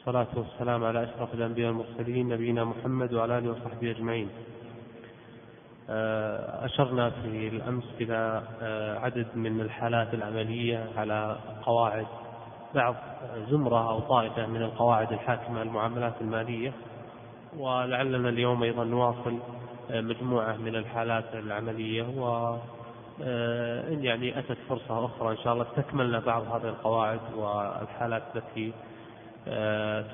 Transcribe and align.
والصلاة 0.00 0.28
والسلام 0.36 0.84
على 0.84 1.04
أشرف 1.04 1.34
الأنبياء 1.34 1.68
والمرسلين 1.68 2.28
نبينا 2.28 2.64
محمد 2.64 3.12
وعلى 3.14 3.38
آله 3.38 3.50
وصحبه 3.50 3.90
أجمعين. 3.90 4.28
آه، 5.90 6.64
أشرنا 6.64 7.10
في 7.10 7.48
الأمس 7.48 7.84
إلى 8.00 8.42
آه، 8.62 8.98
عدد 8.98 9.26
من 9.34 9.60
الحالات 9.60 10.14
العملية 10.14 10.86
على 10.96 11.36
قواعد 11.62 12.06
بعض 12.74 12.94
زمرة 13.50 13.90
أو 13.90 14.00
طائفة 14.00 14.46
من 14.46 14.62
القواعد 14.62 15.12
الحاكمة 15.12 15.62
المعاملات 15.62 16.14
المالية 16.20 16.72
ولعلنا 17.58 18.28
اليوم 18.28 18.62
أيضا 18.62 18.84
نواصل 18.84 19.38
آه، 19.90 20.00
مجموعة 20.00 20.56
من 20.56 20.76
الحالات 20.76 21.34
العملية 21.34 22.02
و 22.02 22.56
إن 23.92 24.04
يعني 24.04 24.38
أتت 24.38 24.58
فرصة 24.68 25.04
أخرى 25.04 25.30
إن 25.30 25.36
شاء 25.36 25.52
الله 25.52 25.66
استكملنا 25.70 26.18
بعض 26.18 26.42
هذه 26.42 26.68
القواعد 26.68 27.20
والحالات 27.36 28.22
التي 28.36 28.72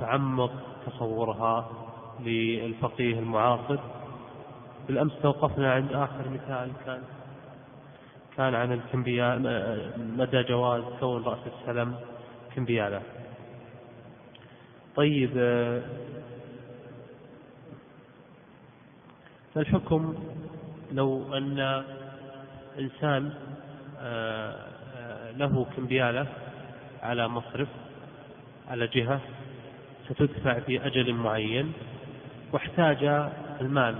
تعمق 0.00 0.52
تصورها 0.86 1.70
للفقيه 2.20 3.18
المعاصر. 3.18 3.78
بالأمس 4.88 5.12
توقفنا 5.22 5.72
عند 5.72 5.92
آخر 5.92 6.28
مثال 6.30 6.70
كان 6.86 7.02
كان 8.36 8.54
عن 8.54 8.72
الكمبياء 8.72 9.38
مدى 10.18 10.42
جواز 10.42 10.82
كون 11.00 11.22
رأس 11.22 11.38
السلم 11.46 11.94
كمبيالة 12.54 13.02
طيب 14.96 15.30
فالحكم 19.54 20.14
لو 20.92 21.36
أن 21.36 21.84
إنسان 22.78 23.32
له 25.36 25.66
كمبيالة 25.76 26.26
على 27.02 27.28
مصرف 27.28 27.68
على 28.70 28.86
جهة 28.86 29.20
ستدفع 30.08 30.60
في 30.60 30.86
أجل 30.86 31.14
معين 31.14 31.72
واحتاج 32.52 33.04
المال 33.60 33.96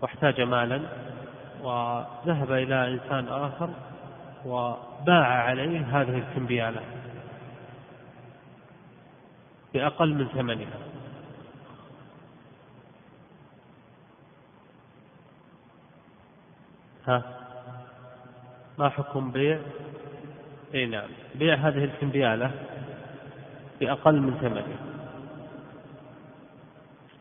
واحتاج 0.00 0.40
مالا 0.40 0.80
وذهب 1.62 2.52
إلى 2.52 2.88
إنسان 2.88 3.28
آخر 3.28 3.70
وباع 4.46 5.26
عليه 5.26 6.00
هذه 6.00 6.18
الكمبيالة 6.18 6.80
بأقل 9.74 10.14
من 10.14 10.28
ثمنها. 10.28 10.78
ها؟ 17.06 17.22
ما 18.78 18.88
حكم 18.88 19.30
بيع؟ 19.30 19.58
اي 20.74 20.86
نعم. 20.86 21.08
بيع 21.34 21.54
هذه 21.54 21.84
الكمبيالة 21.84 22.50
بأقل 23.80 24.20
من 24.20 24.34
ثمنها 24.34 24.78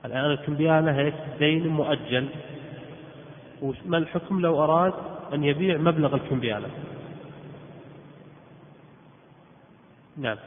الآن 0.05 0.25
الكمبيالة 0.25 0.91
هي 0.91 1.13
دين 1.39 1.67
مؤجل. 1.67 2.29
وما 3.61 3.97
الحكم 3.97 4.39
لو 4.39 4.63
أراد 4.63 4.93
أن 5.33 5.43
يبيع 5.43 5.77
مبلغ 5.77 6.15
الكمبيالة؟ 6.15 6.67
نعم. 10.17 10.37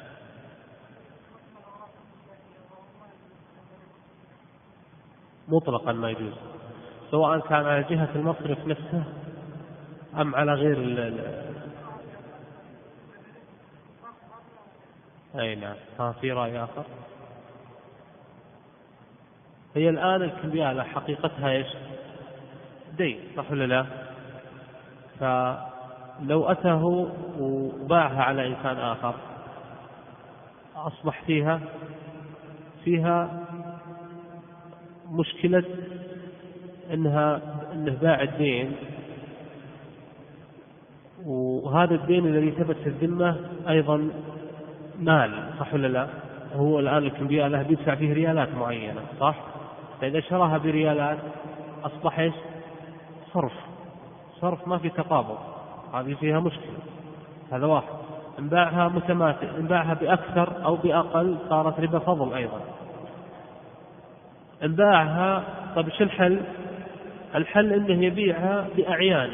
مطلقا 5.49 5.93
ما 5.93 6.11
يجوز. 6.11 6.33
سواء 7.11 7.39
كان 7.41 7.65
على 7.67 7.83
جهة 7.91 8.09
المصرف 8.15 8.67
نفسه 8.67 9.05
أم 10.17 10.35
على 10.35 10.55
غير 10.55 10.77
أي 15.39 15.55
نعم. 15.55 15.77
ها 15.99 16.13
في 16.13 16.33
رأي 16.33 16.65
آخر؟ 16.65 16.85
هي 19.75 19.89
الآن 19.89 20.23
الكمبيالة 20.23 20.83
حقيقتها 20.83 21.51
إيش؟ 21.51 21.67
دين 22.99 23.21
صح 23.37 23.51
ولا 23.51 23.65
لا؟ 23.65 23.87
فلو 25.21 26.45
أتاه 26.45 27.11
وباعها 27.39 28.23
على 28.23 28.47
إنسان 28.47 28.77
آخر 28.77 29.15
أصبح 30.77 31.23
فيها؟ 31.23 31.61
فيها 32.85 33.45
مشكلة 35.11 35.65
إنها 36.93 37.41
إنه 37.73 37.95
باع 37.95 38.23
الدين. 38.23 38.77
وهذا 41.25 41.95
الدين 41.95 42.27
الذي 42.27 42.51
ثبت 42.51 42.77
في 42.77 42.87
الذمة 42.87 43.37
أيضا 43.69 44.11
مال 45.03 45.31
صح 45.61 45.75
ولا 45.75 45.89
لا؟ 45.89 46.07
هو 46.57 46.79
الآن 46.79 46.99
الكمبيالة 46.99 47.49
له 47.49 47.63
بيدفع 47.63 47.95
فيه 47.95 48.13
ريالات 48.13 48.55
معينة 48.55 49.01
صح؟ 49.21 49.35
فإذا 50.01 50.21
شراها 50.21 50.59
بريالات 50.59 51.19
أصبح 51.85 52.19
إيش؟ 52.19 52.35
صرف 53.35 53.53
صرف 54.41 54.69
ما 54.69 54.79
في 54.79 54.89
تقابض 54.89 55.39
هذه 55.95 56.15
فيها 56.15 56.41
مشكلة 56.41 56.79
هذا 57.53 57.67
واحد 57.67 57.89
انباعها 58.39 58.89
متماثل 58.89 59.47
انباعها 59.59 59.95
بأكثر 59.95 60.65
أو 60.65 60.77
بأقل 60.77 61.37
صارت 61.49 61.81
ربا 61.81 61.99
فضل 61.99 62.35
أيضا 62.35 62.61
انباعها 64.63 65.45
طيب 65.77 65.89
إيش 65.89 66.03
الحل؟ 66.03 66.41
الحل 67.35 67.73
إنه 67.73 68.05
يبيعها 68.05 68.67
بأعيان 68.77 69.31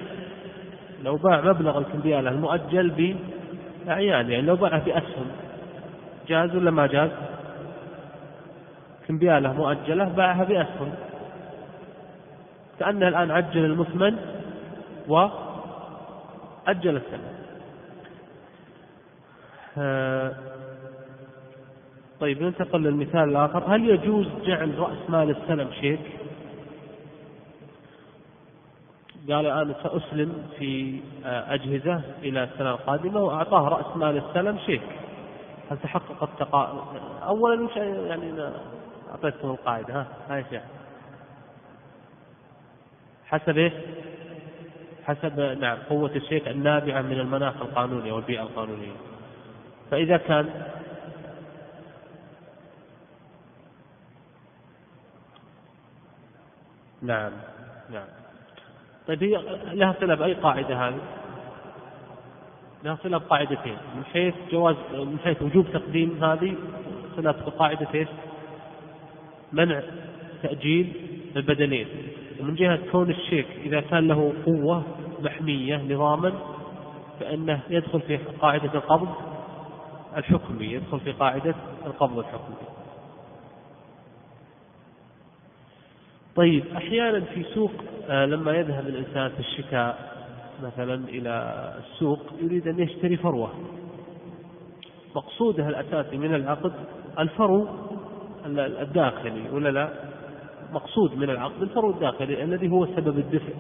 لو 1.05 1.17
باع 1.17 1.41
مبلغ 1.41 1.79
الكمبيالة 1.79 2.31
المؤجل 2.31 2.91
بأعيان 2.91 4.31
يعني 4.31 4.41
لو 4.41 4.57
باعها 4.57 4.79
بأسهم 4.79 5.27
جاز 6.29 6.57
ولا 6.57 6.71
ما 6.71 6.87
جاز؟ 6.87 7.11
كمبيالة 9.09 9.53
مؤجلة 9.53 10.05
باعها 10.05 10.45
بأسهم 10.45 10.95
كأنه 12.79 13.09
الآن 13.09 13.31
عجل 13.31 13.65
المثمن 13.65 14.17
وأجل 15.09 16.97
الثمن 16.97 17.39
آه، 19.79 20.33
طيب 22.21 22.43
ننتقل 22.43 22.83
للمثال 22.83 23.29
الآخر. 23.29 23.75
هل 23.75 23.91
يجوز 23.91 24.27
جعل 24.45 24.79
رأس 24.79 25.11
مال 25.11 25.31
السلم 25.31 25.71
شيك؟ 25.81 26.01
قال 29.29 29.47
الآن 29.47 29.75
سأسلم 29.83 30.47
في 30.59 31.01
آه، 31.25 31.55
أجهزة 31.55 32.01
إلى 32.23 32.45
السنة 32.45 32.71
القادمة 32.71 33.21
وأعطاه 33.21 33.69
رأس 33.69 33.97
مال 33.97 34.17
السلم 34.17 34.59
شيك. 34.67 34.83
هل 35.71 35.79
تحقق 35.79 36.23
التقا 36.23 36.85
أولا 37.23 37.69
يعني 38.07 38.53
أعطيتكم 39.11 39.51
القاعدة 39.51 39.95
ها 39.95 40.07
هاي 40.29 40.45
شيخ 40.51 40.63
حسب 43.27 43.59
إيش؟ 43.59 43.73
حسب 45.05 45.41
نعم 45.41 45.79
قوة 45.91 46.11
الشيء 46.17 46.51
النابعة 46.51 47.03
من 47.03 47.21
المناخ 47.21 47.55
القانوني 47.61 48.13
والبيئة 48.13 48.43
القانونية 48.43 48.97
فإذا 49.91 50.17
كان 50.17 50.69
نعم 57.03 57.33
نعم 57.91 58.07
طيب 59.09 59.23
هي 59.23 59.37
لها 59.75 59.95
صلة 60.01 60.15
بأي 60.15 60.35
قاعدة 60.35 60.89
هذه؟ 60.89 61.01
لها 62.85 62.99
صلة 63.03 63.19
بقاعدتين 63.19 63.77
من 63.97 64.05
حيث 64.05 64.35
جواز 64.53 64.77
من 64.93 65.19
حيث 65.25 65.43
وجوب 65.43 65.67
تقديم 65.73 66.25
هذه 66.25 66.55
صلة 67.17 67.33
بقاعدة 67.33 67.89
إيش؟ 67.95 68.09
منع 69.53 69.83
تأجيل 70.43 70.93
البدنين 71.37 71.87
ومن 72.41 72.55
جهة 72.55 72.79
كون 72.93 73.11
الشيك 73.11 73.47
إذا 73.65 73.81
كان 73.81 74.09
له 74.09 74.33
قوة 74.47 74.83
محمية 75.21 75.77
نظاما 75.77 76.33
فإنه 77.21 77.61
يدخل 77.71 78.01
في 78.01 78.17
قاعدة 78.17 78.75
القبض 78.75 79.09
الحكمي 80.17 80.67
يدخل 80.67 81.01
في 81.01 81.13
قاعدة 81.13 81.55
القبض 81.87 82.19
الحكمي 82.19 82.57
طيب 86.37 86.65
أحيانا 86.77 87.21
في 87.21 87.45
سوق 87.55 87.73
آه، 88.09 88.27
لما 88.27 88.53
يذهب 88.53 88.87
الإنسان 88.87 89.29
في 89.29 89.41
الشتاء 89.41 90.08
مثلا 90.63 90.95
إلى 91.09 91.75
السوق 91.79 92.21
يريد 92.43 92.69
أن 92.69 92.79
يشتري 92.79 93.17
فروة. 93.17 93.51
مقصوده 95.17 95.69
الأساسي 95.69 96.17
من 96.17 96.35
العقد 96.35 96.73
الفرو 97.19 97.69
الداخلي 98.47 99.51
ولا 99.53 99.69
لا؟ 99.69 99.91
مقصود 100.73 101.19
من 101.19 101.31
العقد 101.31 101.63
الفرو 101.63 101.91
الداخلي 101.91 102.45
الذي 102.45 102.71
هو 102.71 102.87
سبب 102.87 103.19
الدفع. 103.19 103.53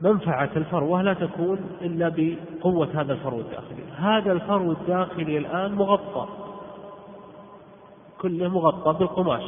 منفعة 0.00 0.50
الفروة 0.56 1.02
لا 1.02 1.14
تكون 1.14 1.58
إلا 1.80 2.08
بقوة 2.16 3.00
هذا 3.00 3.12
الفرو 3.12 3.40
الداخلي. 3.40 3.82
هذا 3.96 4.32
الفرو 4.32 4.72
الداخلي 4.72 5.38
الآن 5.38 5.72
مغطى. 5.72 6.28
كله 8.20 8.48
مغطى 8.48 8.98
بالقماش. 8.98 9.44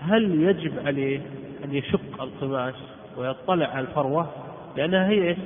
هل 0.00 0.42
يجب 0.42 0.86
عليه 0.86 1.20
أن 1.64 1.74
يشق 1.74 2.22
القماش؟ 2.22 2.74
ويطلع 3.16 3.66
على 3.66 3.80
الفروة 3.80 4.26
لأنها 4.76 5.08
هي 5.08 5.28
إيش؟ 5.28 5.38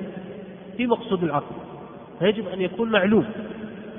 هي 0.78 0.86
مقصود 0.86 1.24
العقد 1.24 1.56
فيجب 2.18 2.48
أن 2.48 2.60
يكون 2.60 2.90
معلوم 2.90 3.26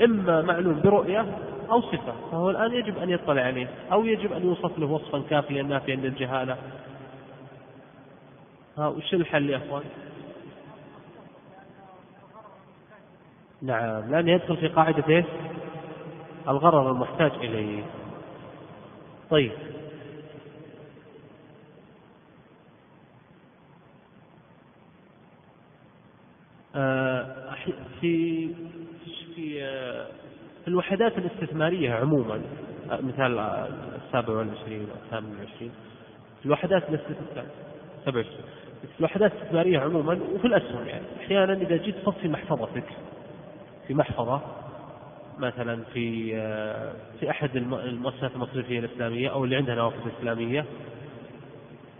إما 0.04 0.42
معلوم 0.42 0.82
برؤية 0.82 1.26
أو 1.72 1.82
صفة 1.82 2.14
فهو 2.32 2.50
الآن 2.50 2.74
يجب 2.74 2.98
أن 2.98 3.10
يطلع 3.10 3.42
عليه 3.42 3.68
أو 3.92 4.06
يجب 4.06 4.34
أن 4.34 4.46
يوصف 4.46 4.80
له 4.80 4.86
وصفا 4.86 5.22
كافيا 5.30 5.64
نافيا 5.64 5.96
للجهالة. 5.96 6.58
ها 8.78 8.88
وش 8.88 9.14
الحل 9.14 9.50
يا 9.50 9.58
أخوان؟ 9.58 9.84
نعم 13.62 14.12
لأنه 14.12 14.32
يدخل 14.32 14.58
في 14.58 14.68
قاعدة 14.68 15.04
إيش؟ 15.10 15.26
الغرض 16.48 16.88
المحتاج 16.88 17.32
إليه. 17.32 17.84
طيب. 19.30 19.52
في 28.02 28.50
في 29.26 29.60
في 30.64 30.68
الوحدات 30.68 31.18
الاستثمارية 31.18 31.94
عموما 31.94 32.42
مثال 32.90 33.40
السابع 34.06 34.34
والعشرين 34.34 34.88
والثامن 34.92 35.30
والعشرين 35.30 35.72
في 36.40 36.46
الوحدات 36.46 36.84
الاستثمارية 36.90 37.52
في 38.94 39.00
الوحدات 39.00 39.32
الاستثمارية 39.32 39.80
عموما 39.80 40.20
وفي 40.36 40.48
الأسهم 40.48 40.88
يعني. 40.88 41.06
أحيانا 41.26 41.54
إذا 41.54 41.78
جيت 41.78 41.96
تصفي 41.96 42.28
محفظتك 42.28 42.86
في 43.88 43.94
محفظة 43.94 44.42
مثلا 45.40 45.84
في 45.94 46.32
في 47.20 47.30
أحد 47.30 47.56
المؤسسات 47.56 48.32
المصرفية 48.36 48.80
الإسلامية 48.80 49.30
أو 49.30 49.44
اللي 49.44 49.56
عندها 49.56 49.76
نوافذ 49.76 50.10
إسلامية 50.20 50.66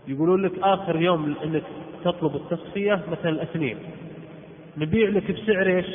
يقولون 0.08 0.42
لك 0.42 0.58
آخر 0.58 0.96
يوم 1.00 1.36
أنك 1.44 1.62
تطلب 2.04 2.36
التصفية 2.36 3.02
مثلا 3.10 3.30
الاثنين 3.30 3.78
نبيع 4.76 5.08
لك 5.08 5.30
بسعر 5.30 5.66
إيش؟ 5.66 5.86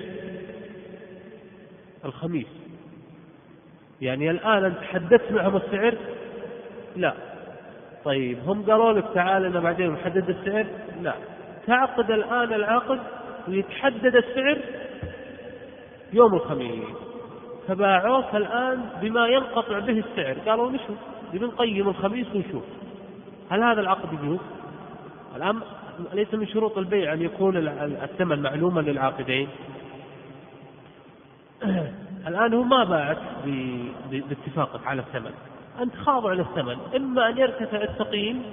الخميس 2.05 2.47
يعني 4.01 4.31
الآن 4.31 4.65
أنت 4.65 4.81
حددت 4.81 5.31
معهم 5.31 5.55
السعر؟ 5.55 5.97
لا 6.95 7.13
طيب 8.05 8.37
هم 8.45 8.63
قالوا 8.63 8.93
لك 8.93 9.05
تعال 9.13 9.45
أنا 9.45 9.59
بعدين 9.59 9.89
محدد 9.89 10.29
السعر؟ 10.29 10.65
لا 11.01 11.13
تعقد 11.67 12.11
الآن 12.11 12.53
العقد 12.53 12.99
ويتحدد 13.47 14.15
السعر 14.15 14.57
يوم 16.13 16.33
الخميس 16.33 16.83
فباعوك 17.67 18.35
الآن 18.35 18.89
بما 19.01 19.27
ينقطع 19.27 19.79
به 19.79 20.03
السعر 20.09 20.37
قالوا 20.49 20.71
نشوف 20.71 20.97
بنقيم 21.33 21.89
الخميس 21.89 22.27
ونشوف 22.35 22.63
هل 23.49 23.63
هذا 23.63 23.81
العقد 23.81 24.13
يجوز؟ 24.13 24.39
الآن 25.35 25.59
ليس 26.13 26.33
من 26.33 26.47
شروط 26.47 26.77
البيع 26.77 27.13
أن 27.13 27.21
يكون 27.21 27.57
الثمن 27.77 28.41
معلوما 28.41 28.81
للعاقدين. 28.81 29.47
الآن 32.27 32.53
هو 32.53 32.63
ما 32.63 32.83
باعت 32.83 33.17
باتفاقك 34.11 34.87
على 34.87 35.01
الثمن. 35.01 35.31
أنت 35.81 35.95
خاضع 35.95 36.33
للثمن. 36.33 36.77
إما 36.95 37.29
أن 37.29 37.37
يرتفع 37.37 37.81
التقييم 37.81 38.43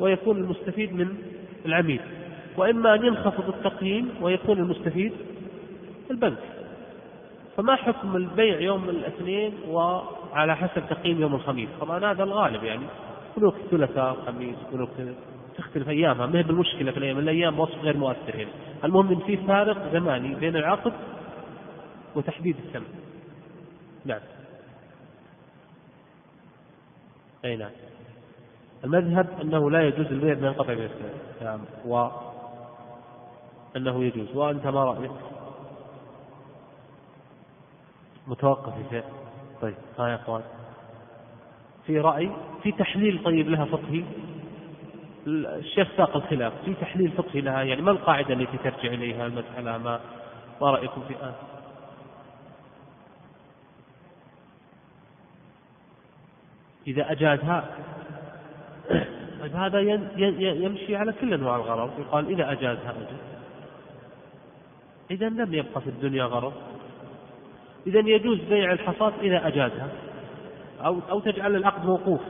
ويكون 0.00 0.36
المستفيد 0.36 0.92
من 0.92 1.16
العميل 1.66 2.00
وإما 2.56 2.94
أن 2.94 3.04
ينخفض 3.04 3.48
التقييم 3.48 4.10
ويكون 4.20 4.58
المستفيد 4.58 5.12
البنك. 6.10 6.38
فما 7.56 7.76
حكم 7.76 8.16
البيع 8.16 8.60
يوم 8.60 8.88
الاثنين 8.88 9.54
وعلى 9.68 10.56
حسب 10.56 10.82
تقييم 10.90 11.20
يوم 11.20 11.34
الخميس؟ 11.34 11.68
طبعا 11.80 12.12
هذا 12.12 12.22
الغالب 12.22 12.64
يعني. 12.64 12.86
بنوك 13.36 13.54
الثلاثاء 13.56 14.12
الخميس 14.12 14.56
بنوك 14.72 14.88
تختلف 15.60 15.88
أيامها. 15.88 16.26
ما 16.26 16.38
هي 16.38 16.42
بالمشكلة 16.42 16.92
في 16.92 16.98
الأيام؟ 16.98 17.18
الأيام 17.18 17.60
وصف 17.60 17.78
غير 17.78 17.96
مؤثر 17.96 18.34
هنا. 18.34 18.50
المهم 18.84 19.08
ان 19.08 19.18
في 19.18 19.36
فارق 19.36 19.92
زماني 19.92 20.34
بين 20.34 20.56
العقد 20.56 20.92
وتحديد 22.14 22.56
الثمن 22.56 22.86
نعم. 24.04 24.20
أي 27.44 27.56
نعم. 27.56 27.70
المذهب 28.84 29.26
أنه 29.42 29.70
لا 29.70 29.82
يجوز 29.82 30.06
البيع 30.06 30.34
بين 30.34 30.52
قطع 30.52 30.72
الاسلام 30.72 31.10
نعم. 31.42 31.60
و 31.86 32.08
أنه 33.76 34.04
يجوز. 34.04 34.36
وأنت 34.36 34.66
ما 34.66 34.84
رايك؟ 34.84 35.10
متوقف 38.26 38.74
في 38.74 38.82
شيء 38.90 39.04
طيب 39.62 39.74
ها 39.98 40.08
يا 40.08 40.14
أخوان. 40.14 40.42
في 41.86 42.00
رأي 42.00 42.30
في 42.62 42.72
تحليل 42.72 43.22
طيب 43.24 43.48
لها 43.48 43.64
فقهي؟ 43.64 44.04
الشيخ 45.30 45.88
ساق 45.96 46.16
الخلاف 46.16 46.52
في 46.64 46.74
تحليل 46.74 47.10
فقهي 47.10 47.40
لها 47.40 47.62
يعني 47.62 47.82
ما 47.82 47.90
القاعدة 47.90 48.34
التي 48.34 48.58
ترجع 48.58 48.94
إليها 48.94 49.26
المسألة؟ 49.26 49.78
ما 49.78 50.00
ما 50.60 50.70
رأيكم 50.70 51.02
في 51.08 51.14
آن 51.22 51.32
إذا 56.86 57.12
أجازها 57.12 57.64
هذا 59.54 59.80
يمشي 60.38 60.96
على 60.96 61.12
كل 61.12 61.34
أنواع 61.34 61.56
الغرض. 61.56 61.90
يقال 62.00 62.28
إذا 62.28 62.52
أجازها 62.52 62.90
أجاز 62.90 63.18
إذا 65.10 65.28
لم 65.28 65.54
يبقى 65.54 65.80
في 65.80 65.86
الدنيا 65.86 66.24
غرض. 66.24 66.52
إذا 67.86 67.98
يجوز 67.98 68.38
بيع 68.38 68.72
الحصاد 68.72 69.12
إذا 69.22 69.46
أجازها. 69.46 69.88
أو 70.80 70.98
أو 71.10 71.20
تجعل 71.20 71.56
العقد 71.56 71.86
موقوف. 71.86 72.20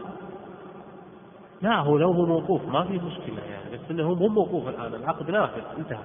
لا 1.63 1.77
هو 1.77 1.99
لو 1.99 2.13
هو 2.13 2.27
موقوف 2.27 2.65
ما 2.65 2.85
في 2.85 2.93
مشكلة 2.93 3.43
يعني 3.51 3.77
بس 3.77 3.91
إنه 3.91 4.15
مو 4.15 4.29
موقوف 4.29 4.69
الآن 4.69 4.95
العقد 4.95 5.31
نافذ 5.31 5.63
انتهى 5.79 6.05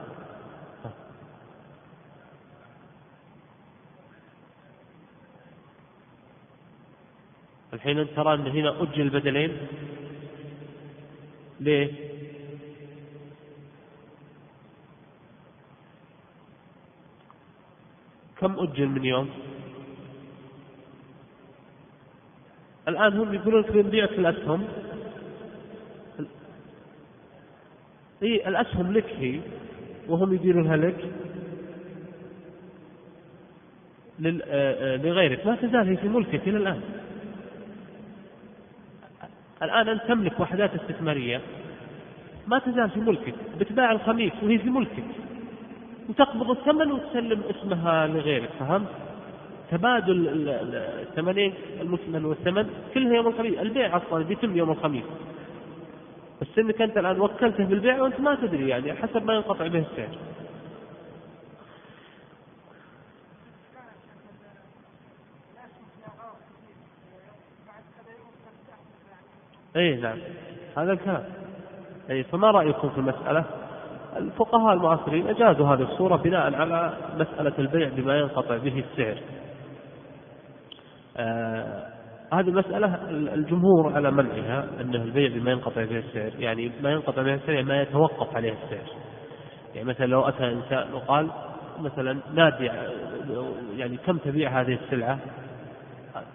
الحين 7.74 8.00
أنت 8.00 8.10
ترى 8.16 8.34
إن 8.34 8.48
هنا 8.48 8.82
أجل 8.82 9.02
البدلين 9.02 9.58
ليه؟ 11.60 11.92
كم 18.40 18.60
أجل 18.60 18.88
من 18.88 19.06
يوم؟ 19.06 19.30
الآن 22.88 23.18
هم 23.18 23.34
يقولون 23.34 23.62
لك 23.62 23.72
بنبيع 23.72 24.06
في 24.06 24.16
الأسهم 24.16 24.68
هي 28.22 28.48
الأسهم 28.48 28.94
لك 28.94 29.06
هي 29.20 29.40
وهم 30.08 30.34
يديرونها 30.34 30.78
لك. 30.78 31.06
آه، 34.26 34.42
آه، 34.48 34.98
لغيرك. 34.98 35.48
ما 35.48 35.56
تزال 35.56 35.90
هي 35.90 35.98
في 35.98 36.08
ملكك 36.08 36.48
إلى 36.48 36.58
الآن. 36.58 36.82
الآن 39.64 39.90
أنت 39.90 40.02
تملك 40.08 40.40
وحدات 40.40 40.76
استثمارية. 40.76 41.42
ما 42.48 42.60
تزال 42.60 42.90
في 42.90 43.00
ملكك. 43.00 43.34
بتباع 43.60 43.92
الخميس 43.92 44.34
وهي 44.44 44.58
في 44.58 44.70
ملكك. 44.70 45.04
وتقبض 46.10 46.50
الثمن 46.50 46.92
وتسلم 46.92 47.42
اسمها 47.50 48.08
لغيرك 48.08 48.50
فهمت؟ 48.60 48.88
تبادل 49.72 50.28
الثمنين 51.02 51.54
المثمن 51.82 52.26
والثمن 52.26 52.70
كلها 52.94 53.14
يوم 53.14 53.28
الخميس. 53.28 53.60
البيع 53.60 53.98
أصلا 53.98 54.24
بيتم 54.24 54.58
يوم 54.58 54.72
الخميس. 54.72 55.04
بس 56.42 56.48
انك 56.58 56.82
انت 56.82 56.98
الآن 56.98 57.20
وكلته 57.20 57.66
بالبيع 57.66 58.02
وانت 58.02 58.20
ما 58.20 58.36
تدري 58.36 58.70
يعني 58.70 58.94
حسب 58.94 59.26
ما 59.26 59.34
ينقطع 59.34 59.68
به 59.68 59.80
السعر. 59.80 60.18
اي 69.76 69.96
نعم. 69.96 70.18
هذا 70.78 70.92
الكلام. 70.92 71.24
اي 72.10 72.24
فما 72.24 72.52
رأيكم 72.52 72.90
في 72.90 72.98
المسألة؟ 72.98 73.46
الفقهاء 74.16 74.74
المعاصرين 74.74 75.28
أجازوا 75.28 75.68
هذه 75.68 75.82
الصورة 75.82 76.16
بناء 76.16 76.56
على 76.56 76.98
مسألة 77.18 77.54
البيع 77.60 77.90
بما 77.90 78.20
ينقطع 78.20 78.58
به 78.58 78.84
السعر. 78.92 79.18
آه 81.18 81.95
هذه 82.34 82.50
المسألة 82.50 83.10
الجمهور 83.10 83.94
على 83.94 84.12
منعها 84.12 84.68
أنه 84.82 85.04
البيع 85.04 85.30
بما 85.30 85.52
ينقطع 85.52 85.84
به 85.86 85.98
السعر 85.98 86.32
يعني 86.40 86.72
ما 86.84 86.92
ينقطع 86.92 87.22
به 87.22 87.34
السعر 87.34 87.64
ما 87.64 87.82
يتوقف 87.82 88.36
عليه 88.36 88.54
السعر. 88.64 88.88
يعني 89.76 89.88
مثلا 89.90 90.06
لو 90.06 90.22
أتى 90.22 90.52
إنسان 90.52 90.94
وقال 90.94 91.30
مثلا 91.80 92.20
نادي 92.34 92.70
يعني 93.78 93.98
كم 93.98 94.18
تبيع 94.18 94.62
هذه 94.62 94.80
السلعة؟ 94.84 95.20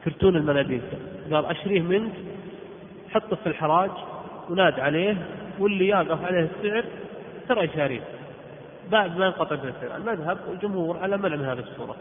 كرتون 0.04 0.36
المناديل 0.36 0.82
قال 1.32 1.46
أشريه 1.46 1.80
منك 1.80 2.12
حطه 3.10 3.36
في 3.36 3.46
الحراج 3.46 3.90
وناد 4.50 4.80
عليه 4.80 5.16
واللي 5.58 5.88
يقف 5.88 6.24
عليه 6.24 6.48
السعر 6.56 6.84
ترى 7.48 7.68
شاريه 7.68 8.00
بعد 8.90 9.18
ما 9.18 9.26
ينقطع 9.26 9.56
به 9.56 9.68
السعر. 9.68 9.96
المذهب 9.96 10.38
الجمهور 10.52 10.98
على 10.98 11.16
منع 11.16 11.36
من 11.36 11.44
هذه 11.44 11.58
الصورة. 11.58 11.96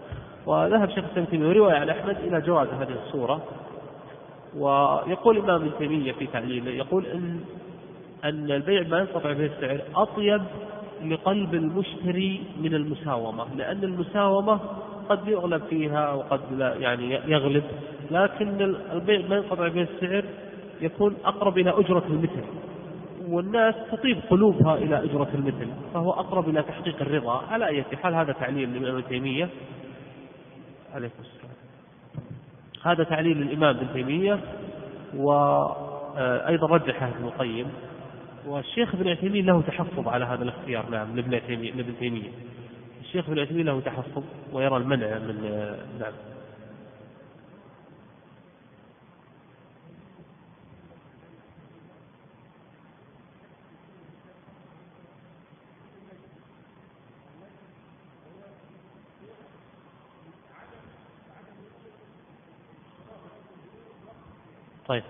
وذهب 0.45 0.89
شيخ 0.89 1.05
الإسلام 1.17 1.47
ورواية 1.49 1.75
عن 1.75 1.89
أحمد 1.89 2.17
إلى 2.17 2.41
جواز 2.41 2.67
هذه 2.67 2.95
الصورة. 3.05 3.43
ويقول 4.57 5.37
الإمام 5.37 5.61
ابن 5.61 5.71
تيمية 5.79 6.11
في 6.11 6.27
تعليله 6.27 6.71
يقول 6.71 7.05
إن 7.05 7.39
أن 8.23 8.51
البيع 8.51 8.87
ما 8.87 8.99
ينقطع 8.99 9.33
به 9.33 9.45
السعر 9.45 9.81
أطيب 9.95 10.41
لقلب 11.05 11.53
المشتري 11.53 12.43
من 12.61 12.73
المساومة 12.73 13.45
لأن 13.55 13.83
المساومة 13.83 14.59
قد 15.09 15.27
يغلب 15.27 15.61
فيها 15.69 16.13
وقد 16.13 16.39
لا 16.51 16.75
يعني 16.75 17.13
يغلب 17.13 17.63
لكن 18.11 18.75
البيع 18.93 19.27
ما 19.27 19.35
ينقطع 19.35 19.67
به 19.67 19.81
السعر 19.81 20.23
يكون 20.81 21.15
أقرب 21.25 21.57
إلى 21.57 21.69
أجرة 21.69 22.03
المثل 22.09 22.43
والناس 23.27 23.75
تطيب 23.91 24.19
قلوبها 24.29 24.75
إلى 24.75 25.03
أجرة 25.03 25.29
المثل 25.33 25.67
فهو 25.93 26.11
أقرب 26.11 26.49
إلى 26.49 26.63
تحقيق 26.63 27.01
الرضا. 27.01 27.43
على 27.51 27.67
أي 27.67 27.83
حال 27.83 28.15
هذا 28.15 28.31
تعليل 28.31 28.69
من 28.69 28.85
ابن 28.85 29.03
تيمية. 29.09 29.49
عليكم 30.93 31.15
السلام. 31.19 31.38
هذا 32.85 33.03
تعليل 33.03 33.41
الإمام 33.41 33.75
ابن 33.77 33.93
تيمية 33.93 34.39
وأيضا 35.15 36.67
رجحه 36.67 37.09
ابن 37.09 37.25
القيم 37.25 37.67
والشيخ 38.45 38.95
ابن 38.95 39.07
عثيمين 39.07 39.45
له 39.45 39.61
تحفظ 39.61 40.07
على 40.07 40.25
هذا 40.25 40.43
الاختيار 40.43 40.89
نعم 40.89 41.15
لابن 41.15 41.93
تيمية. 41.99 42.31
الشيخ 43.01 43.29
ابن 43.29 43.39
عثيمين 43.39 43.65
له 43.65 43.79
تحفظ 43.79 44.23
ويرى 44.53 44.77
المنع 44.77 45.19
من 45.19 45.41
نعم 45.99 46.13
طيب 64.89 65.03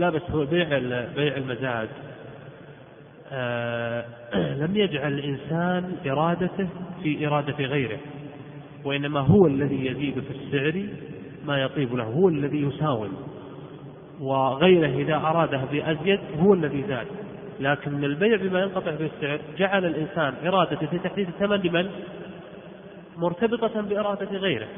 لا 0.00 0.10
بس 0.10 0.22
هو 0.30 0.44
بيع 0.44 0.78
بيع 1.16 1.36
المزاد. 1.36 1.88
آه 3.32 4.04
لم 4.62 4.76
يجعل 4.76 5.12
الإنسان 5.12 5.96
إرادته 6.06 6.68
في 7.02 7.26
إرادة 7.26 7.64
غيره 7.64 7.98
وإنما 8.84 9.20
هو 9.20 9.46
الذي 9.46 9.86
يزيد 9.86 10.20
في 10.20 10.30
السعر 10.30 10.86
ما 11.46 11.62
يطيب 11.62 11.94
له 11.94 12.04
هو 12.04 12.28
الذي 12.28 12.62
يساوم 12.62 13.12
وغيره 14.20 15.02
إذا 15.02 15.14
أراده 15.14 15.64
بأزيد 15.72 16.20
هو 16.38 16.54
الذي 16.54 16.84
زاد. 16.88 17.06
لكن 17.60 18.04
البيع 18.04 18.36
بما 18.36 18.60
ينقطع 18.60 18.90
به 18.90 19.10
السعر 19.16 19.40
جعل 19.58 19.84
الإنسان 19.84 20.34
إرادته 20.46 20.86
في 20.86 20.98
تحديد 20.98 21.28
الثمن 21.28 21.56
لمن؟ 21.56 21.90
مرتبطة 23.16 23.80
بإرادة 23.80 24.36
غيره. 24.38 24.68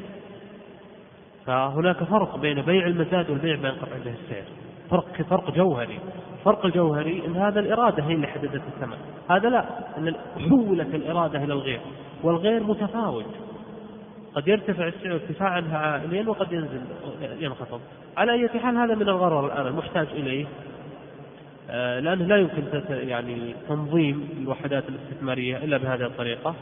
فهناك 1.45 2.03
فرق 2.03 2.37
بين 2.37 2.61
بيع 2.61 2.87
المزاد 2.87 3.29
والبيع 3.29 3.55
بما 3.55 3.69
ينقطع 3.69 3.97
به 4.05 4.13
السعر. 4.23 4.62
فرق 4.89 5.21
فرق 5.29 5.51
جوهري 5.51 5.99
الفرق 6.43 6.65
الجوهري 6.65 7.25
إن 7.25 7.35
هذا 7.35 7.59
الإرادة 7.59 8.03
هي 8.03 8.13
اللي 8.13 8.27
حددت 8.27 8.61
الثمن. 8.75 8.97
هذا 9.29 9.49
لا 9.49 9.65
إن 9.97 10.15
حولت 10.49 10.95
الإرادة 10.95 11.43
إلى 11.43 11.53
الغير. 11.53 11.79
والغير 12.23 12.63
متفاوت. 12.63 13.25
قد 14.35 14.47
يرتفع 14.47 14.87
السعر 14.87 15.13
ارتفاعا 15.13 15.63
عائليا 15.73 16.29
وقد 16.29 16.51
ينزل 16.51 16.81
ينخفض. 17.39 17.81
على 18.17 18.31
أي 18.31 18.49
حال 18.49 18.77
هذا 18.77 18.95
من 18.95 19.09
الغرر 19.09 19.45
الآن 19.45 19.67
المحتاج 19.67 20.07
إليه. 20.11 20.45
آه، 21.69 21.99
لأنه 21.99 22.25
لا 22.25 22.37
يمكن 22.37 22.63
يعني 22.89 23.55
تنظيم 23.69 24.29
الوحدات 24.41 24.83
الاستثمارية 24.89 25.57
إلا 25.57 25.77
بهذه 25.77 26.05
الطريقة. 26.05 26.55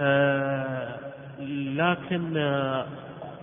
آه، 0.00 0.96
لكن 1.76 2.36
آه، 2.36 2.86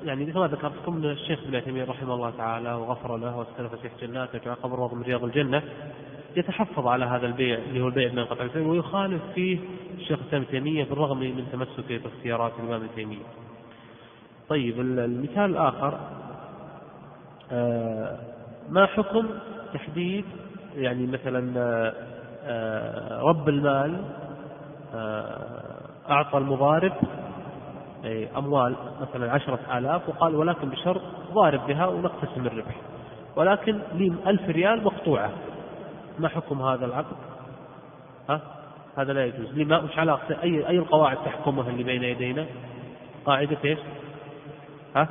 يعني 0.03 0.25
مثل 0.25 0.39
ما 0.39 0.47
ذكرتكم 0.47 1.05
الشيخ 1.05 1.39
ابن 1.43 1.63
تيمية 1.63 1.83
رحمه 1.83 2.13
الله 2.13 2.29
تعالى 2.29 2.73
وغفر 2.73 3.17
له 3.17 3.37
واسكن 3.37 3.67
فسيح 3.67 3.91
جناته 4.01 4.39
وجعل 4.39 4.55
قبره 4.55 4.95
من 4.95 5.01
رياض 5.01 5.23
الجنة 5.23 5.63
يتحفظ 6.35 6.87
على 6.87 7.05
هذا 7.05 7.25
البيع 7.25 7.57
اللي 7.57 7.81
هو 7.81 7.87
البيع 7.87 8.11
من 8.11 8.25
قطع 8.25 8.43
الفيل 8.43 8.61
ويخالف 8.61 9.21
فيه 9.35 9.59
الشيخ 9.97 10.19
ابن 10.33 10.47
تيمية 10.47 10.83
بالرغم 10.83 11.19
من 11.19 11.47
تمسكه 11.51 11.97
باختيارات 11.97 12.51
الإمام 12.59 12.81
ابن 12.81 12.95
تيمية. 12.95 13.25
طيب 14.49 14.79
المثال 14.79 15.45
الآخر 15.45 15.99
آه، 17.51 18.19
ما 18.69 18.85
حكم 18.85 19.27
تحديد 19.73 20.25
يعني 20.75 21.07
مثلا 21.07 21.53
آه، 22.43 23.21
رب 23.21 23.49
المال 23.49 24.03
آه، 24.95 25.81
أعطى 26.09 26.37
المضارب 26.37 26.93
أموال 28.37 28.75
مثلا 29.01 29.31
عشرة 29.31 29.59
آلاف 29.77 30.09
وقال 30.09 30.35
ولكن 30.35 30.69
بشرط 30.69 31.01
ضارب 31.33 31.67
بها 31.67 31.87
ونقتسم 31.87 32.45
الربح. 32.45 32.75
ولكن 33.35 33.79
لي 33.93 34.13
ألف 34.27 34.49
ريال 34.49 34.83
مقطوعة. 34.83 35.31
ما 36.19 36.27
حكم 36.27 36.61
هذا 36.61 36.85
العقد؟ 36.85 37.15
ها؟ 38.29 38.41
هذا 38.97 39.13
لا 39.13 39.25
يجوز. 39.25 39.57
لما 39.57 39.77
وش 39.77 39.99
علاقته 39.99 40.43
أي 40.43 40.67
أي 40.67 40.77
القواعد 40.77 41.17
تحكمها 41.17 41.69
اللي 41.69 41.83
بين 41.83 42.03
يدينا؟ 42.03 42.45
قاعدة 43.25 43.57
إيش؟ 43.65 43.79
ها؟ 44.95 45.07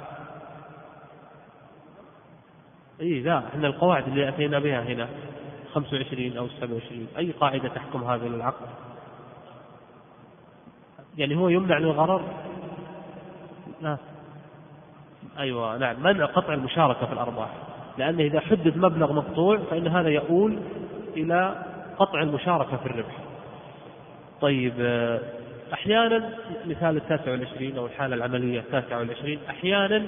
إي 3.00 3.20
لا 3.20 3.38
إحنا 3.38 3.66
القواعد 3.66 4.08
اللي 4.08 4.28
أتينا 4.28 4.58
بها 4.58 4.82
هنا 4.82 5.08
25 5.74 6.36
أو 6.36 6.48
27 6.48 7.06
أي 7.18 7.30
قاعدة 7.30 7.68
تحكم 7.68 8.04
هذا 8.04 8.26
العقد 8.26 8.66
يعني 11.16 11.36
هو 11.36 11.48
يمنع 11.48 11.78
للغرر 11.78 12.22
نعم. 13.80 13.96
أيوة 15.38 15.76
نعم. 15.76 16.02
منع 16.02 16.26
قطع 16.26 16.54
المشاركة 16.54 17.06
في 17.06 17.12
الأرباح؟ 17.12 17.48
لأنه 17.98 18.22
إذا 18.22 18.40
حدد 18.40 18.76
مبلغ 18.76 19.12
مقطوع 19.12 19.58
فإن 19.70 19.88
هذا 19.88 20.08
يؤول 20.08 20.58
إلى 21.16 21.64
قطع 21.98 22.22
المشاركة 22.22 22.76
في 22.76 22.86
الربح. 22.86 23.18
طيب 24.40 24.72
أحيانا 25.72 26.30
مثال 26.66 26.96
التاسع 26.96 27.30
والعشرين 27.30 27.78
أو 27.78 27.86
الحالة 27.86 28.14
العملية 28.14 28.60
التاسع 28.60 28.98
والعشرين 28.98 29.38
أحيانا 29.48 30.02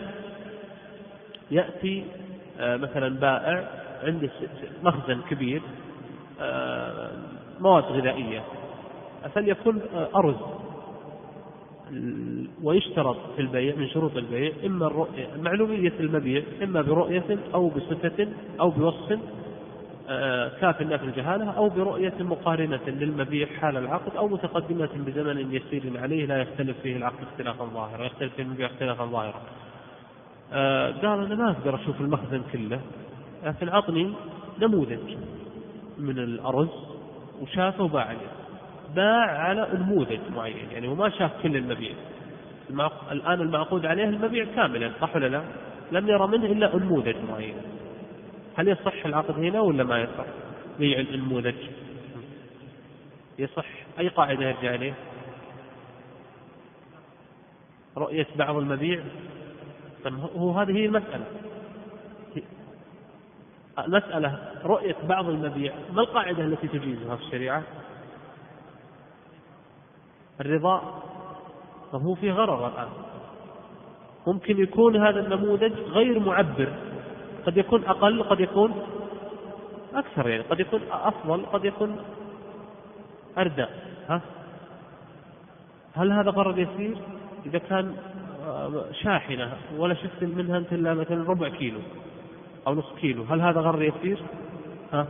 يأتي 1.50 2.04
آه، 2.60 2.76
مثلا 2.76 3.20
بائع 3.20 3.68
عنده 4.04 4.30
مخزن 4.82 5.20
كبير 5.30 5.62
آه، 6.40 7.10
مواد 7.60 7.84
غذائية. 7.84 8.42
فليكن 9.34 9.78
آه، 9.94 10.08
أرز. 10.16 10.36
ويشترط 12.62 13.16
في 13.36 13.42
البيع 13.42 13.76
من 13.76 13.88
شروط 13.88 14.16
البيع 14.16 14.52
إما 14.66 14.86
الرؤية 14.86 15.26
معلومية 15.42 15.92
المبيع 16.00 16.42
إما 16.62 16.82
برؤية 16.82 17.38
أو 17.54 17.68
بصفة 17.68 18.28
أو 18.60 18.70
بوصف 18.70 19.18
آه، 20.10 20.48
كاف 20.60 20.76
في 20.76 21.04
الجهالة 21.04 21.50
أو 21.50 21.68
برؤية 21.68 22.14
مقارنة 22.20 22.80
للمبيع 22.86 23.46
حال 23.46 23.76
العقد 23.76 24.16
أو 24.16 24.28
متقدمة 24.28 24.90
بزمن 25.06 25.54
يسير 25.54 26.00
عليه 26.00 26.26
لا 26.26 26.42
يختلف 26.42 26.76
فيه 26.82 26.96
العقد 26.96 27.22
اختلافا 27.22 27.64
ظاهرا 27.64 28.04
يختلف 28.04 28.34
فيه 28.34 28.42
المبيع 28.42 28.66
اختلافا 28.66 29.04
ظاهرا. 29.04 29.42
آه، 30.52 30.90
قال 30.90 31.24
أنا 31.24 31.34
ما 31.34 31.50
أقدر 31.50 31.74
أشوف 31.74 32.00
المخزن 32.00 32.42
كله 32.52 32.80
لكن 33.44 33.68
عطني 33.68 34.12
نموذج 34.60 35.16
من 35.98 36.18
الأرز 36.18 36.68
وشافه 37.40 37.84
وباع 37.84 38.16
باع 38.94 39.38
على 39.38 39.68
نموذج 39.74 40.20
معين 40.34 40.70
يعني 40.72 40.88
هو 40.88 40.94
ما 40.94 41.10
شاف 41.10 41.30
كل 41.42 41.56
المبيع 41.56 41.92
الآن 43.12 43.40
المعقود 43.40 43.86
عليه 43.86 44.04
المبيع 44.04 44.46
كاملا 44.56 44.92
صح 45.00 45.16
ولا 45.16 45.26
لا؟ 45.26 45.42
لم 45.92 46.08
يرى 46.08 46.26
منه 46.26 46.46
إلا 46.46 46.76
نموذج 46.76 47.16
معين 47.28 47.56
هل 48.56 48.68
يصح 48.68 49.06
العقد 49.06 49.38
هنا 49.38 49.60
ولا 49.60 49.84
ما 49.84 49.98
يصح؟ 49.98 50.24
بيع 50.78 50.98
النموذج 50.98 51.54
يصح 53.38 53.66
أي 53.98 54.08
قاعدة 54.08 54.48
يرجع 54.48 54.74
إليه؟ 54.74 54.94
رؤية 57.96 58.26
بعض 58.36 58.56
المبيع 58.56 59.00
هو 60.36 60.52
هذه 60.52 60.72
هي 60.72 60.86
المسألة 60.86 61.24
المسألة 63.78 64.38
رؤية 64.64 64.96
بعض 65.08 65.28
المبيع 65.28 65.72
ما 65.92 66.00
القاعدة 66.00 66.44
التي 66.44 66.68
تجيزها 66.68 67.16
في 67.16 67.22
الشريعة؟ 67.22 67.62
الرضا 70.40 71.02
طب 71.92 72.02
هو 72.02 72.14
في 72.14 72.30
غرر 72.30 72.68
الآن 72.68 72.88
ممكن 74.26 74.62
يكون 74.62 74.96
هذا 74.96 75.20
النموذج 75.20 75.72
غير 75.72 76.18
معبر 76.18 76.72
قد 77.46 77.56
يكون 77.56 77.84
أقل 77.84 78.22
قد 78.22 78.40
يكون 78.40 78.74
أكثر 79.94 80.28
يعني 80.28 80.42
قد 80.42 80.60
يكون 80.60 80.80
أفضل 80.90 81.46
قد 81.46 81.64
يكون 81.64 81.96
أردى 83.38 83.66
ها 84.08 84.20
هل 85.94 86.12
هذا 86.12 86.30
غرض 86.30 86.58
يسير؟ 86.58 86.96
إذا 87.46 87.58
كان 87.58 87.96
آه، 88.46 88.84
شاحنة 88.92 89.52
ولا 89.76 89.94
شفت 89.94 90.22
منها 90.22 90.58
أنت 90.58 90.72
إلا 90.72 90.94
مثلا 90.94 91.30
ربع 91.30 91.48
كيلو 91.48 91.80
أو 92.66 92.74
نصف 92.74 92.98
كيلو 92.98 93.22
هل 93.22 93.40
هذا 93.40 93.60
غرض 93.60 93.82
يسير؟ 93.82 94.22
ها؟ 94.92 95.06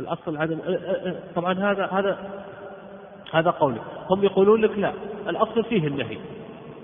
الأصل 0.00 0.36
عدم 0.36 0.58
آه، 0.66 0.70
آه، 0.70 1.14
طبعا 1.34 1.52
هذا 1.52 1.86
هذا 1.92 2.18
هذا 3.32 3.50
قولي. 3.50 3.80
هم 4.10 4.24
يقولون 4.24 4.60
لك 4.60 4.78
لا 4.78 4.92
الأصل 5.28 5.64
فيه 5.64 5.86
النهي 5.86 6.18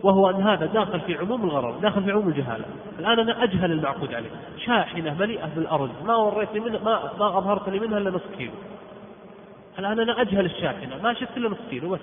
وهو 0.03 0.31
أن 0.31 0.43
هذا 0.43 0.67
داخل 0.67 1.01
في 1.01 1.15
عموم 1.15 1.45
الغرض 1.45 1.81
داخل 1.81 2.05
في 2.05 2.11
عموم 2.11 2.29
الجهالة. 2.29 2.65
الآن 2.99 3.19
أنا 3.19 3.45
أجهل 3.45 3.73
المعقود 3.73 4.15
عليه. 4.15 4.31
شاحنة 4.67 5.15
مليئة 5.15 5.47
بالأرز 5.57 5.91
ما 6.05 6.17
وريتني 6.17 6.61
منها 6.61 6.79
ما, 6.85 7.11
ما 7.19 7.39
أظهرت 7.39 7.69
لي 7.69 7.81
منها 7.81 7.99
إلا 7.99 8.11
نصف 8.11 8.37
كيلو 8.39 8.53
الآن 9.79 10.01
أنا 10.01 10.21
أجهل 10.21 10.45
الشاحنة 10.45 11.03
ما 11.03 11.15
شفت 11.15 11.37
إلا 11.37 11.49
نصف 11.49 11.69
كيلو 11.71 11.89
بس 11.89 12.01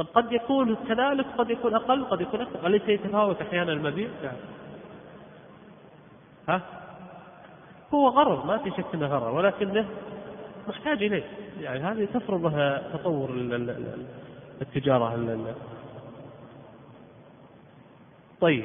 طب 0.00 0.06
قد 0.14 0.32
يكون 0.32 0.76
كذلك 0.88 1.26
قد 1.38 1.50
يكون 1.50 1.74
أقل 1.74 2.04
قد 2.04 2.20
يكون 2.20 2.40
أكثر 2.40 2.66
أليس 2.66 2.88
يتفاوت 2.88 3.40
أحيانا 3.40 3.72
المبيع؟ 3.72 4.08
نعم 4.22 4.36
ها؟ 6.48 6.62
هو 7.94 8.08
غرض 8.08 8.46
ما 8.46 8.58
في 8.58 8.70
شك 8.70 8.84
إنه 8.94 9.06
غرض 9.06 9.34
ولكنه 9.34 9.86
محتاج 10.68 11.02
إليه 11.02 11.24
يعني 11.60 11.80
هذه 11.80 12.04
تفرض 12.04 12.52
تطور 12.92 13.30
التجارة 14.60 15.54
طيب 18.40 18.64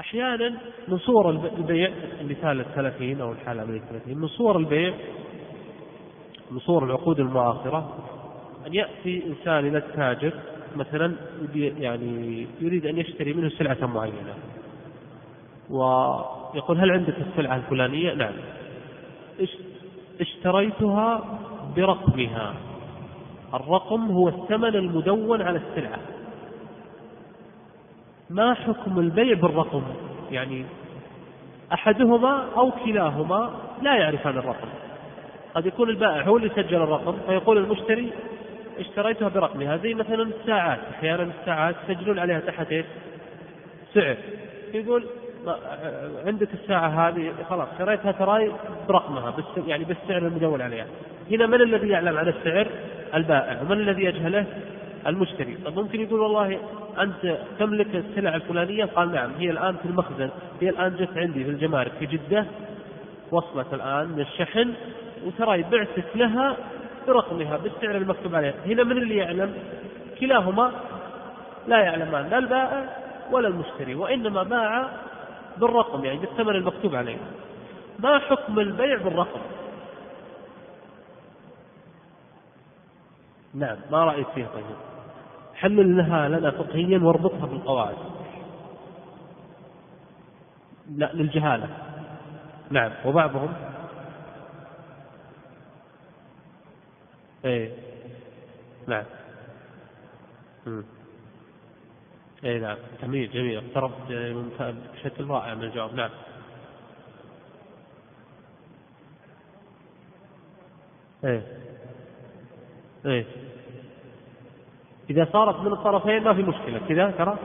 أحيانا 0.00 0.58
من 0.88 0.98
صور 0.98 1.30
البيع 1.30 1.92
المثال 2.20 2.60
الثلاثين 2.60 3.20
أو 3.20 3.32
الحالة 3.32 3.64
من 3.64 3.76
الثلاثين 3.76 4.18
من 4.18 4.28
صور 4.28 4.56
البيع 4.56 4.94
من 6.52 6.58
صور 6.58 6.84
العقود 6.84 7.20
المعاصره 7.20 7.98
أن 8.66 8.74
يأتي 8.74 9.22
إنسان 9.26 9.66
إلى 9.66 9.78
التاجر 9.78 10.32
مثلا 10.76 11.14
يعني 11.54 12.46
يريد 12.60 12.86
أن 12.86 12.98
يشتري 12.98 13.32
منه 13.32 13.48
سلعة 13.48 13.86
معينة 13.86 14.34
ويقول 15.70 16.78
هل 16.78 16.90
عندك 16.90 17.14
السلعة 17.18 17.56
الفلانية؟ 17.56 18.14
نعم. 18.14 18.32
اشتريتها 20.20 21.38
برقمها. 21.76 22.54
الرقم 23.54 24.10
هو 24.10 24.28
الثمن 24.28 24.76
المدون 24.76 25.42
على 25.42 25.58
السلعة. 25.58 25.98
ما 28.30 28.54
حكم 28.54 28.98
البيع 28.98 29.34
بالرقم؟ 29.34 29.82
يعني 30.30 30.64
أحدهما 31.72 32.44
أو 32.56 32.70
كلاهما 32.84 33.50
لا 33.82 33.94
يعرفان 33.94 34.38
الرقم. 34.38 34.68
قد 35.54 35.66
يكون 35.66 35.88
البائع 35.88 36.22
هو 36.22 36.36
اللي 36.36 36.48
سجل 36.48 36.76
الرقم 36.76 37.16
فيقول 37.26 37.58
المشتري 37.58 38.12
اشتريتها 38.78 39.28
برقمها 39.28 39.76
زي 39.76 39.94
مثلا 39.94 40.22
الساعات 40.22 40.78
أحيانا 40.90 41.28
الساعات 41.40 41.74
يسجلون 41.88 42.18
عليها 42.18 42.40
تحت 42.40 42.72
إيش؟ 42.72 42.86
سعر 43.94 44.16
يقول 44.74 45.06
عندك 46.26 46.48
الساعة 46.54 47.08
هذه 47.08 47.32
خلاص 47.50 47.68
شريتها 47.78 48.12
تراي 48.12 48.52
برقمها 48.88 49.30
بس 49.30 49.66
يعني 49.66 49.84
بالسعر 49.84 50.18
المدون 50.18 50.62
عليها 50.62 50.86
هنا 51.30 51.46
من 51.46 51.60
الذي 51.60 51.88
يعلم 51.88 52.16
عن 52.16 52.28
السعر؟ 52.28 52.68
البائع 53.14 53.62
ومن 53.62 53.80
الذي 53.80 54.04
يجهله؟ 54.04 54.46
المشتري 55.06 55.56
طب 55.64 55.78
ممكن 55.78 56.00
يقول 56.00 56.20
والله 56.20 56.58
أنت 57.00 57.38
تملك 57.58 57.86
السلع 57.94 58.34
الفلانية 58.34 58.84
قال 58.84 59.12
نعم 59.12 59.30
هي 59.38 59.50
الآن 59.50 59.76
في 59.76 59.84
المخزن 59.84 60.30
هي 60.60 60.68
الآن 60.68 60.96
جت 60.96 61.16
عندي 61.16 61.44
في 61.44 61.50
الجمارك 61.50 61.92
في 61.98 62.06
جدة 62.06 62.46
وصلت 63.30 63.74
الآن 63.74 64.08
من 64.08 64.20
الشحن 64.20 64.72
وتراي 65.26 65.62
بعتك 65.62 66.04
لها 66.14 66.56
برقمها 67.06 67.56
بالسعر 67.56 67.96
المكتوب 67.96 68.34
عليها. 68.34 68.54
هنا 68.66 68.84
من 68.84 68.98
اللي 68.98 69.16
يعلم؟ 69.16 69.54
كلاهما 70.20 70.72
لا 71.66 71.80
يعلمان 71.80 72.28
لا 72.28 72.38
البائع 72.38 72.96
ولا 73.30 73.48
المشتري 73.48 73.94
وإنما 73.94 74.42
باع 74.42 74.88
بالرقم 75.56 76.04
يعني 76.04 76.18
بالثمن 76.18 76.56
المكتوب 76.56 76.94
عليه. 76.94 77.18
ما 77.98 78.18
حكم 78.18 78.58
البيع 78.58 78.96
بالرقم؟ 78.96 79.40
نعم 83.54 83.76
ما 83.90 84.04
رأيك 84.04 84.26
فيها 84.34 84.48
طيب؟ 84.54 84.64
حللناها 85.54 86.28
لنا 86.28 86.50
فقهيا 86.50 86.98
واربطها 86.98 87.46
بالقواعد. 87.46 87.96
لا 90.96 91.10
للجهالة. 91.14 91.68
نعم 92.70 92.90
وبعضهم 93.04 93.54
إيه. 97.44 97.70
نعم. 98.86 99.04
اي 102.44 102.58
نعم. 102.58 102.76
جميل. 103.02 103.30
جميل 103.30 103.64
اقتربت 103.64 103.94
بشكل 104.94 105.26
رائع 105.26 105.54
من 105.54 105.64
الجواب. 105.64 105.94
نعم. 105.94 106.10
إيه. 111.24 111.42
إيه. 113.06 113.26
إذا 115.10 115.28
صارت 115.32 115.60
من 115.60 115.72
الطرفين 115.72 116.22
ما 116.22 116.34
في 116.34 116.42
مشكلة. 116.42 116.78
كذا 116.88 117.10
ترى؟ 117.10 117.38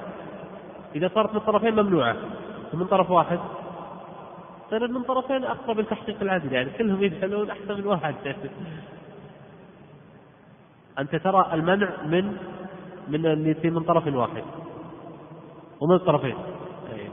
إذا 0.95 1.11
صارت 1.15 1.31
من 1.31 1.37
الطرفين 1.37 1.73
ممنوعة. 1.73 2.17
ومن 2.73 2.85
طرف 2.85 3.11
واحد؟ 3.11 3.39
صار 4.69 4.87
من 4.87 5.03
طرفين 5.03 5.43
أقرب 5.43 5.79
لتحقيق 5.79 6.21
العدل. 6.21 6.53
يعني 6.53 6.69
كلهم 6.69 7.03
يدخلون 7.03 7.49
أحسن 7.49 7.73
من 7.77 7.87
واحد. 7.87 8.15
أنت 10.99 11.15
ترى 11.15 11.53
المنع 11.53 12.03
من 12.03 12.37
من 13.07 13.47
من 13.73 13.83
طرف 13.83 14.07
واحد. 14.07 14.43
ومن 15.81 15.95
الطرفين. 15.95 16.35
أيه. 16.93 17.09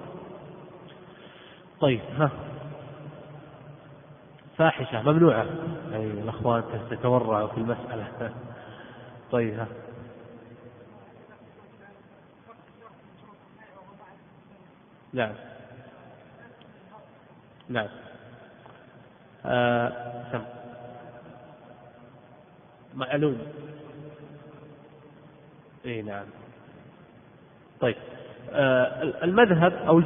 طيب 1.80 2.00
ها. 2.18 2.30
فاحشة 4.56 5.02
ممنوعة. 5.02 5.46
أي 5.92 6.10
الأخوان 6.10 6.62
تتورعوا 6.90 7.48
في 7.48 7.58
المسألة. 7.58 8.06
طيب 9.32 9.54
ها. 9.58 9.66
نعم. 15.12 15.34
نعم. 17.68 17.88
آه 19.46 20.24
سم. 20.32 20.63
معلوم. 22.94 23.38
إي 25.86 26.02
نعم. 26.02 26.24
طيب 27.80 27.96
آه، 28.52 29.24
المذهب 29.24 29.72
أو 29.72 29.98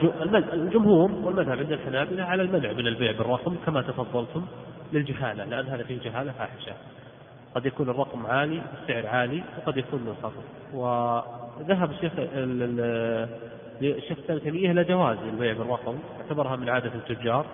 الجمهور 0.53 1.12
والمذهب 1.12 1.59
عند 1.59 1.72
الحنابلة 1.72 2.24
على 2.24 2.42
المنع 2.42 2.72
من 2.72 2.87
البيع 2.87 3.12
بالرقم 3.12 3.57
كما 3.66 3.83
تفضلتم 3.83 4.46
للجهالة 4.92 5.44
لأن 5.44 5.68
هذا 5.68 5.83
فيه 5.83 6.01
جهالة 6.01 6.33
فاحشة. 6.33 6.72
قد 7.55 7.66
يكون 7.66 7.90
الرقم 7.90 8.27
عالي 8.27 8.62
السعر 8.83 9.07
عالي 9.07 9.42
وقد 9.59 9.77
يكون 9.77 10.03
منخفض 10.03 10.42
وذهب 10.74 11.90
الشيخ 11.90 12.12
الشيخ 13.83 14.18
ابن 14.29 14.42
تيمية 14.42 14.70
إلى 14.70 14.85
جواز 14.85 15.18
البيع 15.18 15.53
بالرقم 15.53 15.98
اعتبرها 16.20 16.57
من 16.57 16.68
عادة 16.68 16.94
التجار. 16.94 17.46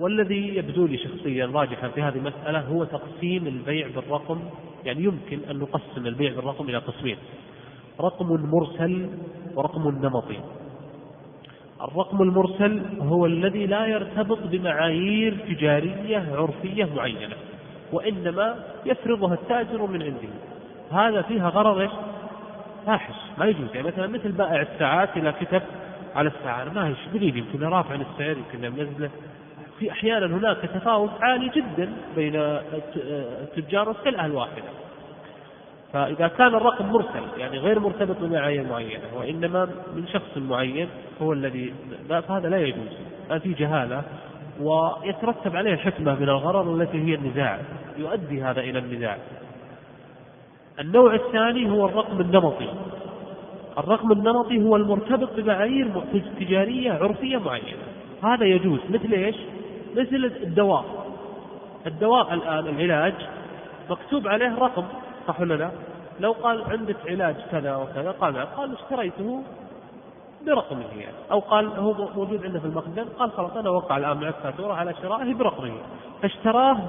والذي 0.00 0.56
يبدو 0.56 0.86
لي 0.86 0.98
شخصيا 0.98 1.46
راجحا 1.46 1.88
في 1.88 2.02
هذه 2.02 2.16
المسألة 2.16 2.60
هو 2.60 2.84
تقسيم 2.84 3.46
البيع 3.46 3.88
بالرقم 3.94 4.40
يعني 4.84 5.04
يمكن 5.04 5.40
أن 5.50 5.58
نقسم 5.58 6.06
البيع 6.06 6.34
بالرقم 6.34 6.68
إلى 6.68 6.78
قسمين. 6.78 7.16
رقم 8.00 8.26
مرسل 8.26 9.08
ورقم 9.54 9.88
نمطي. 9.88 10.40
الرقم 11.82 12.22
المرسل 12.22 12.82
هو 13.00 13.26
الذي 13.26 13.66
لا 13.66 13.86
يرتبط 13.86 14.38
بمعايير 14.44 15.36
تجارية 15.48 16.26
عرفية 16.36 16.88
معينة 16.96 17.36
وإنما 17.92 18.54
يفرضها 18.86 19.34
التاجر 19.34 19.86
من 19.86 20.02
عنده. 20.02 20.28
هذا 20.90 21.22
فيها 21.22 21.48
غرض؟ 21.48 21.90
فاحش 22.86 23.14
ما 23.38 23.46
يجوز. 23.46 23.74
يعني 23.74 23.86
مثلا 23.86 24.06
مثل 24.06 24.32
بائع 24.32 24.62
الساعات 24.62 25.16
إذا 25.16 25.30
كتب 25.30 25.62
على 26.14 26.28
الساعة 26.28 26.64
ما 26.64 26.88
هي 26.88 26.94
قليل 27.14 27.36
يمكن 27.36 27.64
رافع 27.64 27.94
السعر 27.94 28.36
يمكن 28.36 28.72
منزله 28.72 29.10
في 29.78 29.90
أحيانا 29.90 30.26
هناك 30.26 30.56
تفاوت 30.56 31.10
عالي 31.20 31.48
جدا 31.48 31.92
بين 32.16 32.32
التجار 32.36 33.88
والسلعة 33.88 34.26
الواحدة 34.26 34.62
فإذا 35.92 36.28
كان 36.28 36.54
الرقم 36.54 36.86
مرسل 36.86 37.22
يعني 37.38 37.58
غير 37.58 37.80
مرتبط 37.80 38.16
بمعايير 38.20 38.66
معينة 38.66 39.04
وإنما 39.16 39.64
من 39.96 40.06
شخص 40.12 40.36
معين 40.36 40.88
هو 41.22 41.32
الذي 41.32 41.74
فهذا 42.08 42.48
لا 42.48 42.58
يجوز. 42.58 42.88
في 43.42 43.52
جهالة 43.52 44.02
ويترتب 44.60 45.56
عليه 45.56 45.72
الحكمة 45.72 46.14
من 46.14 46.28
الغرر 46.28 46.74
التي 46.74 46.98
هي 46.98 47.14
النزاع. 47.14 47.58
يؤدي 47.98 48.42
هذا 48.42 48.60
إلى 48.60 48.78
النزاع. 48.78 49.18
النوع 50.80 51.14
الثاني 51.14 51.70
هو 51.70 51.86
الرقم 51.86 52.20
النمطي. 52.20 52.68
الرقم 53.80 54.12
النمطي 54.12 54.62
هو 54.62 54.76
المرتبط 54.76 55.28
بمعايير 55.36 55.90
تجارية 56.40 56.92
عرفية 56.92 57.38
معينة. 57.38 57.82
هذا 58.22 58.44
يجوز. 58.44 58.80
مثل 58.90 59.12
إيش؟ 59.12 59.36
مثل 59.96 60.32
الدواء. 60.42 60.84
الدواء 61.86 62.34
الآن 62.34 62.66
العلاج 62.66 63.14
مكتوب 63.90 64.28
عليه 64.28 64.58
رقم 64.58 64.84
صح 65.28 65.40
ولا 65.40 65.54
لا؟ 65.54 65.70
لو 66.20 66.32
قال 66.32 66.64
عندك 66.70 66.96
علاج 67.06 67.34
كذا 67.50 67.76
وكذا 67.76 68.10
قال 68.10 68.34
نعم. 68.34 68.46
قال 68.46 68.76
اشتريته 68.76 69.42
برقمه 70.46 70.84
يعني. 70.96 71.16
أو 71.30 71.38
قال 71.38 71.66
هو 71.66 71.94
موجود 72.16 72.44
عنده 72.44 72.60
في 72.60 72.66
المخزن 72.66 73.04
قال 73.18 73.30
خلاص 73.30 73.56
أنا 73.56 73.68
أوقع 73.68 73.96
الآن 73.96 74.16
معك 74.16 74.34
فاتورة 74.42 74.72
على 74.72 74.94
شرائه 75.02 75.34
برقمه. 75.34 75.72
فاشتراه 76.22 76.86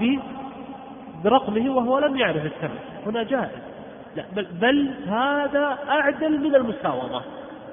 برقمه 1.24 1.76
وهو 1.76 2.00
لم 2.00 2.18
يعرف 2.18 2.46
الثمن 2.46 2.80
هنا 3.06 3.24
جائز. 3.24 3.71
لا 4.16 4.26
بل, 4.36 4.46
بل 4.46 4.94
هذا 5.08 5.78
أعدل 5.90 6.40
من 6.40 6.56
المساومة 6.56 7.22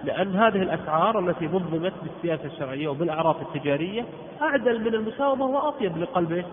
لأن 0.04 0.36
هذه 0.36 0.62
الأسعار 0.62 1.18
التي 1.18 1.46
نظمت 1.46 1.92
بالسياسة 2.02 2.44
الشرعية 2.44 2.88
وبالأعراف 2.88 3.42
التجارية 3.42 4.04
أعدل 4.42 4.80
من 4.80 4.94
المساومة 4.94 5.46
وأطيب 5.46 5.98
لقلب 5.98 6.44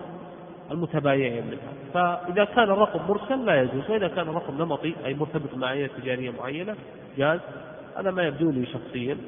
المتبايعين 0.70 1.46
منها. 1.46 1.72
فإذا 1.94 2.44
كان 2.44 2.64
الرقم 2.64 3.00
مرسل 3.08 3.44
لا 3.44 3.62
يجوز 3.62 3.90
وإذا 3.90 4.08
كان 4.08 4.28
الرقم 4.28 4.58
نمطي 4.58 4.94
أي 5.04 5.14
مرتبط 5.14 5.54
بمعايير 5.54 5.88
تجارية 5.88 6.30
معينة 6.30 6.76
جاز. 7.16 7.40
هذا 7.96 8.10
ما 8.10 8.22
يبدو 8.22 8.50
لي 8.50 8.66
شخصيا. 8.66 9.18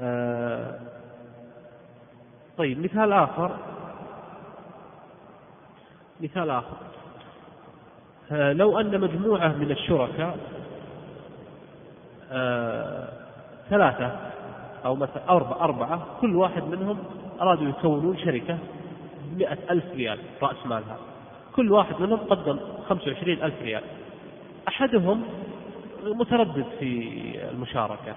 آه 0.00 0.78
طيب 2.58 2.84
مثال 2.84 3.12
آخر. 3.12 3.56
مثال 6.20 6.50
آخر. 6.50 6.76
لو 8.30 8.80
أن 8.80 9.00
مجموعة 9.00 9.48
من 9.48 9.70
الشركاء 9.70 10.36
آه 12.32 13.08
ثلاثة 13.70 14.16
أو 14.84 14.96
مثلا 14.96 15.22
أربعة, 15.28 15.60
أربعة 15.64 16.06
كل 16.20 16.36
واحد 16.36 16.62
منهم 16.62 16.98
أرادوا 17.40 17.68
يكونون 17.68 18.18
شركة 18.18 18.58
بمئة 19.32 19.58
ألف 19.70 19.84
ريال 19.94 20.18
رأس 20.42 20.66
مالها. 20.66 20.96
كل 21.56 21.72
واحد 21.72 22.00
منهم 22.00 22.18
قدم 22.18 22.58
خمسة 22.88 23.10
وعشرين 23.12 23.42
ألف 23.42 23.62
ريال. 23.62 23.82
أحدهم 24.68 25.22
متردد 26.04 26.64
في 26.78 27.12
المشاركة. 27.50 28.14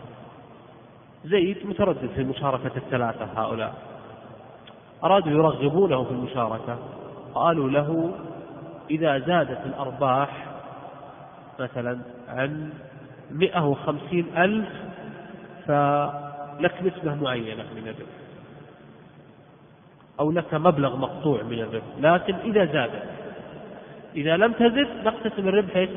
زيد 1.25 1.57
متردد 1.65 2.09
في 2.15 2.23
مشاركة 2.23 2.71
الثلاثة 2.77 3.27
هؤلاء. 3.35 3.73
أرادوا 5.03 5.31
يرغبونه 5.31 6.03
في 6.03 6.11
المشاركة. 6.11 6.77
قالوا 7.35 7.69
له 7.69 8.11
إذا 8.89 9.19
زادت 9.19 9.65
الأرباح 9.65 10.45
مثلا 11.59 11.99
عن 12.27 12.69
مئة 13.31 13.67
وخمسين 13.67 14.25
ألف 14.37 14.69
فلك 15.67 16.73
نسبة 16.83 17.15
معينة 17.15 17.63
من 17.75 17.87
الربح. 17.87 18.13
أو 20.19 20.31
لك 20.31 20.53
مبلغ 20.53 20.97
مقطوع 20.97 21.43
من 21.43 21.59
الربح. 21.59 21.85
لكن 21.99 22.35
إذا 22.35 22.65
زادت 22.65 23.03
إذا 24.15 24.37
لم 24.37 24.53
تزد 24.53 24.87
نقتسم 25.05 25.47
الربح 25.47 25.87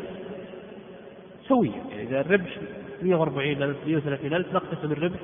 سويا. 1.48 1.82
يعني 1.90 2.02
إذا 2.02 2.20
الربح 2.20 2.56
140 3.02 3.62
ألف 3.62 3.76
130 3.86 4.34
ألف 4.34 4.54
نقتسم 4.54 4.92
الربح 4.92 5.18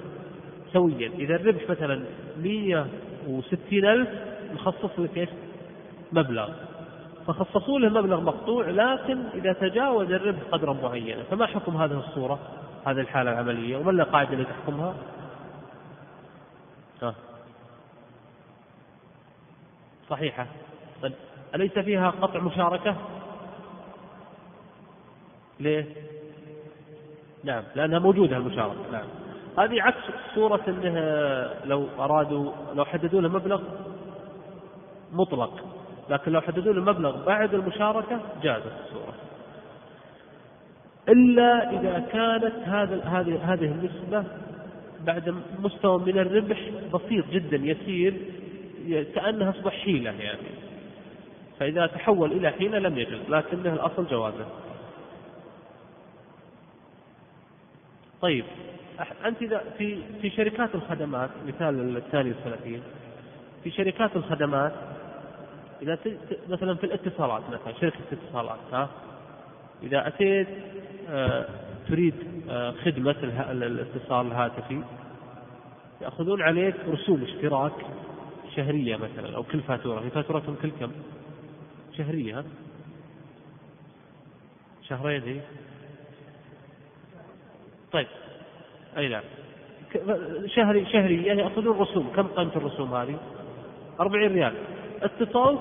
سويا. 0.72 1.10
إذا 1.18 1.36
الربح 1.36 1.70
مثلا 1.70 2.02
160 2.42 3.84
ألف 3.84 4.08
نخصص 4.54 4.98
لك 4.98 5.28
مبلغ. 6.12 6.48
فخصصوا 7.26 7.78
له 7.78 7.88
مبلغ 7.88 8.20
مقطوع 8.20 8.68
لكن 8.68 9.24
إذا 9.34 9.52
تجاوز 9.52 10.12
الربح 10.12 10.40
قدرا 10.52 10.72
معينا. 10.72 11.22
فما 11.22 11.46
حكم 11.46 11.76
هذه 11.76 11.98
الصورة 11.98 12.38
هذه 12.86 13.00
الحالة 13.00 13.32
العملية؟ 13.32 13.76
وما 13.76 13.90
القاعدة 13.90 14.32
اللي 14.32 14.44
تحكمها؟ 14.44 14.94
ها. 17.02 17.14
صحيحة. 20.10 20.46
طيب 21.02 21.12
أليس 21.54 21.78
فيها 21.78 22.10
قطع 22.10 22.40
مشاركة؟ 22.40 22.96
ليه؟ 25.60 25.86
نعم 27.44 27.62
لأنها 27.74 27.98
موجودة 27.98 28.36
المشاركة 28.36 28.90
نعم. 28.92 29.06
هذه 29.58 29.82
عكس 29.82 30.02
صورة 30.34 30.60
أنه 30.68 31.00
لو 31.64 31.88
أرادوا 31.98 32.52
لو 32.74 32.84
حددوا 32.84 33.20
له 33.20 33.28
مبلغ 33.28 33.62
مطلق. 35.12 35.71
لكن 36.12 36.32
لو 36.32 36.40
حددوا 36.40 36.72
له 36.72 36.82
مبلغ 36.82 37.24
بعد 37.24 37.54
المشاركة 37.54 38.20
جازت 38.42 38.72
الصورة. 38.84 39.14
إلا 41.08 41.70
إذا 41.70 41.98
كانت 42.12 42.54
هذا 42.64 43.04
هذه 43.04 43.52
هذه 43.52 43.64
النسبة 43.64 44.24
بعد 45.06 45.34
مستوى 45.58 45.98
من 45.98 46.18
الربح 46.18 46.70
بسيط 46.94 47.26
جدا 47.30 47.56
يسير 47.56 48.14
كأنها 49.14 49.50
أصبح 49.50 49.72
حيلة 49.72 50.10
يعني. 50.10 50.48
فإذا 51.60 51.86
تحول 51.86 52.32
إلى 52.32 52.50
حيلة 52.50 52.78
لم 52.78 52.98
يجوز 52.98 53.20
لكنه 53.28 53.72
الأصل 53.72 54.06
جوازه. 54.06 54.46
طيب 58.22 58.44
أنت 59.24 59.42
إذا 59.42 59.62
في 59.78 59.98
في 60.22 60.30
شركات 60.30 60.74
الخدمات 60.74 61.30
مثال 61.46 61.96
الثاني 61.96 62.28
والثلاثين 62.28 62.82
في 63.64 63.70
شركات 63.70 64.16
الخدمات 64.16 64.72
إذا 65.82 65.98
مثلا 66.48 66.74
في 66.74 66.84
الاتصالات 66.84 67.42
مثلا 67.48 67.72
شركة 67.80 67.98
اتصالات 68.12 68.58
ها؟ 68.72 68.88
إذا 69.82 70.08
أتيت 70.08 70.48
آه 71.08 71.48
تريد 71.88 72.14
آه 72.50 72.70
خدمة 72.70 73.16
الاتصال 73.50 74.26
الهاتفي 74.26 74.82
يأخذون 76.00 76.42
عليك 76.42 76.74
رسوم 76.88 77.22
اشتراك 77.22 77.72
شهرية 78.56 78.96
مثلا 78.96 79.36
أو 79.36 79.42
كل 79.42 79.60
فاتورة. 79.60 80.00
هي 80.00 80.10
فاتورتهم 80.10 80.56
كل 80.62 80.70
كم؟ 80.80 80.92
شهرية؟ 81.98 82.44
شهرين 84.88 85.22
هي. 85.22 85.40
طيب. 87.92 88.06
أي 88.96 89.08
نعم. 89.08 89.22
شهري 90.46 90.86
شهرية 90.92 91.32
يأخذون 91.32 91.78
رسوم. 91.78 92.12
كم 92.16 92.26
قيمة 92.26 92.56
الرسوم 92.56 92.94
هذه؟ 92.94 93.18
40 94.00 94.32
ريال. 94.32 94.54
اتصال 95.02 95.58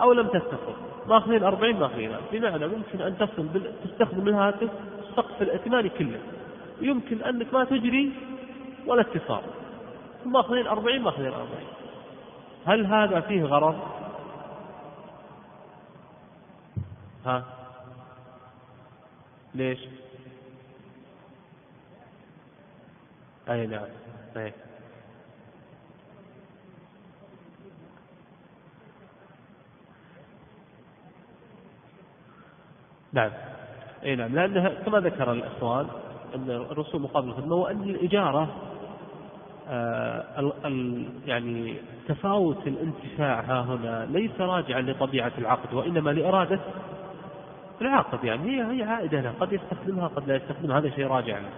أو 0.00 0.12
لم 0.12 0.28
تتصل 0.28 0.74
ماخذين 1.08 1.42
40 1.42 1.74
ماخذينها 1.74 2.20
بمعنى 2.32 2.66
ممكن 2.66 3.00
أن 3.00 3.18
تصل 3.18 3.42
بال... 3.42 3.72
تستخدم 3.84 4.28
الهاتف 4.28 4.70
سقف 5.16 5.42
الائتماني 5.42 5.88
كله. 5.88 6.20
يمكن 6.80 7.22
أنك 7.22 7.54
ما 7.54 7.64
تجري 7.64 8.12
ولا 8.86 9.00
اتصال. 9.00 9.42
ماخذين 10.26 10.66
40 10.66 11.00
ماخذين 11.00 11.32
40 11.32 11.48
هل 12.66 12.86
هذا 12.86 13.20
فيه 13.20 13.44
غرض؟ 13.44 13.78
ها؟ 17.26 17.44
ليش؟ 19.54 19.80
أي 23.48 23.66
نعم. 23.66 23.86
أي 24.36 24.52
نعم. 33.12 33.30
إي 34.04 34.16
نعم. 34.16 34.34
لانها 34.34 34.68
كما 34.68 35.00
ذكر 35.00 35.32
الإخوان 35.32 35.86
أن 36.34 36.50
الرسوم 36.50 37.02
مقابل 37.02 37.28
الخدمة 37.28 37.54
وان 37.54 37.82
الإجارة 37.82 38.48
آه 39.68 40.52
يعني 41.26 41.76
تفاوت 42.08 42.66
الانتفاع 42.66 43.40
ها 43.40 43.62
هنا 43.62 44.06
ليس 44.10 44.40
راجعا 44.40 44.80
لطبيعة 44.80 45.32
العقد 45.38 45.74
وإنما 45.74 46.10
لإرادة 46.10 46.60
العاقد 47.80 48.24
يعني 48.24 48.50
هي 48.50 48.78
هي 48.78 48.82
عائدة 48.82 49.20
له 49.20 49.32
قد 49.40 49.52
يستخدمها 49.52 50.08
قد 50.08 50.28
لا 50.28 50.36
يستخدمها 50.36 50.78
هذا 50.78 50.90
شيء 50.90 51.06
راجع. 51.06 51.38
له 51.38 51.48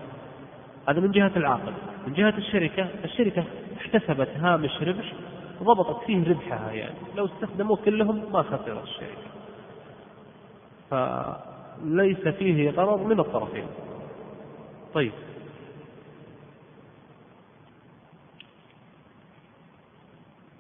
هذا 0.89 1.01
من 1.01 1.11
جهة 1.11 1.33
العاقد 1.37 1.73
من 2.07 2.13
جهة 2.13 2.35
الشركة 2.39 2.89
الشركة 3.05 3.45
احتسبت 3.77 4.29
هامش 4.37 4.83
ربح 4.83 5.13
ضبطت 5.63 6.05
فيه 6.07 6.29
ربحها 6.29 6.73
يعني. 6.73 6.95
لو 7.17 7.25
استخدموه 7.27 7.77
كلهم 7.85 8.33
ما 8.33 8.43
خسرت 8.43 8.83
الشركة. 8.83 9.34
فليس 10.91 12.29
فيه 12.29 12.71
غرض 12.71 13.07
من 13.07 13.21
الطرفين. 13.21 13.67
طيب. 14.95 15.13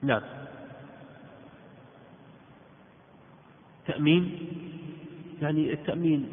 نعم. 0.03 0.23
تأمين؟ 3.87 4.39
يعني 5.43 5.73
التأمين 5.73 6.29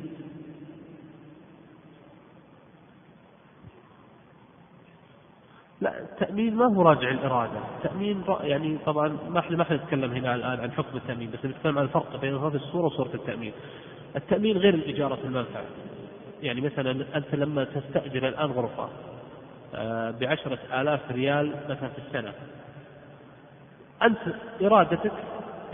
لا 5.82 6.00
التأمين 6.00 6.56
ما 6.56 6.65
هو 6.65 6.82
راجع 6.82 7.10
الإرادة. 7.10 7.60
التأمين 7.78 8.24
يعني 8.41 8.78
طبعا 8.86 9.17
ما 9.30 9.39
إحنا 9.39 9.58
ما 9.58 9.65
نتكلم 9.76 10.12
هنا 10.12 10.36
الآن 10.36 10.60
عن 10.60 10.72
حكم 10.72 10.98
التأمين 10.98 11.32
بس 11.32 11.46
نتكلم 11.46 11.78
عن 11.78 11.84
الفرق 11.84 12.22
بين 12.22 12.36
هذه 12.36 12.56
الصورة 12.56 12.86
وصورة 12.86 13.10
التأمين. 13.13 13.54
التأمين 14.15 14.58
غير 14.58 14.74
الإجارة 14.74 15.17
المنفعة. 15.24 15.63
يعني 16.41 16.62
مثلا 16.62 17.06
أنت 17.15 17.36
لما 17.36 17.63
تستأجر 17.63 18.28
الآن 18.28 18.52
غرفة 18.52 18.89
آه، 19.76 20.12
بعشرة 20.12 20.60
آلاف 20.82 21.12
ريال 21.12 21.56
مثلا 21.70 21.89
في 21.89 21.98
السنة 22.08 22.34
أنت 24.04 24.20
إرادتك 24.62 25.12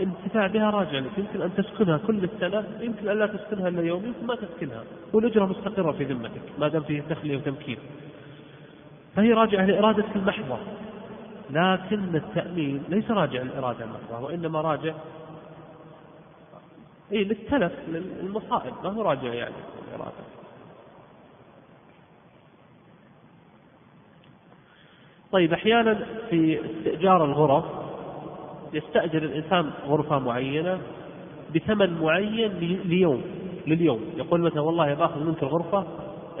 انتفاع 0.00 0.46
بها 0.46 0.70
راجع 0.70 0.98
لك. 0.98 1.18
يمكن 1.18 1.42
أن 1.42 1.54
تسكنها 1.54 1.98
كل 1.98 2.24
السنة 2.24 2.64
يمكن 2.80 3.08
أن 3.08 3.18
لا 3.18 3.26
تسكنها 3.26 3.68
إلا 3.68 3.82
يوم 3.82 4.04
يمكن 4.04 4.26
ما 4.26 4.34
تسكنها. 4.36 4.82
والأجرة 5.12 5.46
مستقرة 5.46 5.92
في 5.92 6.04
ذمتك 6.04 6.42
ما 6.58 6.68
دام 6.68 6.82
فيه 6.82 7.02
تخلية 7.10 7.36
وتمكين. 7.36 7.78
فهي 9.16 9.32
راجعة 9.32 9.64
لإرادتك 9.66 10.16
المحضة. 10.16 10.58
لكن 11.50 12.16
التأمين 12.16 12.82
ليس 12.88 13.10
راجع 13.10 13.42
للإرادة 13.42 13.84
المحضة 13.84 14.24
وإنما 14.26 14.60
راجع 14.60 14.94
إيه 17.12 17.24
للتلف 17.24 17.72
للمصائب 17.88 18.74
ما 18.84 18.90
هو 18.90 19.02
راجع 19.02 19.34
يعني 19.34 19.54
الإرادة 19.88 20.12
طيب 25.32 25.52
أحيانا 25.52 26.06
في 26.30 26.60
استئجار 26.64 27.24
الغرف 27.24 27.64
يستأجر 28.72 29.22
الإنسان 29.22 29.70
غرفة 29.86 30.18
معينة 30.18 30.80
بثمن 31.54 32.00
معين 32.00 32.52
ليوم 32.84 33.22
لليوم. 33.66 34.00
يقول 34.16 34.40
مثلا 34.40 34.60
والله 34.60 34.94
باخذ 34.94 35.24
منك 35.24 35.42
الغرفة 35.42 35.84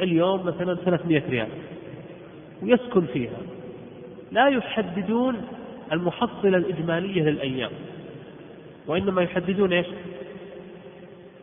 اليوم 0.00 0.46
مثلا 0.46 0.74
300 0.74 1.22
ريال. 1.30 1.48
ويسكن 2.62 3.06
فيها. 3.06 3.38
لا 4.32 4.48
يحددون 4.48 5.42
المحصلة 5.92 6.56
الإجمالية 6.56 7.22
للأيام 7.22 7.70
وإنما 8.86 9.22
يحددون 9.22 9.72
إيش؟ 9.72 9.86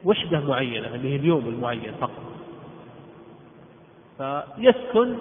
وحدة 0.05 0.39
معينة 0.39 0.95
اللي 0.95 1.11
هي 1.11 1.15
اليوم 1.15 1.47
المعين 1.47 1.91
فقط. 2.01 2.25
فيسكن 4.17 5.15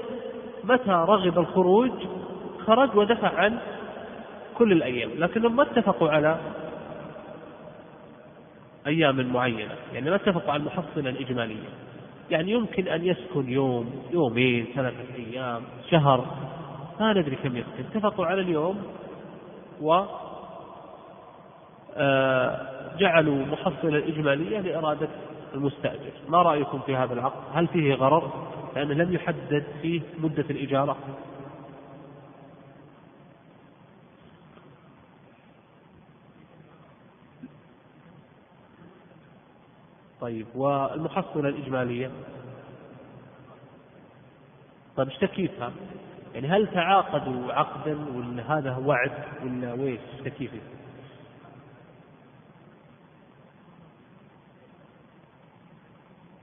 متى 0.64 0.90
رغب 0.90 1.38
الخروج 1.38 1.90
خرج 2.66 2.96
ودفع 2.96 3.28
عن 3.28 3.58
كل 4.58 4.72
الأيام. 4.72 5.10
لكنهم 5.18 5.56
ما 5.56 5.62
اتفقوا 5.62 6.08
على 6.08 6.38
أيام 8.86 9.32
معينة 9.32 9.74
يعني 9.92 10.10
ما 10.10 10.16
اتفقوا 10.16 10.52
على 10.52 10.60
المحصلة 10.60 11.10
الإجمالية. 11.10 11.68
يعني 12.30 12.50
يمكن 12.50 12.88
أن 12.88 13.04
يسكن 13.04 13.48
يوم 13.48 13.90
يومين 14.12 14.66
ثلاثة 14.74 15.14
أيام 15.14 15.62
شهر 15.90 16.26
ما 17.00 17.12
ندري 17.12 17.36
كم 17.36 17.56
يسكن. 17.56 17.84
اتفقوا 17.94 18.26
على 18.26 18.40
اليوم 18.40 18.82
و 19.80 20.02
آه، 21.96 22.66
جعلوا 22.98 23.46
محصلة 23.46 23.98
إجمالية 23.98 24.60
لإرادة 24.60 25.08
المستأجر. 25.54 26.12
ما 26.28 26.42
رأيكم 26.42 26.78
في 26.86 26.96
هذا 26.96 27.14
العقد؟ 27.14 27.40
هل 27.54 27.66
فيه 27.66 27.94
غرر؟ 27.94 28.30
لأنه 28.76 28.94
لم 28.94 29.12
يحدد 29.12 29.64
فيه 29.82 30.00
مدة 30.18 30.44
الإجارة. 30.50 30.96
طيب 40.24 40.46
والمحصلة 40.54 41.48
الإجمالية 41.48 42.10
طيب 44.96 45.08
إيش 45.08 45.18
تكييفها؟ 45.18 45.72
يعني 46.34 46.48
هل 46.48 46.66
تعاقدوا 46.66 47.52
عقدا 47.52 47.98
ولا 48.16 48.58
هذا 48.58 48.76
وعد 48.76 49.12
ولا 49.44 49.72
ويش 49.72 50.00
تكييفه؟ 50.24 50.60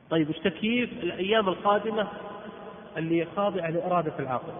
طيب 0.09 0.27
إيش 0.27 0.39
تكييف 0.39 0.91
الأيام 0.91 1.49
القادمة 1.49 2.07
اللي 2.97 3.27
خاضعة 3.35 3.69
لإرادة 3.69 4.13
العاقل 4.19 4.53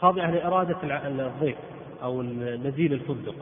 خاضعة 0.00 0.30
لإرادة 0.30 1.08
الضيف 1.08 1.58
أو 2.02 2.22
نزيل 2.22 2.92
الفندق 2.92 3.34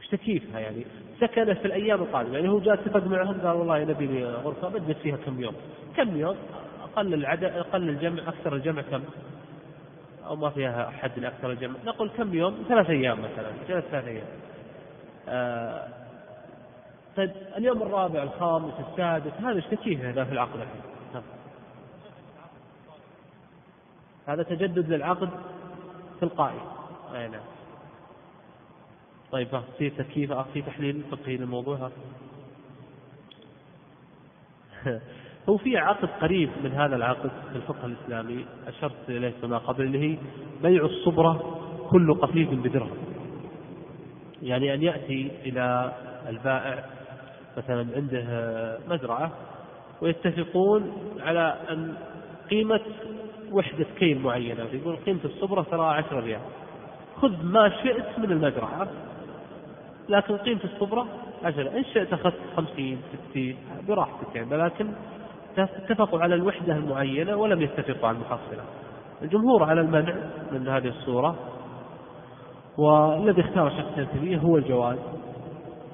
إيش 0.00 0.08
تكييفها 0.08 0.60
يعني 0.60 0.84
سكنت 1.20 1.58
في 1.58 1.64
الأيام 1.64 2.02
القادمة. 2.02 2.34
يعني 2.34 2.48
هو 2.48 2.60
جاء 2.60 2.74
اتفق 2.74 3.06
معهم 3.06 3.40
قال 3.40 3.56
والله 3.56 3.84
نبي 3.84 4.24
غرفة 4.24 4.68
بجلس 4.68 4.98
فيها 4.98 5.16
كم 5.16 5.40
يوم. 5.40 5.54
كم 5.96 6.16
يوم؟ 6.16 6.36
أقل 6.82 7.14
العدد 7.14 7.44
أقل 7.44 7.88
الجمع 7.88 8.28
أكثر 8.28 8.54
الجمع 8.54 8.82
كم؟ 8.82 9.02
أو 10.26 10.36
ما 10.36 10.50
فيها 10.50 10.90
حد 10.90 11.18
لأكثر 11.18 11.50
الجمع. 11.50 11.74
نقول 11.86 12.10
كم 12.10 12.34
يوم؟ 12.34 12.64
ثلاث 12.68 12.90
أيام 12.90 13.18
مثلا 13.18 13.50
جلس 13.68 13.84
ثلاث 13.84 14.04
أيام. 14.04 14.26
آه 15.28 15.88
طيب 17.16 17.30
اليوم 17.56 17.82
الرابع 17.82 18.22
الخامس 18.22 18.72
السادس 18.90 19.32
هذا 19.40 19.56
إيش 19.56 19.64
تكييفه 19.66 20.10
هذا 20.10 20.24
في 20.24 20.32
العقد 20.32 20.54
الحين؟ 20.54 20.80
نعم. 21.14 21.22
هذا 24.26 24.42
تجدد 24.42 24.92
للعقد 24.92 25.28
تلقائي 26.20 26.60
أي 27.14 27.28
نعم. 27.28 27.40
طيب 29.32 29.48
في 29.78 29.90
تكييف 29.90 30.32
في 30.32 30.62
تحليل 30.62 31.02
فقهي 31.10 31.36
للموضوع 31.36 31.90
هو 35.48 35.56
في 35.56 35.76
عقد 35.76 36.08
قريب 36.20 36.50
من 36.64 36.72
هذا 36.72 36.96
العقد 36.96 37.30
في 37.52 37.56
الفقه 37.56 37.86
الإسلامي 37.86 38.46
أشرت 38.66 39.08
إليه 39.08 39.34
فيما 39.40 39.58
قبل 39.58 39.84
اللي 39.84 39.98
هي 39.98 40.18
بيع 40.62 40.84
الصبره 40.84 41.60
كل 41.90 42.14
قفيف 42.14 42.50
بدرهم. 42.50 42.96
يعني 44.42 44.74
أن 44.74 44.82
يأتي 44.82 45.30
إلى 45.44 45.92
البائع 46.28 46.84
مثلا 47.56 47.86
عنده 47.96 48.24
مزرعة 48.88 49.32
ويتفقون 50.02 50.92
على 51.20 51.56
أن 51.70 51.94
قيمة 52.50 52.80
وحدة 53.52 53.86
كيل 53.98 54.18
معينة 54.18 54.64
يقول 54.72 54.96
قيمة 54.96 55.20
الصبره 55.24 55.62
ترى 55.62 55.86
10 55.86 56.20
ريال. 56.20 56.40
خذ 57.16 57.44
ما 57.44 57.68
شئت 57.82 58.18
من 58.18 58.32
المزرعة 58.32 58.88
لكن 60.10 60.36
قيمة 60.36 60.60
الصبرة 60.64 61.06
عشرة 61.44 61.78
إن 61.78 61.84
شئت 61.84 62.12
أخذت 62.12 62.34
خمسين 62.56 63.00
ستين 63.30 63.56
براحتك 63.88 64.36
يعني. 64.36 64.56
لكن 64.56 64.88
اتفقوا 65.58 66.20
على 66.20 66.34
الوحدة 66.34 66.76
المعينة 66.76 67.36
ولم 67.36 67.62
يتفقوا 67.62 68.08
على 68.08 68.16
المحصلة 68.16 68.64
الجمهور 69.22 69.64
على 69.64 69.80
المنع 69.80 70.14
من 70.52 70.68
هذه 70.68 70.88
الصورة 70.88 71.36
والذي 72.78 73.40
اختار 73.40 73.70
شيخ 73.70 73.98
التيمية 73.98 74.38
هو 74.38 74.56
الجواز 74.56 74.98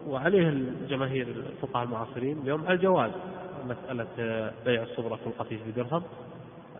وعليه 0.09 0.49
الجماهير 0.49 1.27
الفقهاء 1.27 1.85
المعاصرين 1.85 2.39
اليوم 2.39 2.65
على 2.67 2.75
الجواز. 2.75 3.11
مسألة 3.67 4.07
بيع 4.65 4.83
الصبرة 4.83 5.17
في 5.17 5.27
القفيز 5.27 5.61
بدرهم 5.67 6.03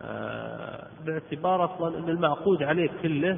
آه، 0.01 0.87
باعتبار 1.05 1.65
أصلا 1.65 1.97
أن 1.97 2.09
المعقود 2.09 2.63
عليه 2.63 2.89
كله 3.01 3.37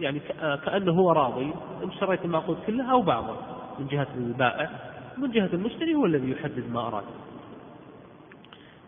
يعني 0.00 0.20
آه، 0.40 0.56
كأنه 0.56 0.92
هو 0.92 1.12
راضي. 1.12 1.52
إن 1.84 1.92
شريت 2.00 2.24
المعقود 2.24 2.56
كله 2.66 2.92
أو 2.92 3.02
بعضه. 3.02 3.36
من 3.78 3.86
جهة 3.86 4.08
البائع 4.16 4.70
من 5.18 5.30
جهة 5.30 5.50
المشتري 5.52 5.94
هو 5.94 6.06
الذي 6.06 6.30
يحدد 6.30 6.64
ما 6.72 6.80
أراد. 6.86 7.04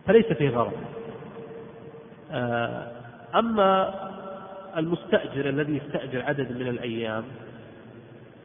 فليس 0.05 0.25
فيه 0.25 0.49
غرض. 0.49 0.73
آه، 2.31 2.91
أما 3.35 3.93
المستأجر 4.77 5.49
الذي 5.49 5.77
يستأجر 5.77 6.21
عدد 6.21 6.51
من 6.51 6.67
الأيام 6.67 7.23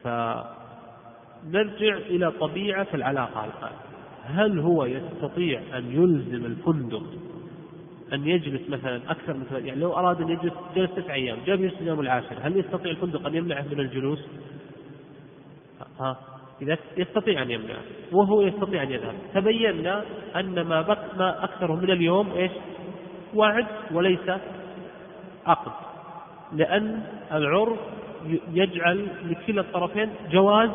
فنرجع 0.04 1.96
إلى 1.96 2.31
طبيعة 2.40 2.87
العلاقة 2.94 3.44
الآن 3.44 3.72
هل 4.24 4.59
هو 4.59 4.85
يستطيع 4.85 5.61
أن 5.78 5.92
يلزم 5.92 6.46
الفندق 6.46 7.02
أن 8.12 8.29
يجلس 8.29 8.71
مثلا 8.71 9.01
أكثر 9.11 9.35
من 9.35 9.47
يعني 9.51 9.81
لو 9.81 9.92
أراد 9.92 10.21
أن 10.21 10.29
يجلس 10.29 10.53
جلس 10.77 10.90
تسع 10.90 11.14
أيام 11.14 11.38
جاء 11.47 11.57
يجلس 11.57 11.81
اليوم 11.81 12.01
العاشر 12.01 12.37
هل 12.42 12.57
يستطيع 12.57 12.90
الفندق 12.90 13.27
أن 13.27 13.35
يمنعه 13.35 13.62
من 13.62 13.81
الجلوس؟ 13.81 14.29
ها 16.01 16.16
إذا 16.62 16.79
يستطيع 16.97 17.42
أن 17.42 17.51
يمنعه 17.51 17.83
وهو 18.12 18.42
يستطيع 18.42 18.83
أن 18.83 18.90
يذهب 18.90 19.14
تبينا 19.35 20.05
أن 20.37 20.61
ما 20.61 20.83
بق 20.83 21.14
ما 21.18 21.44
أكثره 21.44 21.75
من 21.75 21.90
اليوم 21.90 22.31
إيش؟ 22.31 22.53
وعد 23.35 23.66
وليس 23.92 24.31
عقد 25.47 25.73
لأن 26.53 27.03
العرف 27.33 27.79
يجعل 28.53 29.09
لكلا 29.25 29.61
الطرفين 29.61 30.11
جواز 30.31 30.71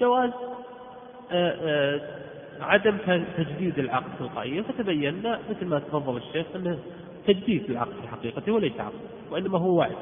جواز 0.00 0.30
آآ 0.30 1.32
آه، 1.32 1.50
آآ 1.50 1.96
آه، 1.96 2.19
عدم 2.60 2.98
تجديد 3.36 3.78
العقد 3.78 4.18
تلقائيا 4.18 4.62
فتبين 4.62 5.36
مثل 5.50 5.66
ما 5.66 5.78
تفضل 5.78 6.16
الشيخ 6.16 6.46
أنه 6.54 6.78
تجديد 7.26 7.70
العقد 7.70 7.92
في 8.00 8.08
حقيقته 8.08 8.52
وليس 8.52 8.80
عقد 8.80 9.00
وإنما 9.30 9.58
هو 9.58 9.78
وعد. 9.78 9.96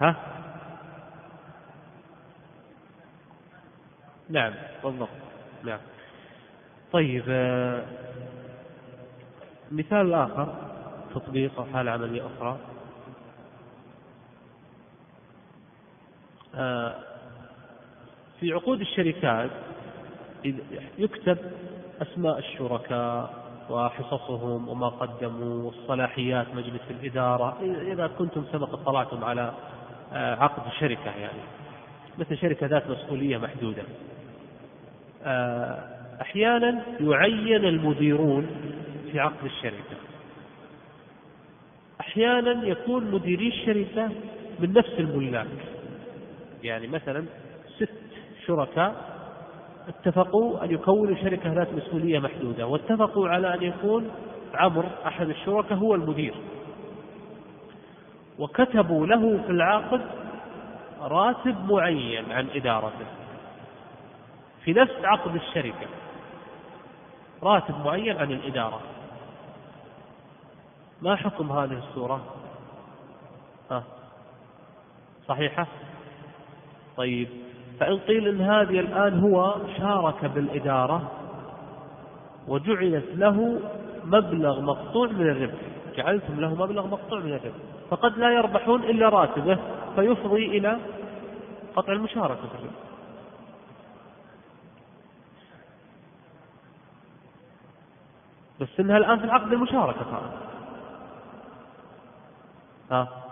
ها؟ 0.00 0.16
نعم 4.28 4.52
بالضبط. 4.84 5.08
نعم. 5.64 5.78
طيب 6.92 7.24
آه، 7.28 7.84
مثال 9.72 10.14
آخر 10.14 10.54
تطبيق 11.14 11.58
أو 11.58 11.64
حالة 11.64 11.90
عملية 11.90 12.26
أخرى. 12.26 12.58
آه، 16.54 16.94
في 18.40 18.52
عقود 18.52 18.80
الشركات 18.80 19.50
يكتب 20.98 21.38
أسماء 22.02 22.38
الشركاء 22.38 23.44
وحصصهم 23.70 24.68
وما 24.68 24.88
قدموا 24.88 25.62
والصلاحيات 25.62 26.46
مجلس 26.54 26.82
الإدارة 26.90 27.58
إذا 27.92 28.06
كنتم 28.06 28.44
سبق 28.52 28.72
اطلعتم 28.72 29.24
على 29.24 29.52
آه، 30.12 30.34
عقد 30.34 30.72
شركة 30.80 31.10
يعني. 31.10 31.40
مثل 32.18 32.38
شركة 32.38 32.66
ذات 32.66 32.90
مسؤولية 32.90 33.38
محدودة. 33.38 33.82
آه، 35.24 35.84
أحيانا 36.20 36.82
يعين 37.00 37.64
المديرون 37.64 38.46
في 39.12 39.20
عقد 39.20 39.44
الشركة. 39.44 39.96
أحيانا 42.00 42.66
يكون 42.66 43.10
مديري 43.10 43.48
الشركة 43.48 44.10
من 44.60 44.72
نفس 44.72 44.92
الملاك. 44.98 45.46
يعني 46.62 46.86
مثلا 46.86 47.24
ست 47.78 47.88
شركاء 48.46 49.13
اتفقوا 49.88 50.64
أن 50.64 50.70
يكونوا 50.70 51.16
شركة 51.16 51.52
ذات 51.52 51.72
مسؤولية 51.72 52.18
محدودة 52.18 52.66
واتفقوا 52.66 53.28
على 53.28 53.54
أن 53.54 53.62
يكون 53.62 54.10
عمر 54.54 54.86
أحد 55.06 55.28
الشركاء 55.28 55.78
هو 55.78 55.94
المدير. 55.94 56.34
وكتبوا 58.38 59.06
له 59.06 59.42
في 59.46 59.50
العقد 59.50 60.00
راتب 61.00 61.72
معين 61.72 62.32
عن 62.32 62.48
إدارته. 62.54 63.06
في 64.64 64.72
نفس 64.72 64.94
عقد 65.04 65.34
الشركة 65.34 65.86
راتب 67.42 67.74
معين 67.84 68.16
عن 68.16 68.32
الإدارة. 68.32 68.80
ما 71.02 71.16
حكم 71.16 71.52
هذه 71.52 71.78
الصورة؟ 71.78 72.24
ها 73.70 73.84
صحيحة؟ 75.28 75.66
طيب. 76.96 77.43
فإن 77.80 77.98
قيل 77.98 78.28
إن 78.28 78.40
هذه 78.40 78.80
الآن 78.80 79.20
هو 79.20 79.56
شارك 79.78 80.24
بالإدارة 80.24 81.10
وجعلت 82.48 83.04
له 83.14 83.60
مبلغ 84.04 84.60
مقطوع 84.60 85.06
من 85.06 85.30
الربح. 85.30 85.58
جعلتم 85.96 86.40
له 86.40 86.54
مبلغ 86.54 86.86
مقطوع 86.86 87.18
من 87.18 87.32
الربح. 87.32 87.56
فقد 87.90 88.18
لا 88.18 88.30
يربحون 88.30 88.82
إلا 88.84 89.08
راتبه 89.08 89.58
فيفضي 89.96 90.58
إلى 90.58 90.78
قطع 91.76 91.92
المشاركة 91.92 92.40
في 92.40 92.54
الربح. 92.54 92.84
بس 98.60 98.80
إنها 98.80 98.96
الآن 98.96 99.18
في 99.18 99.24
العقد 99.24 99.52
المشاركة 99.52 100.04
صارت 100.10 100.32
ها؟ 102.90 103.23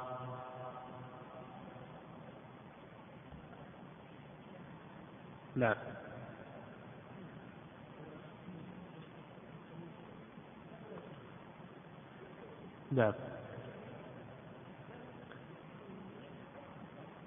نعم. 5.56 5.76
نعم. 12.90 13.14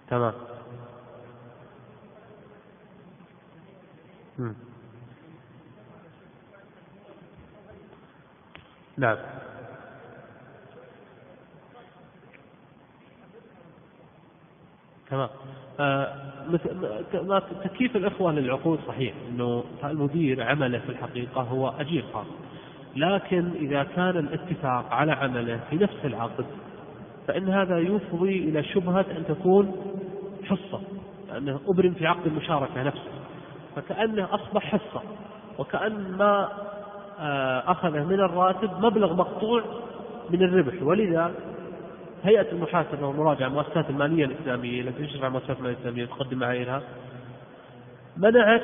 تمام. 0.07 0.35
نعم. 8.97 9.54
تمام. 15.09 15.29
آه 15.79 16.13
مثل 16.49 16.69
تكييف 17.63 17.95
الإخوة 17.95 18.31
للعقود 18.31 18.79
صحيح 18.87 19.13
أنه 19.29 19.63
المدير 19.83 20.43
عمله 20.43 20.79
في 20.79 20.89
الحقيقة 20.89 21.41
هو 21.41 21.73
أجير 21.79 22.05
خاص 22.13 22.25
لكن 22.95 23.51
إذا 23.55 23.83
كان 23.83 24.17
الاتفاق 24.17 24.93
على 24.93 25.11
عمله 25.11 25.59
في 25.69 25.75
نفس 25.75 26.05
العقد 26.05 26.45
فإن 27.27 27.49
هذا 27.49 27.79
يفضي 27.79 28.39
إلى 28.39 28.63
شبهة 28.63 29.05
أن 29.17 29.23
تكون 29.27 29.71
حصة 30.43 30.81
لأنه 31.27 31.59
أبرم 31.67 31.93
في 31.93 32.07
عقد 32.07 32.27
المشاركة 32.27 32.83
نفسه. 32.83 33.11
فكأنه 33.75 34.27
أصبح 34.35 34.63
حصة 34.65 35.01
وكأن 35.57 36.15
ما 36.17 36.49
آه، 37.19 37.71
أخذه 37.71 38.03
من 38.03 38.19
الراتب 38.19 38.85
مبلغ 38.85 39.13
مقطوع 39.13 39.63
من 40.29 40.43
الربح. 40.43 40.83
ولذا 40.83 41.31
هيئة 42.25 42.51
المحاسبة 42.51 43.07
والمراجعة 43.07 43.47
المؤسسات 43.47 43.89
المالية 43.89 44.25
الإسلامية 44.25 44.81
التي 44.81 45.05
تشرف 45.05 45.23
على 45.23 45.27
المؤسسات 45.27 45.57
المالية 45.57 45.73
الإسلامية 45.75 46.05
تقدم 46.05 46.39
معاييرها 46.39 46.81
منعت 48.17 48.61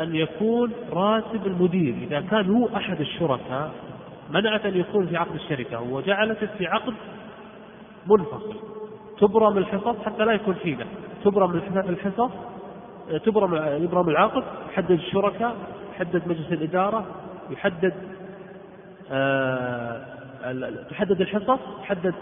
أن 0.00 0.14
يكون 0.14 0.72
راتب 0.92 1.46
المدير 1.46 1.94
إذا 1.94 2.20
كان 2.20 2.50
هو 2.56 2.68
أحد 2.76 3.00
الشركاء 3.00 3.70
منعت 4.30 4.66
أن 4.66 4.76
يكون 4.76 5.06
في 5.06 5.16
عقد 5.16 5.34
الشركة 5.34 5.80
وجعلته 5.80 6.46
في 6.58 6.66
عقد 6.66 6.94
منفصل. 8.06 8.54
تبرم 9.20 9.58
الحصص 9.58 9.96
حتى 10.06 10.24
لا 10.24 10.32
يكون 10.32 10.54
فيه 10.54 10.76
تبرم 11.24 11.62
الحصص 11.76 12.30
تبرم 13.24 13.82
يبرم 13.84 14.08
العقد 14.08 14.44
يحدد 14.72 14.90
الشركاء 14.90 15.56
يحدد 15.94 16.28
مجلس 16.28 16.52
الإدارة 16.52 17.06
يحدد 17.50 17.94
آه 19.10 20.04
تحدد 20.90 21.20
الحصص 21.20 21.58
تحدد 21.82 22.14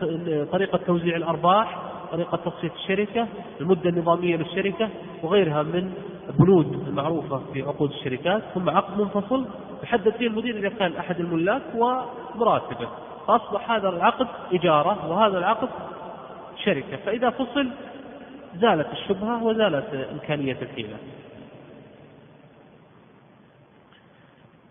طريقة 0.52 0.78
توزيع 0.87 1.16
الأرباح 1.16 1.78
طريقة 2.12 2.37
تصفية 2.37 2.70
الشركة 2.76 3.26
المدة 3.61 3.90
النظامية 3.90 4.37
للشركة 4.37 4.88
وغيرها 5.22 5.62
من 5.62 5.92
البنود 6.28 6.88
المعروفة 6.88 7.42
في 7.52 7.62
عقود 7.62 7.90
الشركات. 7.90 8.42
ثم 8.54 8.70
عقد 8.70 9.00
منفصل 9.00 9.46
يحدد 9.83 10.11
فيه 10.11 10.26
المدير 10.26 10.56
إذا 10.56 10.68
كان 10.68 10.92
أحد 10.96 11.20
الملاك 11.20 11.62
ومراتبه. 11.74 12.88
فأصبح 13.26 13.70
هذا 13.70 13.88
العقد 13.88 14.26
إجارة 14.52 15.11
وهذا 15.11 15.38
العقد 15.38 15.68
شركة. 16.64 16.96
فإذا 16.96 17.30
فصل 17.30 17.68
زالت 18.56 18.92
الشبهة 18.92 19.44
وزالت 19.44 20.09
إمكانية 20.12 20.56
الحيلة. 20.62 20.96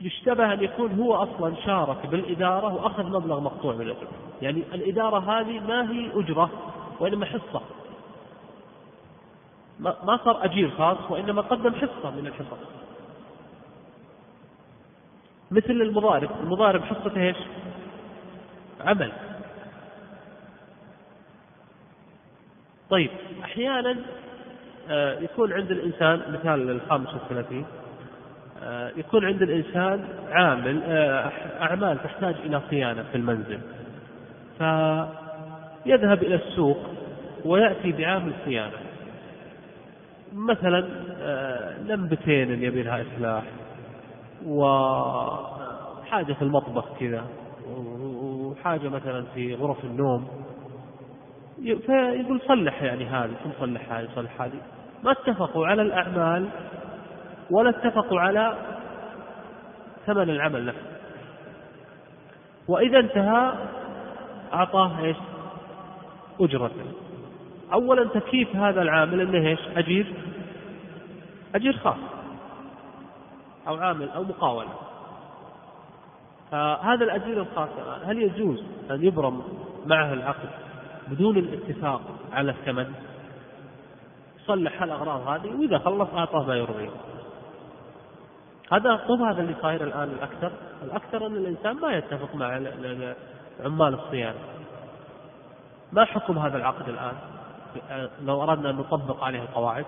يشتبه 0.01 0.53
أن 0.53 0.63
يكون 0.63 0.99
هو 0.99 1.15
أصلا 1.15 1.55
شارك 1.65 2.05
بالإدارة 2.05 2.73
وأخذ 2.73 3.05
مبلغ 3.05 3.39
مقطوع 3.39 3.75
من 3.75 3.81
الأجر 3.81 4.07
يعني 4.41 4.63
الإدارة 4.73 5.19
هذه 5.19 5.59
ما 5.59 5.91
هي 5.91 6.11
أجرة 6.13 6.49
وإنما 6.99 7.25
حصة. 7.25 7.61
ما 9.79 10.19
صار 10.25 10.45
أجير 10.45 10.71
خاص 10.77 10.97
وإنما 11.09 11.41
قدم 11.41 11.73
حصة 11.73 12.11
من 12.11 12.27
الحصص 12.27 12.57
مثل 15.51 15.71
المضارب. 15.71 16.29
المضارب 16.43 16.83
حصته 16.83 17.21
إيش؟ 17.21 17.37
عمل. 18.81 19.11
طيب 22.89 23.09
أحيانا 23.43 23.97
آه، 24.89 25.19
يكون 25.19 25.53
عند 25.53 25.71
الإنسان 25.71 26.33
مثال 26.33 26.69
الخامس 26.69 27.13
والثلاثين. 27.13 27.65
يكون 28.97 29.25
عند 29.25 29.41
الإنسان 29.41 30.03
عامل 30.31 30.81
آه، 30.83 31.31
أعمال 31.61 32.03
تحتاج 32.03 32.35
إلى 32.45 32.61
صيانة 32.69 33.03
في 33.11 33.15
المنزل. 33.15 33.59
فيذهب 34.57 36.23
إلى 36.23 36.35
السوق 36.35 36.77
ويأتي 37.45 37.91
بعامل 37.91 38.33
صيانة. 38.45 38.77
مثلا 40.33 40.89
آه، 41.21 41.81
لمبتين 41.81 42.63
يبي 42.63 42.83
لها 42.83 43.01
إصلاح 43.01 43.43
وحاجة 44.45 46.33
في 46.33 46.41
المطبخ 46.41 46.85
كذا 46.99 47.23
وحاجة 47.67 48.89
مثلا 48.89 49.25
في 49.35 49.55
غرف 49.55 49.83
النوم. 49.83 50.27
فيقول 51.63 52.41
صلح 52.47 52.83
يعني 52.83 53.05
هذه 53.05 53.31
ثم 53.43 53.49
صلح 53.59 53.91
هذه 53.91 54.07
صلح 54.15 54.41
هذه. 54.41 54.59
ما 55.03 55.11
اتفقوا 55.11 55.67
على 55.67 55.81
الأعمال 55.81 56.49
ولا 57.51 57.69
اتفقوا 57.69 58.19
على 58.19 58.57
ثمن 60.05 60.29
العمل 60.29 60.65
نفسه 60.65 60.89
وإذا 62.67 62.99
انتهى 62.99 63.53
أعطاه 64.53 64.99
إيش؟ 64.99 65.17
أجرة. 66.39 66.71
أولا 67.73 68.03
تكييف 68.03 68.55
هذا 68.55 68.81
العامل 68.81 69.21
أنه 69.21 69.47
إيش؟ 69.47 69.59
أجير. 69.77 70.13
أجير 71.55 71.77
خاص. 71.77 71.97
أو 73.67 73.75
عامل 73.75 74.09
أو 74.09 74.23
مقاولة 74.23 74.69
فهذا 76.51 77.03
الأجير 77.05 77.41
الخاص 77.41 77.69
هل 78.05 78.21
يجوز 78.21 78.63
أن 78.91 79.03
يبرم 79.03 79.43
معه 79.85 80.13
العقد 80.13 80.49
بدون 81.07 81.37
الاتفاق 81.37 82.01
على 82.31 82.51
الثمن؟ 82.51 82.93
صلح 84.45 84.83
الأغراض 84.83 85.27
هذه 85.27 85.55
وإذا 85.59 85.77
خلص 85.77 86.09
أعطاه 86.13 86.43
ما 86.43 86.55
يرضيه. 86.55 86.89
هذا 88.71 89.05
مو 89.09 89.25
هذا 89.25 89.41
اللي 89.41 89.55
صاير 89.61 89.83
الآن 89.83 90.09
الأكثر. 90.09 90.51
الأكثر 90.83 91.27
أن 91.27 91.35
الإنسان 91.35 91.75
ما 91.75 91.91
يتفق 91.91 92.35
مع 92.35 92.61
عمال 93.65 93.93
الصيانة 93.93 94.39
ما 95.91 96.05
حكم 96.05 96.37
هذا 96.37 96.57
العقد 96.57 96.89
الآن؟ 96.89 97.13
لو 98.21 98.43
أردنا 98.43 98.69
أن 98.69 98.75
نطبق 98.75 99.23
عليه 99.23 99.41
القواعد. 99.41 99.85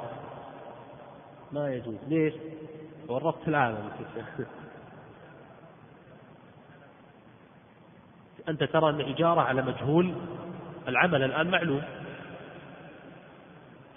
ما 1.51 1.73
يجوز. 1.73 1.95
ليش؟ 2.07 2.33
ورطت 3.07 3.47
العالم. 3.47 3.89
أنت 8.49 8.63
ترى 8.63 8.89
أن 8.89 9.01
إجارة 9.01 9.41
على 9.41 9.61
مجهول. 9.61 10.13
العمل 10.87 11.23
الآن 11.23 11.51
معلوم. 11.51 11.81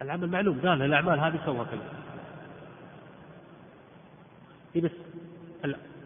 العمل 0.03 0.28
معلوم. 0.28 0.61
قال 0.61 0.82
الأعمال 0.82 1.20
هذه 1.20 1.41
سوى 1.45 1.64
كذا 1.64 2.03
بس 4.81 4.91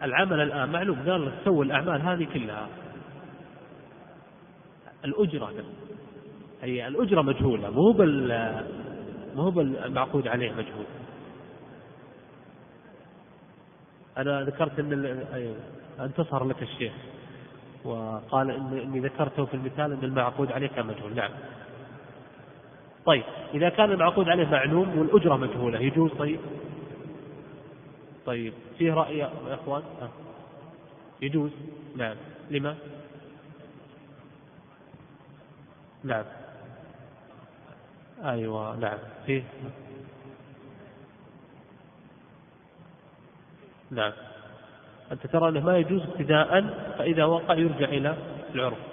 العمل 0.03 0.39
الآن 0.39 0.71
معلوم 0.71 1.09
قال 1.09 1.31
سوى 1.45 1.65
الأعمال 1.65 2.01
هذه 2.01 2.27
كلها. 2.33 2.67
الأجرة 5.05 5.53
هي 6.61 6.87
الأجرة 6.87 7.21
مجهولة 7.21 7.69
مو 7.69 7.91
بال 7.91 8.63
مو 9.35 9.49
بالمعقود 9.49 10.27
عليه 10.27 10.51
مجهول. 10.51 10.85
أنا 14.17 14.43
ذكرت 14.43 14.79
أن 14.79 15.23
انتصر 15.99 16.45
لك 16.45 16.63
الشيخ 16.63 16.93
وقال 17.83 18.51
إني 18.51 18.99
ذكرته 18.99 19.45
في 19.45 19.53
المثال 19.53 19.91
أن 19.91 20.03
المعقود 20.03 20.51
عليه 20.51 20.67
كان 20.67 20.85
مجهول. 20.85 21.15
نعم. 21.15 21.31
طيب 23.05 23.23
إذا 23.53 23.69
كان 23.69 23.91
المعقود 23.91 24.29
عليه 24.29 24.47
معلوم 24.47 24.99
والأجرة 24.99 25.35
مجهولة 25.35 25.79
يجوز 25.79 26.11
طيب؟ 26.11 26.39
طيب 28.25 28.53
فيه 28.77 28.93
رأي 28.93 29.17
يا 29.17 29.31
إخوان؟ 29.47 29.83
يجوز؟ 31.21 31.51
نعم. 31.95 32.15
لما؟ 32.49 32.75
نعم. 36.03 36.25
أيوة 38.23 38.75
نعم. 38.75 38.97
فيه؟ 39.25 39.43
نعم. 43.91 44.13
أنت 45.11 45.27
ترى 45.27 45.49
أنه 45.49 45.59
ما 45.59 45.77
يجوز 45.77 46.01
ابتداء 46.01 46.61
فإذا 46.97 47.25
وقع 47.25 47.53
يرجع 47.53 47.85
إلى 47.85 48.17
العرف. 48.55 48.88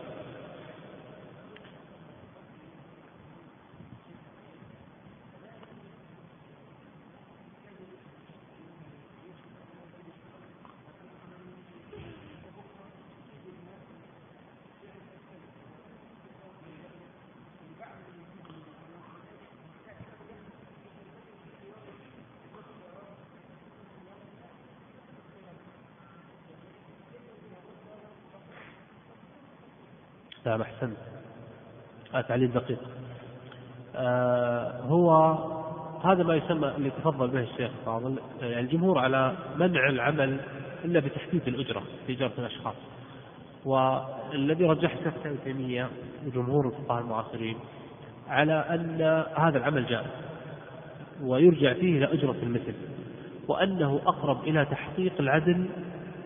نعم 30.47 30.61
أحسنت. 30.61 30.97
تعليل 32.29 32.53
دقيق. 32.53 32.79
آه 33.97 34.81
هو 34.81 35.33
هذا 36.05 36.23
ما 36.23 36.35
يسمى 36.35 36.69
اللي 36.77 36.91
تفضل 36.91 37.29
به 37.29 37.41
الشيخ 37.41 37.71
فاضل 37.87 38.19
يعني 38.41 38.61
الجمهور 38.61 38.99
على 38.99 39.33
منع 39.57 39.89
العمل 39.89 40.41
إلا 40.85 41.01
بتحديد 41.01 41.49
الأجرة 41.49 41.83
في 42.07 42.13
إجارة 42.13 42.33
الأشخاص. 42.39 42.75
والذي 43.65 44.65
رجح 44.65 44.93
الشيخ 44.93 45.15
ابن 45.25 45.37
تيمية 45.45 45.89
وجمهور 46.27 46.67
الفقهاء 46.67 47.03
المعاصرين 47.03 47.57
على 48.29 48.53
أن 48.53 49.25
هذا 49.37 49.59
العمل 49.59 49.87
جائز 49.87 50.07
ويرجع 51.23 51.73
فيه 51.73 51.99
إلى 51.99 52.13
أجرة 52.13 52.37
المثل 52.43 52.75
وأنه 53.49 54.01
أقرب 54.07 54.45
إلى 54.45 54.65
تحقيق 54.65 55.13
العدل 55.21 55.69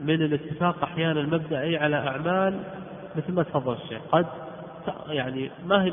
من 0.01 0.15
الاتفاق 0.23 0.83
أحيانا 0.83 1.21
المبدئي 1.21 1.77
على 1.77 1.97
أعمال 1.97 2.61
مثل 3.17 3.33
ما 3.33 3.43
تفضل 3.43 3.73
الشيخ. 3.73 4.03
قد 4.13 4.27
يعني 5.09 5.51
ما 5.67 5.85
هي 5.85 5.93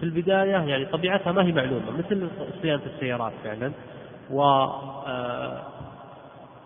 في 0.00 0.02
البداية 0.02 0.50
يعني 0.50 0.84
طبيعتها 0.84 1.32
ما 1.32 1.42
هي 1.44 1.52
معلومة 1.52 1.90
مثل 1.98 2.28
صيانة 2.62 2.82
السيارات 2.86 3.32
فعلا. 3.44 3.72
و 4.30 4.42
آه، 4.42 5.62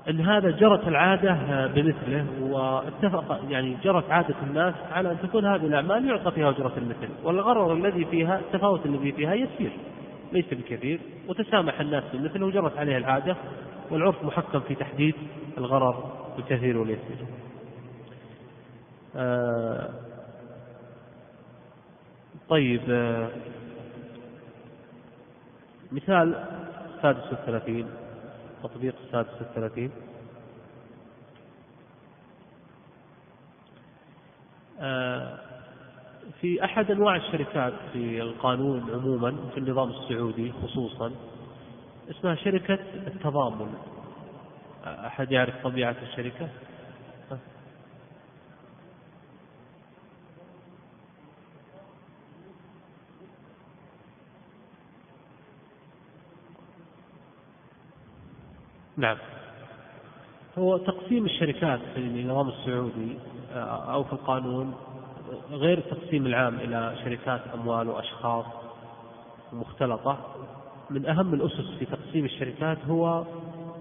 إن 0.09 0.21
هذا 0.21 0.51
جرت 0.51 0.89
العادة 0.89 1.67
بمثله 1.67 2.27
واتفق 2.41 3.41
يعني 3.49 3.77
جرت 3.85 4.11
عادة 4.11 4.35
الناس 4.43 4.75
على 4.93 5.11
أن 5.11 5.17
تكون 5.23 5.47
هذه 5.47 5.67
الأعمال 5.67 6.09
يعطى 6.09 6.31
فيها 6.31 6.51
أجرة 6.51 6.73
المثل. 6.77 7.09
والغرر 7.25 7.73
الذي 7.73 8.05
فيها 8.05 8.39
التفاوت 8.39 8.87
الذي 8.87 9.13
فيها 9.13 9.35
يسير 9.35 9.73
ليس 10.33 10.55
بكثير. 10.55 11.01
وتسامح 11.29 11.81
الناس 11.81 12.05
بالمثل 12.13 12.43
وجرت 12.43 12.79
عليه 12.79 12.97
العادة 12.97 13.37
والعرف 13.91 14.25
محكم 14.25 14.61
في 14.61 14.75
تحديد 14.75 15.15
الغرر 15.59 16.13
الكثير 16.39 16.79
واليسير. 16.79 17.44
آه، 19.17 19.91
طيب 22.49 22.81
آه، 22.91 23.31
مثال 25.93 26.35
السادس 26.97 27.33
والثلاثين 27.33 27.87
تطبيق 28.63 28.95
السادس 29.05 29.41
والثلاثين 29.41 29.91
آه، 34.81 35.39
في 36.41 36.65
أحد 36.65 36.91
أنواع 36.91 37.17
الشركات 37.17 37.73
في 37.93 38.23
القانون 38.23 38.91
عموما 38.91 39.37
في 39.55 39.59
النظام 39.59 39.91
السعودي 39.91 40.53
خصوصا 40.53 41.13
اسمها 42.11 42.35
شركة 42.35 42.79
التضامن 43.07 43.75
أحد 44.87 45.33
يعرف 45.33 45.55
طبيعة 45.65 45.97
الشركة؟ 46.03 46.49
نعم. 58.97 59.17
هو 60.59 60.77
تقسيم 60.77 61.25
الشركات 61.25 61.81
في 61.95 62.01
النظام 62.01 62.49
السعودي 62.49 63.19
آه، 63.53 63.93
أو 63.95 64.05
في 64.05 64.13
القانون 64.13 64.75
غير 65.51 65.79
التقسيم 65.79 66.27
العام 66.27 66.55
إلى 66.55 66.95
شركات 67.05 67.41
أموال 67.55 67.89
وأشخاص 67.89 68.45
مختلطة. 69.53 70.19
من 70.91 71.07
أهم 71.07 71.35
الأسس 71.35 71.79
في 71.79 71.85
تقسيم 71.85 72.25
الشركات 72.25 72.79
هو 72.89 73.25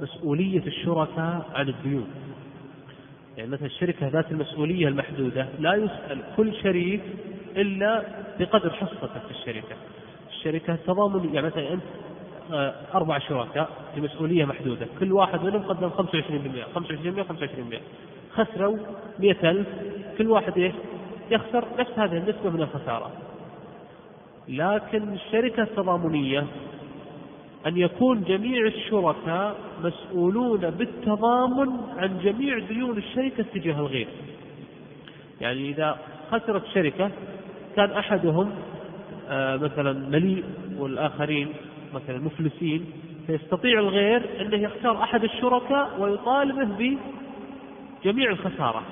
مسؤولية 0.01 0.65
الشركاء 0.67 1.49
عن 1.53 1.69
الديون. 1.69 2.07
يعني 3.37 3.49
مثلا 3.49 3.65
الشركة 3.65 4.07
ذات 4.07 4.31
المسؤولية 4.31 4.87
المحدودة 4.87 5.47
لا 5.59 5.73
يسأل 5.73 6.21
كل 6.37 6.53
شريك 6.63 7.01
إلا 7.55 8.03
بقدر 8.39 8.69
حصته 8.69 9.19
في 9.19 9.31
الشركة. 9.31 9.75
الشركة 10.29 10.75
تضامن 10.75 11.33
يعني 11.33 11.47
مثلا 11.47 11.73
أنت 11.73 11.83
أربع 12.95 13.19
شركاء 13.19 13.69
بمسؤولية 13.95 14.45
محدودة. 14.45 14.87
كل 14.99 15.11
واحد 15.11 15.43
منهم 15.43 15.63
قدم 15.63 15.89
25% 15.89 15.93
25% 16.75 17.23
25% 17.23 17.81
خسروا 18.35 18.77
100000 19.19 19.67
كل 20.17 20.27
واحد 20.29 20.57
إيش؟ 20.57 20.73
يخسر 21.31 21.65
نفس 21.79 21.91
هذه 21.99 22.17
النسبة 22.17 22.49
من 22.49 22.61
الخسارة. 22.61 23.11
لكن 24.47 25.13
الشركة 25.13 25.63
التضامنية 25.63 26.45
أن 27.67 27.77
يكون 27.77 28.23
جميع 28.23 28.67
الشركاء 28.67 29.55
مسؤولون 29.83 30.69
بالتضامن 30.69 31.77
عن 31.97 32.19
جميع 32.23 32.59
ديون 32.59 32.97
الشركة 32.97 33.45
تجاه 33.53 33.79
الغير. 33.79 34.07
يعني 35.41 35.69
إذا 35.69 35.97
خسرت 36.31 36.63
شركة 36.73 37.11
كان 37.75 37.91
أحدهم 37.91 38.51
آه، 39.29 39.57
مثلا 39.57 39.93
مليء 39.93 40.43
والآخرين 40.77 41.53
مثلا 41.93 42.19
مفلسين 42.19 42.85
فيستطيع 43.27 43.79
الغير 43.79 44.41
أنه 44.41 44.57
يختار 44.57 45.03
أحد 45.03 45.23
الشركاء 45.23 45.99
ويطالبه 45.99 46.97
بجميع 48.03 48.31
الخسارة. 48.31 48.83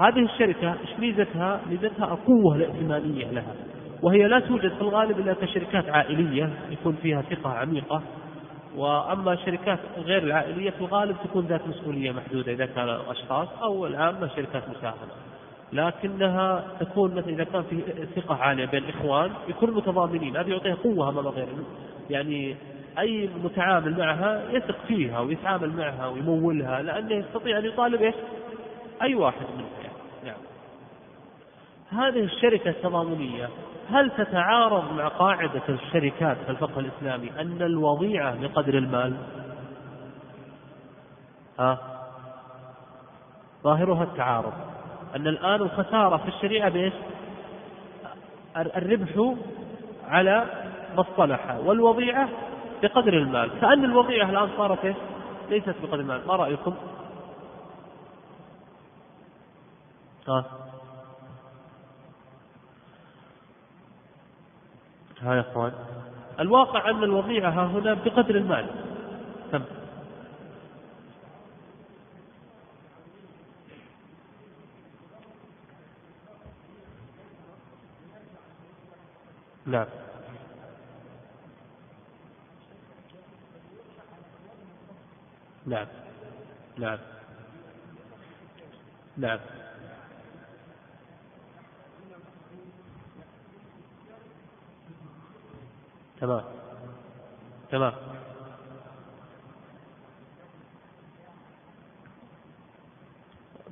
هذه 0.00 0.18
الشركة 0.18 0.72
إيش 0.72 0.98
ميزتها؟ 0.98 1.60
ميزتها 1.70 2.04
القوة 2.12 2.56
الائتمانية 2.56 3.30
لها. 3.30 3.54
وهي 4.02 4.28
لا 4.28 4.40
توجد 4.40 4.72
في 4.74 4.80
الغالب 4.80 5.18
إلا 5.20 5.32
كشركات 5.32 5.88
عائلية 5.88 6.50
يكون 6.70 6.96
فيها 7.02 7.22
ثقة 7.22 7.50
عميقة. 7.50 8.02
وأما 8.76 9.32
الشركات 9.32 9.78
غير 9.96 10.22
العائلية 10.22 10.70
في 10.70 10.80
الغالب 10.80 11.16
تكون 11.24 11.46
ذات 11.46 11.68
مسؤولية 11.68 12.12
محدودة 12.12 12.52
إذا 12.52 12.66
كانوا 12.66 13.12
أشخاص 13.12 13.48
أو 13.62 13.86
العامة 13.86 14.28
شركات 14.36 14.68
مساهمة 14.68 15.12
لكنها 15.72 16.64
تكون 16.80 17.14
مثلا 17.14 17.28
إذا 17.28 17.44
كان 17.44 17.62
في 17.62 17.82
ثقة 18.16 18.34
عالية 18.34 18.66
بين 18.66 18.84
الإخوان 18.84 19.30
يكونوا 19.48 19.74
متضامنين. 19.74 20.36
هذا 20.36 20.48
يعطيها 20.48 20.74
قوة 20.74 21.08
أمام 21.08 21.28
غيرهم. 21.28 21.64
يعني 22.10 22.56
أي 22.98 23.30
متعامل 23.44 23.98
معها 23.98 24.42
يثق 24.50 24.76
فيها 24.88 25.20
ويتعامل 25.20 25.76
معها 25.76 26.06
ويمولها 26.06 26.82
لأنه 26.82 27.14
يستطيع 27.14 27.58
أن 27.58 27.64
يطالب 27.64 28.02
إيش؟ 28.02 28.14
أي 29.02 29.14
واحد 29.14 29.46
منها 29.56 29.68
يعني. 29.82 29.96
نعم. 30.24 30.36
هذه 31.90 32.24
الشركة 32.24 32.70
التضامنية 32.70 33.48
هل 33.90 34.10
تتعارض 34.10 34.92
مع 34.92 35.08
قاعدة 35.08 35.62
الشركات 35.68 36.36
في 36.46 36.50
الفقه 36.50 36.80
الإسلامي 36.80 37.30
أن 37.40 37.62
الوضيعة 37.62 38.40
بقدر 38.40 38.78
المال؟ 38.78 39.16
ها؟ 41.58 41.78
ظاهرها 43.64 44.02
التعارض 44.02 44.52
أن 45.16 45.26
الآن 45.26 45.62
الخسارة 45.62 46.16
في 46.16 46.28
الشريعة 46.28 46.68
بإيش؟ 46.68 46.92
الربح 48.56 49.36
على 50.08 50.65
مصطلحة 50.96 51.60
والوضيعة 51.60 52.28
بقدر 52.82 53.12
المال. 53.12 53.60
كأن 53.60 53.84
الوضيعة 53.84 54.30
الآن 54.30 54.48
صارت؟ 54.56 54.96
ليست 55.50 55.74
بقدر 55.82 56.00
المال. 56.00 56.26
ما 56.26 56.36
رأيكم؟ 56.36 56.74
ها؟ 60.28 60.44
ها 65.20 65.34
يا 65.34 65.40
أخوان. 65.40 65.72
الواقع 66.40 66.90
أن 66.90 67.02
الوضيعة 67.04 67.50
ها 67.50 67.66
هنا 67.66 67.94
بقدر 67.94 68.34
المال. 68.34 68.66
تم. 69.52 69.62
نعم. 79.66 79.86
نعم. 85.66 85.86
نعم. 86.78 86.98
نعم. 89.16 89.38
تمام. 96.20 96.44
تمام. 97.70 97.94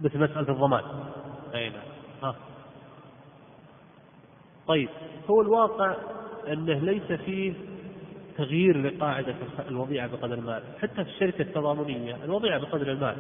مثل 0.01 0.19
مسألة 0.19 0.41
الضمان. 0.41 0.85
أي 1.55 1.71
نعم. 1.71 1.83
ها. 2.23 2.37
طيب 4.67 4.89
هو 5.31 5.43
الواقع 5.43 5.97
أنه 6.49 6.73
ليس 6.73 7.13
فيه 7.13 7.74
تغيير 8.37 8.81
لقاعدة 8.81 9.35
الوضيعة 9.69 10.07
بقدر 10.07 10.35
المال 10.35 10.63
حتى 10.83 11.05
في 11.05 11.11
الشركة 11.11 11.43
التضامنية 11.43 12.17
الوضيعة 12.25 12.59
بقدر 12.59 12.93
المال. 12.93 13.17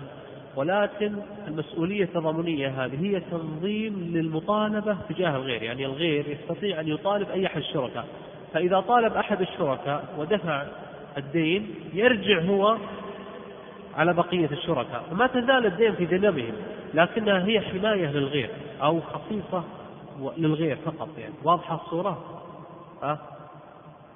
ولكن 0.57 1.13
المسؤولية 1.49 2.05
التضامنية 2.05 2.85
هذه 2.85 3.07
هي 3.07 3.21
تنظيم 3.21 4.11
للمطالبة 4.15 4.97
تجاه 5.09 5.37
الغير 5.37 5.63
يعني 5.63 5.87
الغير 5.87 6.29
يستطيع 6.29 6.81
أن 6.81 6.89
يطالب 6.89 7.31
أي 7.31 7.47
أحد 7.47 7.57
الشركاء. 7.57 8.07
فإذا 8.53 8.81
طالب 8.81 9.13
أحد 9.13 9.41
الشركاء 9.41 10.15
ودفع 10.19 10.67
الدين 11.17 11.75
يرجع 11.95 12.41
هو 12.41 12.77
على 13.97 14.15
بقية 14.15 14.49
الشركاء. 14.53 15.05
وما 15.13 15.27
تزال 15.27 15.67
الدين 15.67 15.95
في 15.95 16.05
ذنبهم 16.05 16.55
لكنها 16.95 17.47
هي 17.47 17.61
حماية 17.61 18.07
للغير 18.07 18.51
أو 18.83 19.01
خصيصة 19.01 19.65
للغير 20.37 20.77
فقط 20.77 21.09
يعني. 21.19 21.35
واضحة 21.45 21.75
الصورة؟ 21.85 22.41
ها؟ 23.03 23.34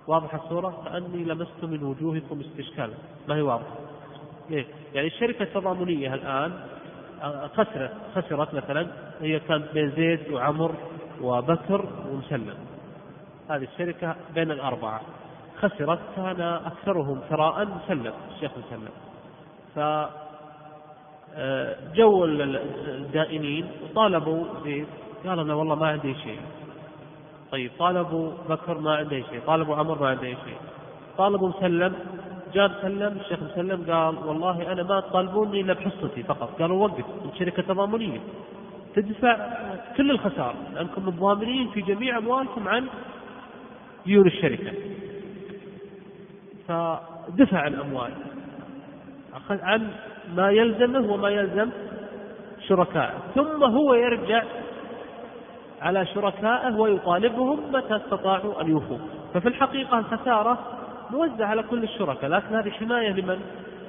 واضحة 0.09 0.39
الصورة؟ 0.45 0.83
كأني 0.85 1.25
لمست 1.25 1.63
من 1.63 1.83
وجوهكم 1.83 2.41
استشكالا. 2.41 2.95
ما 3.29 3.35
هي 3.35 3.43
واضحة؟ 3.43 3.75
ليه؟ 4.51 4.67
يعني 4.95 5.07
الشركة 5.07 5.43
التضامنية 5.43 6.15
الآن 6.15 6.53
خسرت 7.55 7.93
خسرت 8.15 8.55
مثلا 8.55 8.87
هي 9.21 9.41
كانت 9.41 9.73
بين 9.75 9.91
زيد 9.91 10.33
وعمر 10.33 10.75
وبكر 11.23 11.87
ومسلم. 12.11 12.55
هذه 13.51 13.69
الشركة 13.75 14.17
بين 14.35 14.51
الأربعة. 14.51 15.01
خسرت 15.59 15.99
كان 16.17 16.41
أكثرهم 16.41 17.21
ثراء 17.29 17.65
مسلم 17.65 18.13
الشيخ 18.35 18.51
مسلم. 18.59 18.89
ف 19.75 19.79
آه، 21.35 21.77
جو 21.95 22.25
الدائنين 22.25 23.71
وطالبوا 23.85 24.45
زيد. 24.65 24.87
قال 25.27 25.39
أنا 25.39 25.55
والله 25.55 25.75
ما 25.75 25.87
عندي 25.87 26.15
شيء. 26.15 26.41
طيب 27.53 27.71
طالبوا 27.79 28.33
بكر 28.49 28.79
ما 28.79 28.97
عنده 28.97 29.23
شيء 29.31 29.41
طالبوا 29.47 29.77
عمر 29.77 30.01
ما 30.01 30.09
عنده 30.09 30.23
شيء. 30.23 30.59
طالبوا 31.19 31.49
مسلم 31.49 31.95
جاء 32.55 32.69
مسلم 32.69 33.19
الشيخ 33.21 33.39
مسلم 33.43 33.93
قال 33.93 34.15
والله 34.27 34.73
أنا 34.73 34.83
ما 34.83 35.01
تطالبوني 35.01 35.61
إلا 35.61 35.73
بحصتي 35.73 36.23
فقط 36.23 36.61
قالوا 36.61 36.87
وقف 36.87 37.05
شركة 37.39 37.63
تضامنية. 37.63 38.21
تدفع 38.95 39.37
كل 39.97 40.11
الخساره 40.11 40.55
لأنكم 40.75 41.09
متضامنين 41.09 41.69
في 41.69 41.81
جميع 41.81 42.19
أموالكم 42.19 42.69
عن 42.69 42.87
ديون 44.07 44.27
الشركة. 44.27 44.73
فدفع 46.69 47.67
الاموال 47.67 48.13
عن 49.51 49.91
ما 50.35 50.51
يلزمه 50.51 51.13
وما 51.13 51.29
يلزم 51.29 51.71
شركائه. 52.69 53.19
ثم 53.35 53.65
هو 53.65 53.95
يرجع 53.95 54.43
على 55.81 56.07
شركائه 56.07 56.77
ويطالبهم 56.77 57.73
متى 57.73 57.97
استطاعوا 57.97 58.63
أن 58.63 58.69
يوفوا. 58.69 58.99
ففي 59.35 59.49
الحقيقة 59.49 59.99
الخسارة 59.99 60.59
موزعة 61.11 61.47
على 61.47 61.63
كل 61.63 61.83
الشركاء 61.83 62.31
لكن 62.31 62.55
هذه 62.55 62.71
حماية 62.71 63.13
لمن؟ 63.13 63.41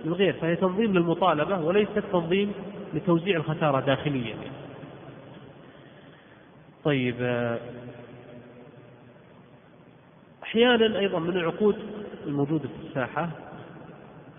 للغير. 0.05 0.33
فهي 0.33 0.55
تنظيم 0.55 0.93
للمطالبة 0.93 1.59
وليست 1.59 2.03
تنظيم 2.11 2.53
لتوزيع 2.93 3.37
الخسارة 3.37 3.79
داخليا. 3.79 4.35
طيب 6.83 7.15
أحيانا 10.43 10.99
أيضا 10.99 11.19
من 11.19 11.37
العقود 11.37 11.75
الموجودة 12.25 12.69
في 12.69 12.87
الساحة 12.87 13.29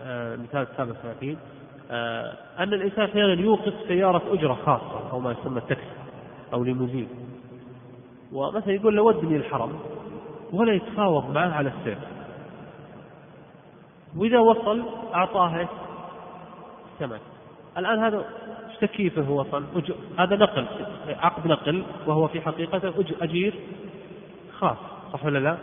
السابق 0.01 0.92
ثلاثين 0.92 1.38
أن 2.59 2.74
الإنسان 2.74 3.05
أحيانا 3.05 3.42
يوقف 3.42 3.74
سيارة 3.88 4.22
أجرة 4.32 4.55
خاصة 4.55 5.11
أو 5.12 5.20
ما 5.20 5.32
يسمى 5.32 5.59
التاكسي 5.59 5.84
أو 6.53 6.64
ليموزين. 6.64 7.09
ومثلا 8.33 8.72
يقول 8.72 8.97
له 8.97 9.03
ودني 9.03 9.37
الحرم 9.37 9.78
ولا 10.53 10.72
يتفاوض 10.72 11.31
معه 11.31 11.51
على 11.51 11.72
السير 11.78 11.99
وإذا 14.16 14.39
وصل 14.39 14.83
أعطاه 15.14 15.68
ثمن 16.99 17.18
الآن 17.78 17.99
هذا 17.99 18.24
تكييفه 18.81 19.31
وصل 19.31 19.64
هذا 20.18 20.37
نقل 20.37 20.66
عقد 21.09 21.47
نقل 21.47 21.85
وهو 22.07 22.28
في 22.28 22.41
حقيقته 22.41 22.95
أجير 23.22 23.55
خاص 24.59 24.76
صح 25.12 25.24
ولا 25.24 25.39
لا؟ 25.39 25.57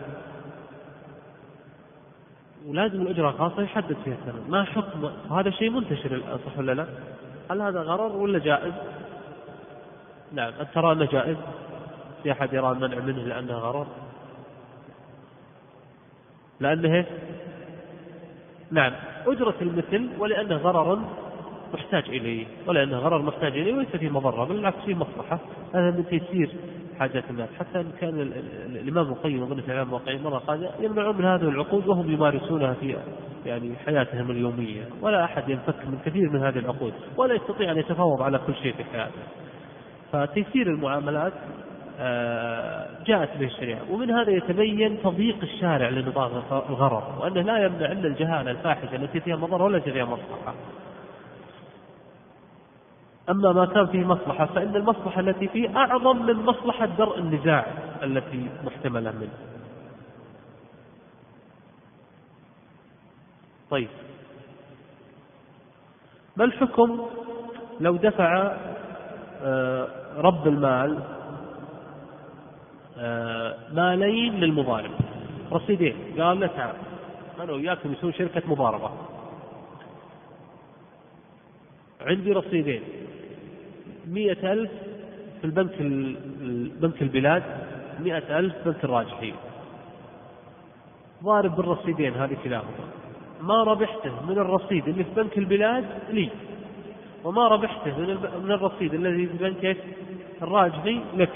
ولازم 2.65 3.01
الأجرة 3.01 3.30
الخاصة 3.30 3.61
يحدد 3.61 3.97
فيها 4.03 4.13
الثمن 4.13 4.49
ما 4.49 4.63
حكم 4.63 5.09
وهذا 5.30 5.49
شيء 5.49 5.70
منتشر 5.70 6.22
صح 6.45 6.57
ولا 6.57 6.72
لا؟ 6.72 6.88
هل 7.51 7.61
هذا 7.61 7.82
غرر 7.82 8.15
ولا 8.15 8.39
جائز؟ 8.39 8.74
نعم 10.34 10.53
ترى 10.74 10.91
أنه 10.91 11.05
جائز؟ 11.05 11.38
في 12.28 12.32
أحد 12.34 12.53
يرى 12.53 12.71
المنع 12.71 12.99
منه 12.99 13.23
لأنه 13.23 13.53
غرر 13.53 13.88
لأنه 16.59 17.05
نعم 18.71 18.91
أجرة 19.28 19.55
المثل 19.61 20.09
ولأنه 20.19 20.55
غرر 20.55 20.99
محتاج 21.73 22.03
إليه 22.09 22.45
ولأنه 22.67 22.97
غرر 22.97 23.21
محتاج 23.21 23.51
إليه 23.51 23.73
وليس 23.73 23.95
فيه 23.95 24.09
مضرة 24.09 24.45
بل 24.45 24.55
بالعكس 24.55 24.78
فيه 24.86 24.95
مصلحة. 24.95 25.39
هذا 25.73 25.91
من 25.91 26.05
تيسير 26.09 26.49
حاجات 26.99 27.23
الناس. 27.30 27.49
حتى 27.59 27.80
إن 27.80 27.91
كان 28.01 28.21
الإمام 28.65 29.07
القيم 29.07 29.43
أظن 29.43 29.61
في 29.61 29.67
الإمام 29.67 29.93
القيم 29.93 30.23
مرة 30.23 30.38
قال 30.38 30.69
يمنعون 30.80 31.17
من 31.17 31.25
هذه 31.25 31.49
العقود 31.49 31.88
وهم 31.88 32.11
يمارسونها 32.11 32.73
في 32.73 32.97
يعني 33.45 33.75
حياتهم 33.86 34.32
اليومية. 34.32 34.84
ولا 35.01 35.23
أحد 35.23 35.49
ينفك 35.49 35.86
من 35.86 35.99
كثير 36.05 36.30
من 36.30 36.43
هذه 36.43 36.59
العقود 36.59 36.93
ولا 37.17 37.34
يستطيع 37.34 37.71
أن 37.71 37.78
يتفاوض 37.78 38.21
على 38.21 38.38
كل 38.38 38.55
شيء 38.55 38.73
في 38.73 38.84
حياته. 38.84 39.21
فتيسير 40.11 40.67
المعاملات 40.67 41.34
جاءت 43.07 43.37
به 43.37 43.45
الشريعة. 43.45 43.91
ومن 43.91 44.11
هذا 44.11 44.31
يتبين 44.31 45.03
تضييق 45.03 45.37
الشارع 45.43 45.89
لنطاق 45.89 46.65
الغرر 46.69 47.19
وأنه 47.19 47.41
لا 47.41 47.65
يمنع 47.65 47.91
إلا 47.91 48.07
الجهالة 48.07 48.51
الفاحشة 48.51 48.95
التي 48.95 49.19
فيها 49.19 49.35
مضرة 49.35 49.63
ولا 49.63 49.79
فيها 49.79 50.05
مصلحة. 50.05 50.53
أما 53.29 53.51
ما 53.51 53.65
كان 53.65 53.87
فيه 53.87 54.03
مصلحة 54.03 54.45
فإن 54.45 54.75
المصلحة 54.75 55.19
التي 55.19 55.47
فيه 55.47 55.77
أعظم 55.77 56.25
من 56.25 56.35
مصلحة 56.35 56.85
درء 56.85 57.19
النزاع 57.19 57.65
التي 58.03 58.49
محتملة 58.63 59.11
منه. 59.11 59.33
طيب. 63.69 63.89
ما 66.37 66.43
الحكم 66.43 67.05
لو 67.79 67.95
دفع 67.95 68.57
آه، 69.41 69.87
رب 70.17 70.47
المال 70.47 70.97
آه، 70.97 71.16
مالين 73.73 74.33
للمظالم 74.33 74.91
رصيدين. 75.51 75.95
قال 76.19 76.39
له 76.39 76.47
تعال. 76.47 76.75
أنا 77.39 77.53
وياكم 77.53 77.93
يسوي 77.93 78.13
شركة 78.13 78.41
مضاربة. 78.47 78.91
عندي 82.01 82.31
رصيدين. 82.31 82.81
مئة 84.07 84.53
ألف 84.53 84.71
في 85.41 85.45
البنك 85.45 85.75
بنك 86.81 87.01
البلاد 87.01 87.43
مئة 87.99 88.39
ألف 88.39 88.55
بنك 88.65 88.83
الراجحين. 88.83 89.35
ضارب 91.23 91.55
بالرصيدين 91.55 92.13
هذه 92.13 92.37
كلاهما 92.43 92.87
ما 93.41 93.63
ربحته 93.63 94.25
من 94.25 94.37
الرصيد 94.37 94.87
اللي 94.87 95.03
في 95.03 95.13
بنك 95.15 95.37
البلاد 95.37 95.85
لي. 96.09 96.29
وما 97.23 97.47
ربحته 97.47 97.97
من 97.97 98.07
من 98.43 98.51
الرصيد 98.51 98.93
الذي 98.93 99.27
في 99.27 99.37
بنك 99.37 99.77
الراجحي 100.41 101.01
لك. 101.15 101.33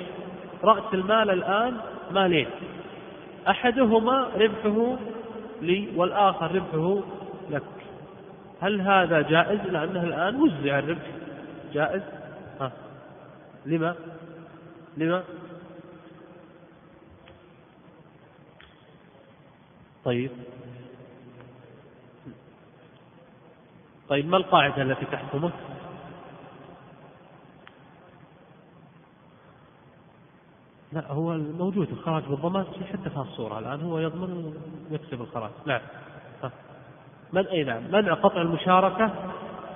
رأس 0.63 0.93
المال 0.93 1.29
الآن 1.29 1.77
مالين. 2.11 2.47
أحدهما 3.49 4.29
ربحه 4.35 4.97
لي 5.61 5.89
والآخر 5.95 6.55
ربحه 6.55 7.03
لك. 7.49 7.63
هل 8.61 8.81
هذا 8.81 9.21
جائز؟ 9.21 9.59
لأنه 9.59 10.03
الآن 10.03 10.35
وزع 10.41 10.79
الربح. 10.79 11.07
جائز؟ 11.73 12.01
ها. 12.61 12.71
لما؟ 13.65 13.95
لما؟ 14.97 15.23
طيب. 20.05 20.31
طيب 24.09 24.29
ما 24.29 24.37
القاعدة 24.37 24.81
التي 24.81 25.05
تحكمه؟ 25.05 25.51
لا 30.91 31.11
هو 31.11 31.37
موجود 31.37 31.89
الخراج 31.91 32.23
بالضمان 32.23 32.63
في 32.63 32.85
حتى 32.85 33.09
في 33.09 33.17
الصورة 33.17 33.59
الآن 33.59 33.81
هو 33.81 33.99
يضمن 33.99 34.53
ويكسب 34.91 35.21
الخراج. 35.21 35.51
نعم. 35.65 35.81
من 37.33 37.47
أي 37.47 37.63
نعم؟ 37.63 37.83
منع 37.91 38.13
قطع 38.13 38.41
المشاركة 38.41 39.11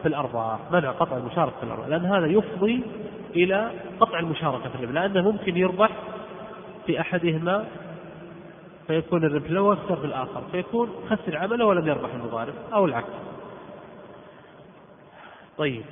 في 0.01 0.07
الأرباح 0.07 0.59
منع 0.71 0.91
قطع 0.91 1.17
المشاركة 1.17 1.57
في 1.57 1.63
الأرباح 1.63 1.87
لأن 1.87 2.05
هذا 2.05 2.25
يفضي 2.25 2.83
إلى 3.35 3.71
قطع 3.99 4.19
المشاركة 4.19 4.69
في 4.69 4.75
الربح 4.75 4.91
لأنه 4.91 5.31
ممكن 5.31 5.57
يربح 5.57 5.89
في 6.85 7.01
أحدهما 7.01 7.65
فيكون 8.87 9.23
الربح 9.25 9.51
له 9.51 9.61
ويخسر 9.61 9.95
في 9.95 10.05
الآخر 10.05 10.43
فيكون 10.51 10.89
خسر 11.09 11.37
عمله 11.37 11.65
ولم 11.65 11.87
يربح 11.87 12.13
المضارب 12.13 12.53
أو 12.73 12.85
العكس. 12.85 13.07
طيب. 15.57 15.83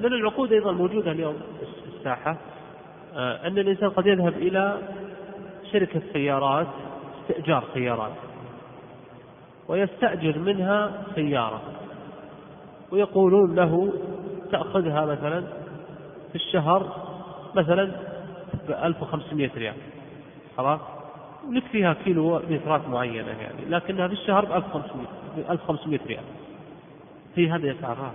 من 0.00 0.12
العقود 0.12 0.52
أيضا 0.52 0.70
الموجودة 0.70 1.10
اليوم 1.10 1.34
في 1.60 1.98
الساحة. 1.98 2.36
آه، 3.14 3.46
أن 3.46 3.58
الإنسان 3.58 3.90
قد 3.90 4.06
يذهب 4.06 4.32
إلى 4.32 4.78
شركة 5.72 6.02
سيارات 6.12 6.66
استئجار 7.20 7.64
سيارات 7.74 8.12
ويستأجر 9.68 10.38
منها 10.38 11.04
سيارة 11.14 11.62
ويقولون 12.90 13.54
له 13.54 13.92
تأخذها 14.52 15.06
مثلا 15.06 15.40
في 16.28 16.34
الشهر 16.34 16.96
مثلا 17.54 17.84
ب 18.68 18.70
1500 18.70 19.50
ريال 19.56 19.74
خلاص؟ 20.56 20.80
ولك 21.48 21.64
فيها 21.72 21.92
كيلو 21.92 22.42
مترات 22.50 22.88
معينة 22.88 23.28
يعني 23.28 23.64
لكنها 23.68 24.08
في 24.08 24.14
الشهر 24.14 24.44
ب 24.44 24.52
1500 24.52 25.06
ب 25.36 25.50
1500 25.50 26.00
ريال. 26.06 26.24
في 27.34 27.50
هذه 27.50 27.70
أسعارها 27.78 28.12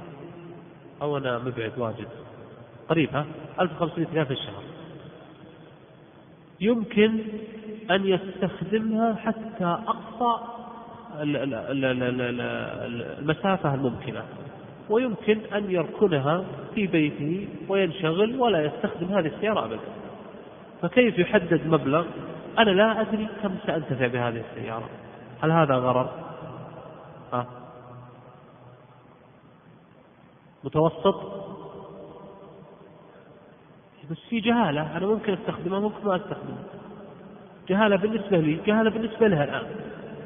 أو 1.02 1.18
أنا 1.18 1.38
مبعد 1.38 1.72
واجد. 1.78 2.08
قريب 2.90 3.10
ها؟ 3.16 3.26
1500 3.60 4.08
ريال 4.14 4.26
في 4.26 4.34
الشهر. 4.34 4.64
يمكن 6.62 7.20
أن 7.92 8.06
يستخدمها 8.08 9.16
حتى 9.16 9.78
أقصى 9.88 10.44
المسافة 13.20 13.74
الممكنة. 13.74 14.24
ويمكن 14.90 15.40
أن 15.56 15.72
يركنها 15.72 16.46
في 16.76 16.88
بيته 16.88 17.48
وينشغل 17.70 18.40
ولا 18.40 18.66
يستخدم 18.66 19.08
هذه 19.08 19.28
السيارة 19.28 19.66
أبدا. 19.66 19.80
فكيف 20.82 21.20
يحدد 21.20 21.68
مبلغ؟ 21.68 22.06
أنا 22.60 22.72
لا 22.72 23.02
أدري 23.02 23.28
كم 23.44 23.56
سأنتفع 23.66 24.08
بهذه 24.08 24.44
السيارة. 24.52 24.90
هل 25.44 25.52
هذا 25.52 25.76
غرر 25.76 26.10
ها؟ 27.34 27.65
متوسط. 30.66 31.46
بس 34.12 34.18
في 34.30 34.40
جهالة 34.40 34.98
أنا 34.98 35.06
ممكن 35.08 35.34
أستخدمها 35.34 35.80
ممكن 35.80 36.08
ما 36.08 36.16
أستخدمها. 36.16 36.64
جهالة 37.70 37.96
بالنسبة 37.96 38.38
لي 38.38 38.54
جهالة 38.66 38.90
بالنسبة 38.90 39.28
لها 39.28 39.44
الآن. 39.44 39.76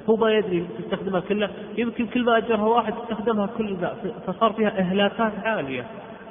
هو 0.09 0.15
ما 0.15 0.31
يدري 0.31 0.67
تستخدمها 0.79 1.19
كلها. 1.19 1.51
يمكن 1.77 2.07
كل 2.07 2.23
ما 2.25 2.37
أجرها 2.37 2.63
واحد 2.63 2.93
استخدمها 2.93 3.47
كل 3.57 3.75
ذا 3.75 4.21
فصار 4.27 4.53
فيها 4.53 4.79
إهلاكات 4.79 5.33
عالية 5.43 5.87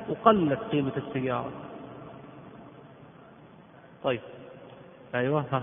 وقلت 0.09 0.59
قيمة 0.73 0.93
السيارة. 0.97 1.53
طيب. 4.05 4.21
أيوة 5.15 5.45
ها. 5.53 5.63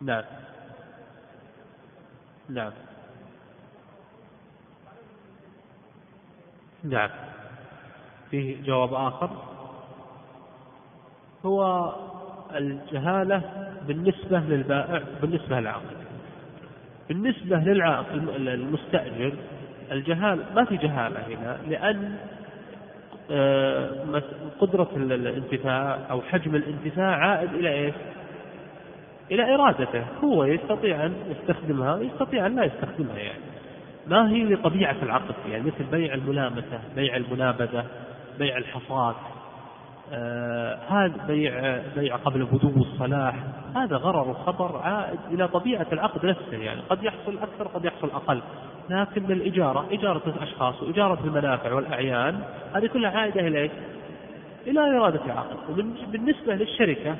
نعم. 0.00 0.24
نعم. 2.48 2.72
نعم. 6.84 7.10
فيه 8.30 8.62
جواب 8.62 8.94
آخر. 8.94 9.30
هو 11.46 11.92
الجهالة 12.54 13.42
بالنسبة 13.86 14.38
للبائع 14.38 15.02
بالنسبة 15.22 15.60
للعاقل. 15.60 15.96
بالنسبة 17.08 17.56
للعاقل 17.56 18.48
المستأجر 18.48 19.34
الجهال 19.90 20.44
ما 20.54 20.64
في 20.64 20.76
جهالة 20.76 21.26
هنا 21.26 21.58
لأن 21.68 22.16
آه، 23.30 24.22
قدرة 24.60 24.90
الانتفاع 24.96 25.98
أو 26.10 26.22
حجم 26.22 26.54
الانتفاع 26.54 27.16
عائد 27.16 27.54
إلى 27.54 27.72
إيش؟ 27.72 27.94
إلى 29.30 29.54
إرادته. 29.54 30.04
هو 30.24 30.44
يستطيع 30.44 31.06
أن 31.06 31.14
يستخدمها 31.30 31.98
يستطيع 31.98 32.46
أن 32.46 32.56
لا 32.56 32.64
يستخدمها 32.64 33.18
يعني. 33.18 33.40
ما 34.06 34.30
هي 34.30 34.44
لطبيعة 34.44 34.96
العقد 35.02 35.34
يعني؟ 35.50 35.64
مثل 35.64 35.84
بيع 35.84 36.14
الملامسة 36.14 36.80
بيع 36.96 37.16
المنابذة 37.16 37.84
بيع 38.38 38.56
الحصاد 38.56 39.14
آه 40.12 40.78
هذا 40.88 41.26
بيع 41.26 41.82
بيع 41.96 42.16
قبل 42.16 42.44
بدو 42.44 42.82
الصلاح. 42.82 43.34
هذا 43.76 43.96
غرر 43.96 44.28
وخطر 44.28 44.76
عائد 44.76 45.18
إلى 45.30 45.48
طبيعة 45.48 45.86
العقد 45.92 46.26
نفسه 46.26 46.56
يعني. 46.56 46.80
قد 46.80 47.04
يحصل 47.04 47.38
أكثر 47.38 47.68
قد 47.68 47.84
يحصل 47.84 48.10
أقل. 48.10 48.40
لكن 48.90 49.32
الإجارة 49.32 49.86
إجارة 49.92 50.22
الأشخاص 50.26 50.82
وإجارة 50.82 51.18
المنافع 51.24 51.72
والأعيان 51.72 52.40
هذه 52.74 52.86
كلها 52.86 53.10
عائدة 53.10 53.40
إلى 53.40 53.62
إيش؟ 53.62 53.70
إلى 54.66 54.80
إرادة 54.80 55.24
العقد. 55.24 55.56
وبالنسبة 55.70 56.54
للشركة 56.54 57.16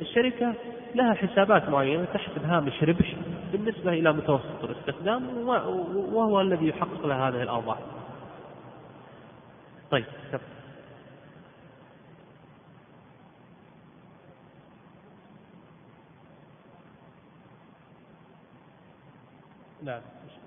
الشركة 0.00 0.54
لها 0.94 1.14
حسابات 1.14 1.68
معينة 1.68 2.04
تحسب 2.04 2.44
هامش 2.44 2.82
ربح 2.82 3.14
بالنسبة 3.52 3.92
إلى 3.92 4.12
متوسط 4.12 4.64
الاستخدام 4.64 5.48
وهو 6.14 6.40
الذي 6.40 6.68
يحقق 6.68 7.06
لها 7.06 7.28
هذه 7.28 7.42
الأوضاع 7.42 7.78
طيب 9.90 10.04
لا 19.82 20.00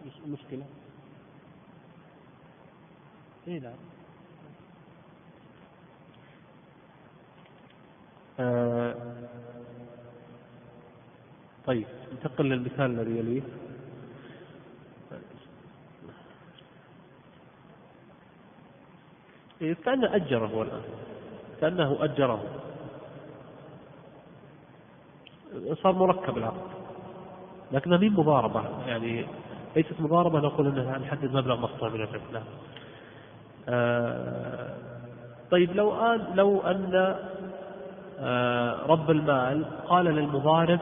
مش 0.05 0.13
مشكلة. 0.27 0.65
اي 3.47 3.59
نعم 3.59 3.73
آه 8.39 8.95
طيب 11.67 11.85
انتقل 12.11 12.45
للمثال 12.45 12.99
الذي 12.99 13.17
يليه. 13.17 13.41
إيه 19.61 19.73
كأنه 19.73 20.15
أجره 20.15 20.61
الآن. 20.61 20.81
كأنه 21.61 21.97
أجره. 22.03 22.43
صار 25.83 25.91
مركب 25.93 26.37
العقد. 26.37 26.67
لكنها 27.71 27.97
مين 27.97 28.13
مضاربة؟ 28.13 28.63
يعني 28.87 29.25
ليست 29.75 29.99
مضاربة 29.99 30.39
نقول 30.39 30.67
أنها 30.67 30.97
نحدد 30.97 31.31
مبلغ 31.35 31.59
مقطوع 31.59 31.89
من 31.89 32.01
الربح 32.01 32.41
آه 33.69 34.75
طيب 35.51 35.75
لو 35.75 35.95
أن 35.95 36.35
لو 36.35 36.61
أن 36.61 37.15
آه 38.19 38.85
رب 38.87 39.11
المال 39.11 39.65
قال 39.87 40.05
للمضارب 40.05 40.79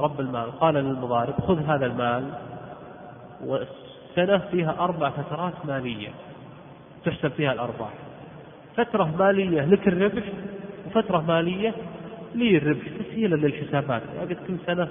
رب 0.00 0.20
المال. 0.20 0.58
قال 0.60 0.74
للمضارب 0.74 1.34
خذ 1.40 1.62
هذا 1.62 1.86
المال 1.86 2.24
والسنة 3.44 4.38
فيها 4.50 4.76
أربع 4.80 5.10
فترات 5.10 5.52
مالية. 5.64 6.10
تحسب 7.04 7.30
فيها 7.30 7.52
الأرباح. 7.52 7.92
فترة 8.76 9.10
مالية 9.18 9.64
لك 9.64 9.88
الربح 9.88 10.22
وفترة 10.86 11.20
مالية 11.20 11.74
لي 12.34 12.56
الربح 12.56 12.88
تسهيلا 12.98 13.36
للحسابات. 13.36 14.02
يعني 14.16 14.34
كل 14.34 14.56
سنة 14.66 14.88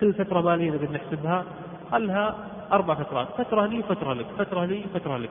كل 0.00 0.14
فترة 0.14 0.40
مالية 0.40 0.70
نبي 0.70 0.86
نحسبها. 0.86 1.44
لها 1.92 2.34
أربع 2.72 2.94
فترات. 2.94 3.28
فترة 3.38 3.66
لي 3.66 3.78
وفترة 3.78 4.14
لك. 4.14 4.26
فترة 4.38 4.64
لي 4.64 4.84
وفترة 4.94 5.16
لك. 5.18 5.30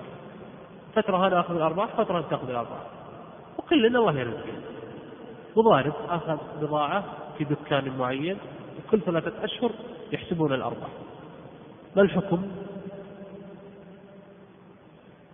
فترة 0.95 1.27
أنا 1.27 1.39
أخذ 1.39 1.55
الأرباح 1.55 1.87
فترة 1.97 2.17
أنت 2.17 2.29
تأخذ 2.29 2.49
الأرباح. 2.49 2.79
وكلنا 3.57 3.99
الله 3.99 4.19
يرزق 4.19 4.45
مضارب 5.57 5.93
أخذ 6.09 6.37
بضاعة 6.61 7.03
في 7.37 7.43
دكان 7.43 7.97
معين. 7.97 8.37
وكل 8.77 9.01
ثلاثة 9.01 9.43
أشهر 9.43 9.71
يحسبون 10.11 10.53
الأرباح 10.53 10.89
ما 11.95 12.01
الحكم؟ 12.01 12.47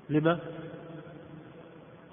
لما؟ 0.10 0.40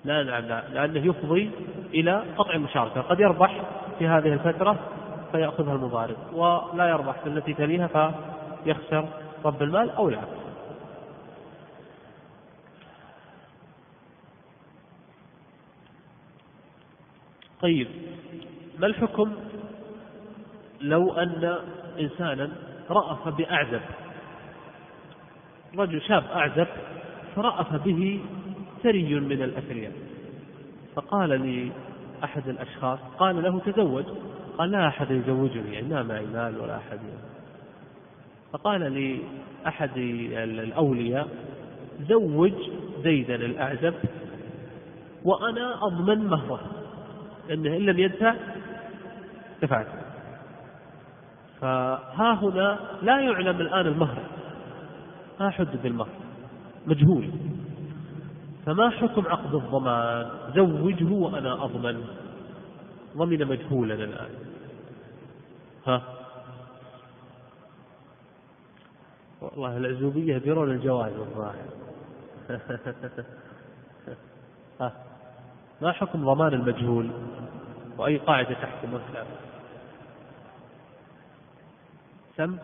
لا 0.05 0.23
نعم 0.23 0.45
لا 0.45 0.69
لأنه 0.69 1.07
يفضي 1.07 1.51
إلى 1.95 2.25
قطع 2.37 2.55
المشاركة 2.55 3.01
قد 3.01 3.21
يربح 3.21 3.63
في 3.99 4.07
هذه 4.07 4.33
الفترة 4.33 4.79
فيأخذها 5.33 5.75
المضارب 5.75 6.17
ولا 6.33 6.89
يربح 6.89 7.21
في 7.23 7.29
التي 7.29 7.55
تليها 7.55 8.15
فيخسر 8.65 9.09
رب 9.45 9.63
المال 9.63 9.91
أو 9.91 10.09
العكس 10.09 10.41
طيب 17.63 17.89
ما 18.79 18.87
الحكم 18.87 19.33
لو 20.81 21.13
أن 21.13 21.59
إنسانا 22.01 22.49
رأف 22.91 23.29
بأعزب 23.29 23.81
رجل 25.79 26.03
شاب 26.03 26.25
أعزب 26.25 26.67
فرأف 27.37 27.75
به 27.75 28.21
ثري 28.83 29.21
من 29.21 29.43
الأثرياء. 29.43 29.93
فقال 30.95 31.31
لأحد 31.31 32.49
الأشخاص 32.49 32.99
قال 33.19 33.43
له 33.43 33.59
تزوج؟ 33.59 34.05
قال 34.59 34.71
لا 34.71 34.89
أحد 34.89 35.11
يزوجني 35.11 35.75
يعني 35.75 35.89
ما 35.89 36.03
معي 36.03 36.27
مال 36.27 36.61
ولا 36.61 36.77
أحد. 36.77 36.99
فقال 38.53 38.81
لأحد 38.81 39.97
الأولياء 39.97 41.29
زوج 42.09 42.53
زيدا 43.05 43.35
الأعزب 43.35 43.95
وأنا 45.25 45.87
أضمن 45.87 46.19
مهره 46.27 46.61
أنه 47.51 47.77
إن 47.77 47.87
لم 47.87 47.99
يدفع 47.99 48.35
دفعت 49.63 49.87
فها 51.61 52.35
هنا 52.43 52.79
لا 53.03 53.21
يعلم 53.21 53.61
الآن 53.61 53.87
المهر. 53.87 54.23
ما 55.41 55.51
حدد 55.51 55.87
المهر 55.87 56.09
مجهول. 56.87 57.31
فما 58.67 58.91
حكم 58.91 59.27
عقد 59.27 59.55
الضمان؟ 59.55 60.31
زوجه 60.55 61.13
وأنا 61.13 61.65
أضمن. 61.65 62.05
ضمن 63.17 63.47
مجهولا 63.47 63.95
الآن. 63.95 64.31
ها؟ 65.87 66.03
والله 69.41 69.77
العزوبية 69.77 70.35
يديرون 70.35 70.71
الجواز 70.71 71.13
الظاهر 71.13 71.65
ها؟ 74.81 74.93
ما 75.83 75.93
حكم 75.93 76.25
ضمان 76.25 76.55
المجهول؟ 76.55 77.11
وأي 77.99 78.17
قاعدة 78.17 78.55
تحكم؟ 78.55 78.97
الكلام 78.97 79.27
سم 82.41 82.57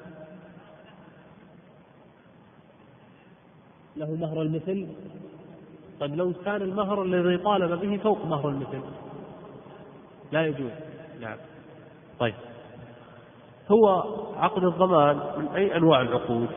له 3.96 4.14
مهر 4.14 4.42
المثل. 4.42 4.86
طيب 6.00 6.16
لو 6.16 6.32
كان 6.44 6.62
المهر 6.62 7.02
الذي 7.02 7.38
طالب 7.38 7.80
به 7.80 7.96
فوق 7.96 8.24
مهر 8.24 8.48
المثل. 8.48 8.80
لا 10.32 10.46
يجوز. 10.46 10.70
نعم. 11.20 11.36
طيب. 12.18 12.34
هو 13.70 13.88
عقد 14.36 14.64
الضمان 14.64 15.20
من 15.38 15.48
أي 15.48 15.76
أنواع 15.76 16.00
العقود؟ 16.00 16.48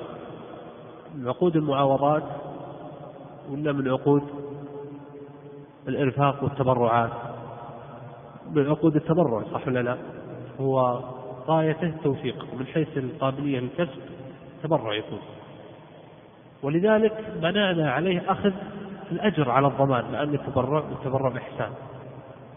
من 1.16 1.28
عقود 1.28 1.56
المعاوضات 1.56 2.24
ولا 3.50 3.72
من 3.72 3.88
عقود 3.88 4.24
الإرفاق 5.88 6.44
والتبرعات؟ 6.44 7.12
من 8.52 8.70
عقود 8.70 8.96
التبرع 8.96 9.44
صح 9.54 9.68
ولا 9.68 9.80
لا؟ 9.80 9.98
هو 10.60 11.00
غايته 11.50 11.88
التوثيق 11.88 12.45
من 12.60 12.66
حيث 12.66 12.97
القابلية 12.97 13.60
للكسب 13.60 14.02
تبرع 14.64 14.93
يكون 14.93 15.20
ولذلك 16.64 17.14
منعنا 17.41 17.91
عليه 17.91 18.32
أخذ 18.32 18.52
الأجر 19.12 19.52
على 19.52 19.68
الضمان 19.68 20.12
لأن 20.12 20.34
التبرع 20.34 20.84
التبرع 20.91 21.30
بإحسان 21.30 21.72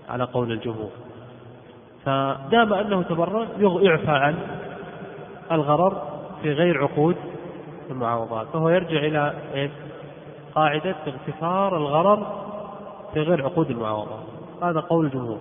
على 0.08 0.24
قول 0.24 0.52
الجمهور. 0.52 0.90
فدام 2.04 2.72
أنه 2.72 3.02
تبرع 3.02 3.46
يعفى 3.58 4.10
عن 4.10 4.38
الغرر 5.52 6.02
في 6.42 6.52
غير 6.52 6.82
عقود 6.82 7.16
المعاوضات. 7.90 8.46
فهو 8.46 8.68
يرجع 8.68 8.98
إلى 8.98 9.34
إيه؟ 9.54 9.70
قاعدة 10.54 10.96
اغتفار 11.06 11.76
الغرر 11.76 12.42
في 13.14 13.20
غير 13.20 13.44
عقود 13.44 13.70
المعاوضات. 13.70 14.24
هذا 14.62 14.80
قول 14.80 15.06
الجمهور. 15.06 15.38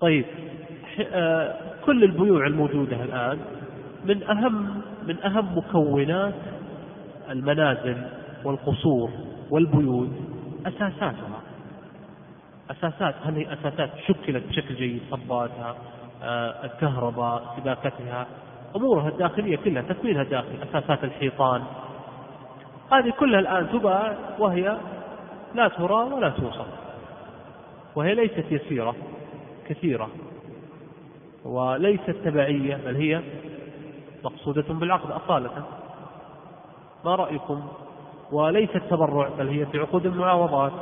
طيب 0.00 0.24
آه، 1.12 1.56
كل 1.84 2.04
البيوع 2.04 2.46
الموجودة 2.46 3.04
الآن 3.04 3.38
من 4.04 4.22
أهم 4.22 4.82
من 5.06 5.22
أهم 5.22 5.58
مكونات 5.58 6.34
المنازل 7.30 8.06
والقصور 8.44 9.10
والبيوت 9.50 10.10
أساساتها. 10.66 11.40
أساسات 12.70 13.14
هذه 13.24 13.52
أساسات 13.52 13.90
شكلت 14.06 14.48
بشكل 14.48 14.74
جيد 14.74 15.02
صباتها 15.10 15.76
آه، 16.22 16.64
الكهرباء 16.64 17.54
سباكتها 17.56 18.26
أمورها 18.76 19.08
الداخلية 19.08 19.56
كلها 19.56 19.82
تكوينها 19.82 20.22
الداخلي 20.22 20.62
أساسات 20.62 21.04
الحيطان. 21.04 21.62
هذه 22.92 23.10
كلها 23.10 23.40
الآن 23.40 23.68
تباع 23.72 24.16
وهي 24.38 24.78
لا 25.54 25.68
ترى 25.68 26.12
ولا 26.12 26.28
توصف 26.28 26.66
وهي 27.96 28.14
ليست 28.14 28.44
يسيرة. 28.50 28.94
كثيرة 29.68 30.08
وليست 31.44 32.10
تبعية 32.10 32.76
بل 32.76 32.96
هي 32.96 33.22
مقصودة 34.24 34.74
بالعقد 34.74 35.10
أصالة 35.10 35.64
ما 37.04 37.14
رأيكم؟ 37.14 37.62
وليست 38.32 38.82
تبرع 38.90 39.28
بل 39.38 39.48
هي 39.48 39.66
في 39.66 39.78
عقود 39.78 40.06
المعاوضات 40.06 40.72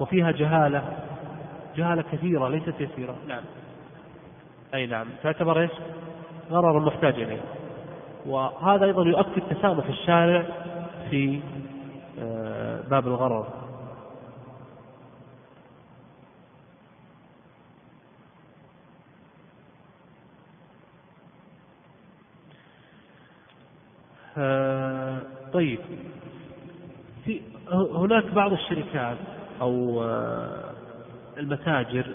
وفيها 0.00 0.30
جهالة 0.30 0.82
جهالة 1.76 2.02
كثيرة 2.12 2.48
ليست 2.48 2.74
يسيرة. 2.80 3.16
نعم. 3.28 3.42
أي 4.74 4.86
نعم. 4.86 5.06
تعتبر 5.22 5.60
إيش؟ 5.60 5.70
غرر 6.50 6.80
محتاج 6.80 7.14
إليه. 7.14 7.40
وهذا 8.26 8.84
أيضا 8.84 9.04
يؤكد 9.04 9.42
تسامح 9.50 9.86
الشارع 9.86 10.44
في 11.10 11.40
آه، 12.20 12.80
باب 12.90 13.06
الغرر. 13.06 13.46
طيب. 25.52 25.78
في 27.24 27.40
هناك 27.72 28.24
بعض 28.24 28.52
الشركات 28.52 29.16
أو 29.60 30.02
آه، 30.02 30.70
المتاجر 31.38 32.06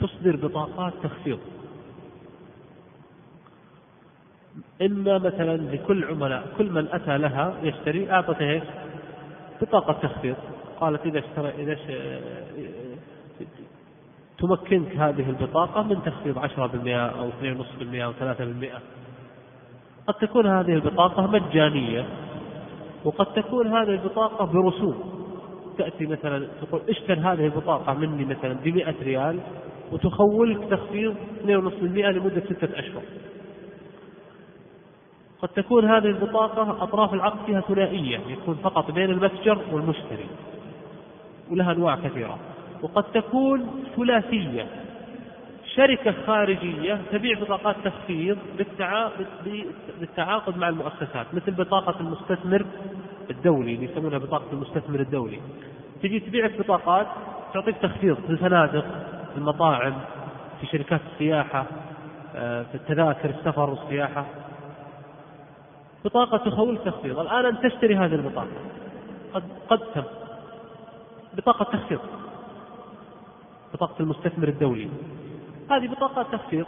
تصدر 0.00 0.36
بطاقات 0.36 0.92
تخفيض. 1.02 1.38
إما 4.82 5.18
مثلا 5.18 5.56
لكل 5.56 6.04
عملاء 6.04 6.48
كل 6.58 6.70
من 6.70 6.88
أتى 6.92 7.18
لها 7.18 7.54
يشتري 7.62 8.12
أعطته 8.12 8.50
إيش؟ 8.50 8.64
بطاقة 9.62 9.92
تخفيض. 9.92 10.36
قالت 10.80 11.06
إذا 11.06 11.18
اشترى 11.18 11.48
إذا 11.48 11.76
تمكنك 14.42 14.96
هذه 14.96 15.30
البطاقة 15.30 15.82
من 15.82 16.02
تخفيض 16.02 16.38
10% 16.38 16.88
أو 17.18 17.30
2.5% 17.30 18.02
أو 18.02 18.12
3% 18.12 18.80
قد 20.06 20.14
تكون 20.14 20.46
هذه 20.46 20.72
البطاقة 20.72 21.26
مجانية 21.26 22.06
وقد 23.04 23.26
تكون 23.26 23.66
هذه 23.66 23.90
البطاقة 23.90 24.44
برسوم. 24.44 25.12
تأتي 25.78 26.06
مثلا 26.06 26.48
تقول 26.62 26.80
اشتر 26.88 27.14
هذه 27.14 27.44
البطاقة 27.44 27.94
مني 27.94 28.24
مثلا 28.24 28.52
ب 28.52 28.68
100 28.68 28.94
ريال 29.02 29.38
وتخولك 29.92 30.70
تخفيض 30.70 31.14
2.5% 31.44 31.48
لمدة 31.84 32.40
ستة 32.40 32.78
أشهر. 32.78 33.02
قد 35.42 35.48
تكون 35.48 35.84
هذه 35.84 36.06
البطاقة 36.06 36.82
أطراف 36.82 37.14
العقد 37.14 37.46
فيها 37.46 37.60
ثنائية 37.60 38.18
يكون 38.28 38.54
فقط 38.54 38.90
بين 38.90 39.10
المتجر 39.10 39.58
والمشتري 39.72 40.26
ولها 41.50 41.72
أنواع 41.72 41.96
كثيرة. 41.96 42.38
وقد 42.82 43.04
تكون 43.04 43.84
ثلاثية 43.96 44.66
شركة 45.76 46.14
خارجية 46.26 47.00
تبيع 47.12 47.40
بطاقات 47.40 47.76
تخفيض 47.84 48.38
بالتعاقد 50.00 50.58
مع 50.58 50.68
المؤسسات 50.68 51.26
مثل 51.32 51.50
بطاقة 51.50 52.00
المستثمر 52.00 52.66
الدولي 53.30 53.74
اللي 53.74 53.84
يسمونها 53.84 54.18
بطاقة 54.18 54.52
المستثمر 54.52 55.00
الدولي. 55.00 55.40
تجي 56.02 56.20
تبيع 56.20 56.46
بطاقات 56.58 57.06
تعطيك 57.54 57.76
تخفيض 57.76 58.16
في 58.16 58.30
الفنادق 58.30 58.84
في 59.32 59.38
المطاعم 59.38 59.94
في 60.60 60.66
شركات 60.66 61.00
السياحة 61.12 61.66
آه، 62.36 62.62
في 62.62 62.74
التذاكر 62.74 63.30
السفر 63.30 63.70
والسياحة. 63.70 64.26
بطاقة 66.04 66.36
تخول 66.36 66.78
تخفيض. 66.84 67.18
الآن 67.18 67.46
أن 67.46 67.60
تشتري 67.60 67.96
هذه 67.96 68.14
البطاقة. 68.14 68.48
قد 69.34 69.42
قد 69.68 69.78
تم 69.78 70.02
بطاقة 71.36 71.64
تخفيض. 71.64 72.00
بطاقة 73.74 73.94
المستثمر 74.00 74.48
الدولي. 74.48 74.88
هذه 75.76 75.88
بطاقة 75.88 76.22
تخفيض 76.22 76.66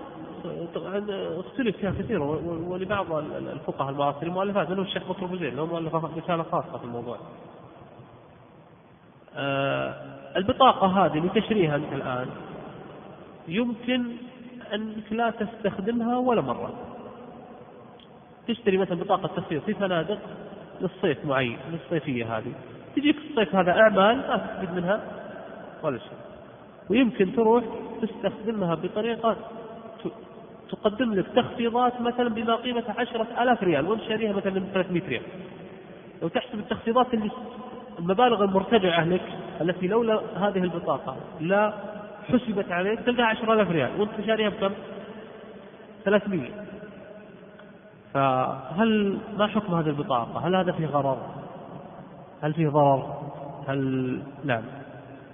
اختلف 1.38 1.76
فيها 1.76 1.90
كثير 1.90 2.22
ولبعض 2.22 3.12
الفقهاء 3.12 3.90
المعاصرين 3.90 4.32
مؤلفات 4.32 4.70
منهم 4.70 4.84
الشيخ 4.84 5.08
بكر 5.08 5.24
ابو 5.24 5.36
زيد 5.36 5.54
له 5.54 5.66
مؤلفة 5.66 6.10
رسالة 6.16 6.42
خاصة 6.42 6.78
في 6.78 6.84
الموضوع. 6.84 7.18
آه 9.36 9.94
البطاقة 10.36 10.86
هذه 10.86 11.18
لتشريها 11.18 11.76
أنت 11.76 11.92
الآن 11.92 12.26
يمكن 13.48 14.16
أنك 14.74 15.12
لا 15.12 15.30
تستخدمها 15.30 16.18
ولا 16.18 16.40
مرة. 16.40 16.72
تشتري 18.48 18.76
مثلا 18.76 19.00
بطاقة 19.00 19.26
تخفيض 19.36 19.62
في 19.62 19.74
فنادق 19.74 20.18
للصيف 20.80 21.24
معين 21.24 21.58
للصيفية 21.72 22.38
هذه. 22.38 22.52
تجيك 22.96 23.16
الصيف 23.16 23.54
هذا 23.54 23.72
أعمال 23.72 24.16
ما 24.16 24.36
تستفيد 24.36 24.76
منها 24.76 25.00
ولا 25.82 25.98
شيء. 25.98 26.33
ويمكن 26.90 27.32
تروح 27.32 27.64
تستخدمها 28.02 28.74
بطريقة 28.74 29.36
تقدم 30.70 31.14
لك 31.14 31.26
تخفيضات 31.36 32.00
مثلا 32.00 32.28
بما 32.28 32.56
قيمة 32.56 32.84
عشرة 32.98 33.26
آلاف 33.42 33.62
ريال 33.62 33.86
وانت 33.86 34.02
شاريها 34.02 34.32
مثلا 34.32 34.60
ب 34.60 34.64
300 34.74 35.02
ريال 35.08 35.22
لو 36.22 36.28
تحسب 36.28 36.58
التخفيضات 36.58 37.14
اللي 37.14 37.30
المبالغ 37.98 38.44
المرتجعة 38.44 39.04
لك 39.04 39.22
التي 39.60 39.86
لولا 39.86 40.20
هذه 40.36 40.58
البطاقة 40.58 41.16
لا 41.40 41.74
حسبت 42.28 42.72
عليك 42.72 43.00
تلقاها 43.00 43.26
10000 43.26 43.70
ريال 43.70 44.00
وانت 44.00 44.10
شاريها 44.26 44.48
بكم؟ 44.48 44.74
300 46.04 46.50
فهل 48.14 49.18
ما 49.38 49.46
حكم 49.46 49.74
هذه 49.74 49.86
البطاقة؟ 49.86 50.48
هل 50.48 50.56
هذا 50.56 50.72
فيه 50.72 50.86
غرر؟ 50.86 51.18
هل 52.42 52.54
فيه 52.54 52.68
ضرر؟ 52.68 53.18
هل 53.68 54.20
نعم 54.44 54.62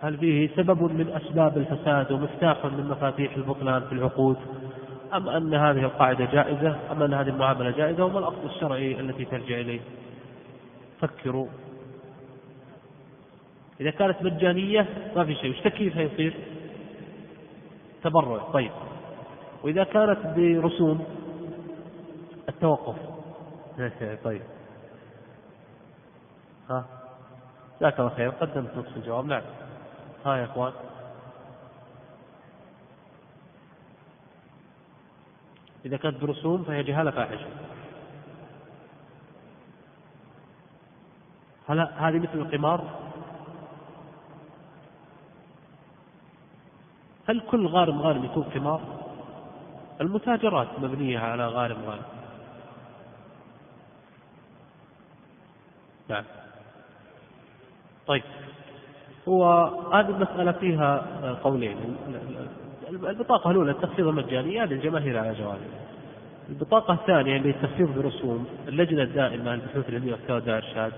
هل 0.02 0.16
فيه 0.16 0.48
سبب 0.56 0.82
من 0.82 1.08
أسباب 1.08 1.58
الفساد 1.58 2.12
ومفتاح 2.12 2.64
من 2.64 2.88
مفاتيح 2.88 3.36
البطلان 3.36 3.82
في 3.82 3.92
العقود؟ 3.92 4.36
أم 5.14 5.28
أن 5.28 5.54
هذه 5.54 5.84
القاعدة 5.84 6.24
جائزة؟ 6.24 6.78
أم 6.92 7.02
أن 7.02 7.14
هذه 7.14 7.28
المعاملة 7.28 7.70
جائزة؟ 7.70 8.04
وما 8.04 8.18
الأصل 8.18 8.46
الشرعي 8.46 9.00
التي 9.00 9.24
ترجع 9.24 9.60
إليه؟ 9.60 9.80
فكروا. 11.00 11.46
إذا 13.80 13.90
كانت 13.90 14.22
مجانية 14.22 14.86
ما 15.16 15.24
في 15.24 15.34
شيء. 15.34 15.50
وش 15.50 15.60
تكليفها 15.60 16.02
يصير؟ 16.02 16.34
تبرع. 18.02 18.38
طيب. 18.38 18.70
وإذا 19.62 19.84
كانت 19.84 20.18
برسوم 20.36 21.04
التوقف. 22.48 22.96
طيب. 24.24 24.42
ها؟ 26.70 26.84
جزاك 27.80 28.00
الله 28.00 28.10
خير. 28.10 28.30
قدمت 28.30 28.76
نصف 28.76 28.96
الجواب. 28.96 29.26
نعم. 29.26 29.42
ها 30.26 30.36
يا 30.36 30.44
إخوان. 30.44 30.72
إذا 35.84 35.96
كانت 35.96 36.22
برسوم 36.22 36.64
فهي 36.64 36.82
جهالة 36.82 37.10
فاحشة. 37.10 37.46
هل 41.68 41.80
هذه 41.80 42.18
مثل 42.18 42.38
القمار؟ 42.38 42.84
هل 47.28 47.40
كل 47.50 47.66
غارم 47.66 48.00
غانم 48.00 48.24
يكون 48.24 48.42
قمار؟ 48.42 48.80
المتاجرات 50.00 50.68
مبنية 50.78 51.18
على 51.18 51.46
غارم 51.46 51.84
غانم 51.84 52.02
نعم. 56.08 56.24
طيب. 58.06 58.22
هو 59.30 59.70
هذه 59.92 60.08
المسألة 60.08 60.52
فيها 60.52 61.04
قولين. 61.42 61.76
البطاقة 62.88 63.50
الأولى 63.50 63.70
التخفيض 63.70 64.06
المجاني. 64.06 64.62
هذه 64.62 64.72
الجماهير 64.72 65.18
على 65.18 65.34
جوانب. 65.34 65.70
البطاقة 66.50 66.94
الثانية 66.94 67.36
اللي 67.36 67.50
التخفيض 67.50 67.98
برسوم 67.98 68.46
اللجنة 68.68 69.02
الدائمة 69.02 69.54
للبحوث 69.54 69.88
العلمية 69.88 70.12
والفتاوى 70.12 70.56
إرشاد 70.56 70.92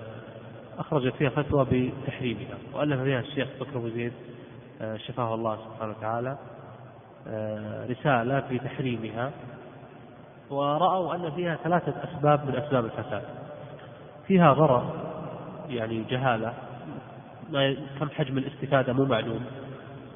أخرجت 0.78 1.14
فيها 1.14 1.28
فتوى 1.28 1.64
بتحريمها 1.64 2.58
وألف 2.74 3.00
فيها 3.00 3.20
الشيخ 3.20 3.48
بكر 3.60 3.76
أبو 3.76 3.88
زيد 3.88 4.12
آه، 4.80 4.96
شفاه 4.96 5.34
الله 5.34 5.56
سبحانه 5.56 5.94
وتعالى 5.98 6.36
آه، 7.28 7.86
رسالة 7.86 8.40
في 8.40 8.58
تحريمها. 8.58 9.30
ورأوا 10.50 11.14
أن 11.14 11.30
فيها 11.30 11.58
ثلاثة 11.64 11.94
أسباب 12.04 12.46
من 12.46 12.56
أسباب 12.56 12.84
الفساد. 12.84 13.22
فيها 14.26 14.52
غرر 14.52 14.90
يعني 15.68 16.04
جهالة 16.10 16.54
ما 17.52 17.76
كم 18.00 18.08
حجم 18.10 18.38
الاستفادة 18.38 18.92
مو 18.92 19.04
معلوم. 19.04 19.40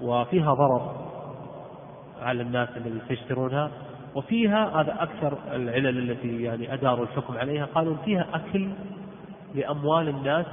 وفيها 0.02 0.54
ضرر 0.54 1.06
على 2.22 2.42
الناس 2.42 2.68
الذين 2.76 3.00
يشترونها. 3.10 3.70
وفيها 4.14 4.80
هذا 4.80 5.02
أكثر 5.02 5.38
العلل 5.52 6.10
التي 6.10 6.42
يعني 6.42 6.74
أداروا 6.74 7.04
الحكم 7.04 7.38
عليها. 7.38 7.64
قالوا 7.74 7.96
فيها 8.04 8.26
أكل 8.34 8.68
لأموال 9.54 10.08
الناس 10.08 10.46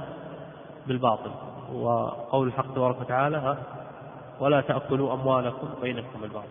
بالباطل. 0.86 1.30
وقول 1.72 2.48
الحق 2.48 2.74
تبارك 2.74 3.00
وتعالى 3.00 3.56
ولا 4.40 4.60
تأكلوا 4.60 5.14
أموالكم 5.14 5.68
بينكم 5.82 6.20
بالباطل 6.20 6.48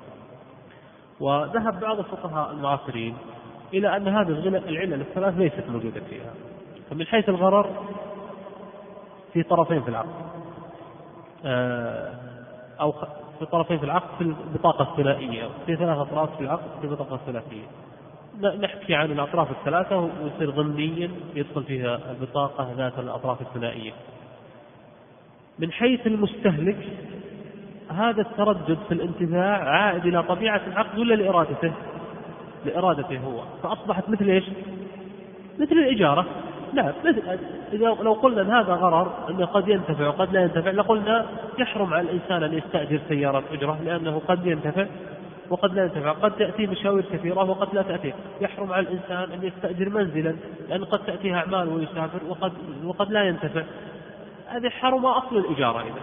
وذهب 1.20 1.80
بعض 1.80 2.00
الفقهاء 2.00 2.52
المعاصرين 2.52 3.16
إلى 3.74 3.98
أن 3.98 4.08
هذه 4.08 4.30
العلل 4.70 5.02
الثلاث 5.02 5.38
ليست 5.38 5.64
موجودة 5.70 6.02
فيها. 6.10 6.34
فمن 6.90 7.06
حيث 7.06 7.30
الغرر 7.30 7.70
في 9.34 9.44
طرفين 9.44 9.82
في 9.82 9.90
العقد. 9.90 10.10
آه، 11.46 12.14
أو 12.82 12.92
في 13.40 13.46
طرفين 13.46 13.78
في 13.78 13.86
العقد 13.86 14.18
في 14.18 14.24
البطاقة 14.24 14.92
الثنائية 14.92 15.50
في 15.66 15.76
ثلاث 15.76 15.98
أطراف 15.98 16.38
في 16.38 16.44
العقد 16.44 16.80
في 16.82 16.88
البطاقة 16.88 17.16
الثلاثية. 17.16 17.64
نحكي 18.42 18.96
عن 18.96 19.12
الأطراف 19.12 19.52
الثلاثة 19.52 19.98
ويصير 19.98 20.50
ضمنيا 20.50 21.12
يدخل 21.36 21.64
فيها 21.64 22.00
البطاقة 22.12 22.74
ذات 22.78 23.00
الأطراف 23.00 23.42
الثنائية. 23.42 23.92
من 25.60 25.72
حيث 25.72 26.08
المستهلك 26.08 26.88
هذا 27.90 28.22
التردد 28.22 28.78
في 28.88 28.94
الانتفاع 28.94 29.70
عائد 29.70 30.06
إلى 30.06 30.24
طبيعة 30.24 30.62
العقد 30.68 31.00
ولا 31.00 31.16
لإرادته؟ 31.16 31.74
لإرادته 32.66 33.18
هو. 33.18 33.44
فأصبحت 33.64 34.10
مثل 34.10 34.26
إيش؟ 34.26 34.44
مثل 35.60 35.72
الإجارة. 35.72 36.26
نعم 36.74 36.94
مثل 37.06 37.40
إذا 37.74 37.86
لو 37.86 38.14
قلنا 38.14 38.42
أن 38.42 38.52
هذا 38.52 38.74
غرر 38.74 39.30
أنه 39.30 39.46
قد 39.46 39.68
ينتفع 39.68 40.08
وقد 40.08 40.34
لا 40.34 40.42
ينتفع 40.42 40.72
لقلنا 40.72 41.26
يحرم 41.60 41.94
على 41.94 42.02
الإنسان 42.02 42.44
أن 42.44 42.54
يستأجر 42.54 43.00
سيارة 43.10 43.44
أجرة 43.52 43.80
لأنه 43.84 44.22
قد 44.28 44.46
ينتفع 44.46 44.86
وقد 45.50 45.74
لا 45.74 45.84
ينتفع. 45.84 46.12
قد 46.12 46.32
تأتي 46.32 46.68
مشاوير 46.68 47.06
كثيرة 47.14 47.50
وقد 47.50 47.76
لا 47.76 47.82
تأتي. 47.82 48.14
يحرم 48.42 48.74
على 48.74 48.88
الإنسان 48.88 49.32
أن 49.32 49.44
يستأجر 49.44 49.90
منزلا 49.90 50.36
لأن 50.70 50.84
قد 50.84 51.00
تأتيه 51.00 51.36
أعمال 51.36 51.70
ويسافر 51.70 52.20
وقد, 52.30 52.54
وقد 52.86 53.12
لا 53.12 53.24
ينتفع. 53.24 53.64
هذه 54.48 54.70
حرم 54.70 55.06
أصل 55.06 55.38
الإجارة 55.38 55.80
إذا. 55.80 56.02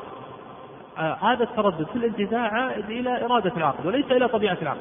آه 0.98 1.14
هذا 1.14 1.44
التردد 1.44 1.86
في 1.86 1.96
الانتفاع 1.96 2.48
عائد 2.52 2.90
إلى 2.90 3.24
إرادة 3.24 3.56
العقد 3.56 3.86
وليس 3.86 4.06
إلى 4.10 4.28
طبيعة 4.28 4.58
العقد 4.62 4.80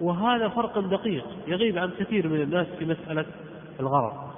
وهذا 0.00 0.48
فرق 0.48 0.78
دقيق 0.78 1.24
يغيب 1.46 1.78
عن 1.78 1.90
كثير 1.98 2.28
من 2.28 2.40
الناس 2.40 2.66
في 2.78 2.84
مسألة 2.84 3.24
الغرر. 3.80 4.31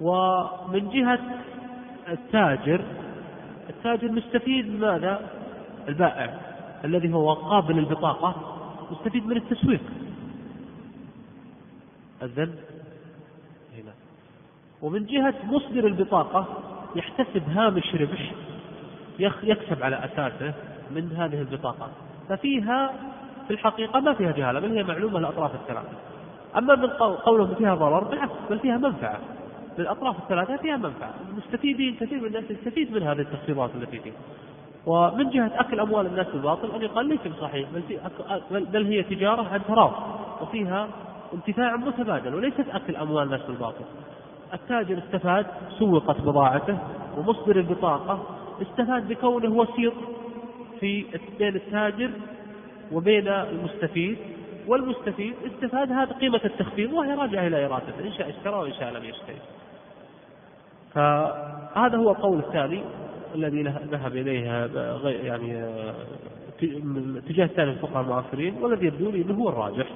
ومن 0.00 0.90
جهة 0.90 1.18
التاجر 2.08 2.84
التاجر 3.70 4.12
مستفيد 4.12 4.68
من 4.68 4.80
ماذا؟ 4.80 5.20
البائع 5.88 6.40
الذي 6.84 7.12
هو 7.12 7.32
قابل 7.32 7.78
البطاقة 7.78 8.34
مستفيد 8.90 9.26
من 9.26 9.36
التسويق. 9.36 9.80
الذن 12.22 12.54
هنا. 13.74 13.92
ومن 14.82 15.06
جهة 15.06 15.34
مصدر 15.44 15.86
البطاقة 15.86 16.46
يحتسب 16.96 17.42
هامش 17.48 17.94
ربح 17.94 18.32
يكسب 19.18 19.82
على 19.82 20.04
أساسه 20.04 20.54
من 20.90 21.12
هذه 21.16 21.40
البطاقات 21.40 21.90
ففيها 22.28 22.92
في 23.48 23.52
الحقيقة 23.52 24.00
ما 24.00 24.14
فيها 24.14 24.32
جهالة 24.32 24.60
بل 24.60 24.76
هي 24.76 24.82
معلومة 24.82 25.18
للأطراف 25.18 25.54
الثلاثة. 25.54 25.88
أما 26.58 26.74
من 26.74 26.86
قولهم 27.24 27.54
فيها 27.54 27.74
ضرر 27.74 28.04
بالعكس 28.04 28.32
بل 28.50 28.58
فيها 28.58 28.76
منفعة. 28.76 29.20
للأطراف 29.78 30.18
الثلاثة 30.18 30.56
فيها 30.56 30.76
منفعة. 30.76 31.14
المستفيدين 31.30 31.96
كثير 32.00 32.20
من 32.20 32.26
الناس 32.26 32.50
يستفيد 32.50 32.92
من 32.92 33.02
هذه 33.02 33.20
التخفيضات 33.20 33.70
التي 33.74 33.98
فيها. 33.98 34.14
ومن 34.86 35.30
جهة 35.30 35.52
أكل 35.54 35.80
أموال 35.80 36.06
الناس 36.06 36.26
بالباطل 36.26 36.74
أن 36.74 36.82
يقال 36.82 37.06
ليس 37.06 37.20
بصحيح 37.26 37.68
بل, 38.50 38.64
بل 38.64 38.86
هي 38.86 39.02
تجارة 39.02 39.48
عن 39.48 39.60
تراض 39.68 39.92
وفيها 40.42 40.88
انتفاع 41.34 41.76
متبادل 41.76 42.34
وليست 42.34 42.66
أكل 42.70 42.96
أموال 42.96 43.24
الناس 43.24 43.40
بالباطل 43.40 43.84
التاجر 44.54 44.98
استفاد 44.98 45.46
سوقت 45.78 46.20
بضاعته 46.20 46.78
ومصدر 47.16 47.56
البطاقة 47.56 48.22
استفاد 48.62 49.08
بكونه 49.08 49.52
وسيط 49.54 49.92
في 50.80 51.04
بين 51.38 51.56
التاجر 51.56 52.10
وبين 52.92 53.28
المستفيد 53.28 54.18
والمستفيد 54.66 55.34
استفاد 55.46 55.92
هذا 55.92 56.12
قيمة 56.12 56.40
التخفيض 56.44 56.92
وهي 56.92 57.14
راجعة 57.14 57.46
إلى 57.46 57.66
إرادته 57.66 58.00
إن 58.00 58.12
شاء 58.12 58.30
اشترى 58.30 58.54
وإن 58.54 58.72
شاء 58.72 58.92
لم 58.92 59.04
يشتري. 59.04 59.36
فهذا 60.94 61.96
هو 61.96 62.10
القول 62.10 62.38
الثاني 62.38 62.82
الذي 63.34 63.62
ذهب 63.62 64.16
إليه 64.16 64.44
يعني 65.04 65.64
اتجاه 67.18 67.44
الثاني 67.44 67.70
الفقهاء 67.70 68.02
المعاصرين 68.02 68.54
والذي 68.62 68.86
يبدو 68.86 69.10
لي 69.10 69.22
أنه 69.22 69.34
هو 69.34 69.48
الراجح. 69.48 69.86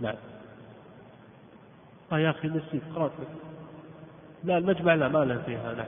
نعم. 0.00 0.14
آه 2.12 2.18
يا 2.18 2.30
أخي 2.30 2.48
نسيت 2.48 2.82
قرأت. 2.94 3.10
لا 4.44 4.58
المجمع 4.58 4.94
لا 4.94 5.08
ما 5.08 5.24
له 5.24 5.42
فيها 5.46 5.74
نعم. 5.74 5.86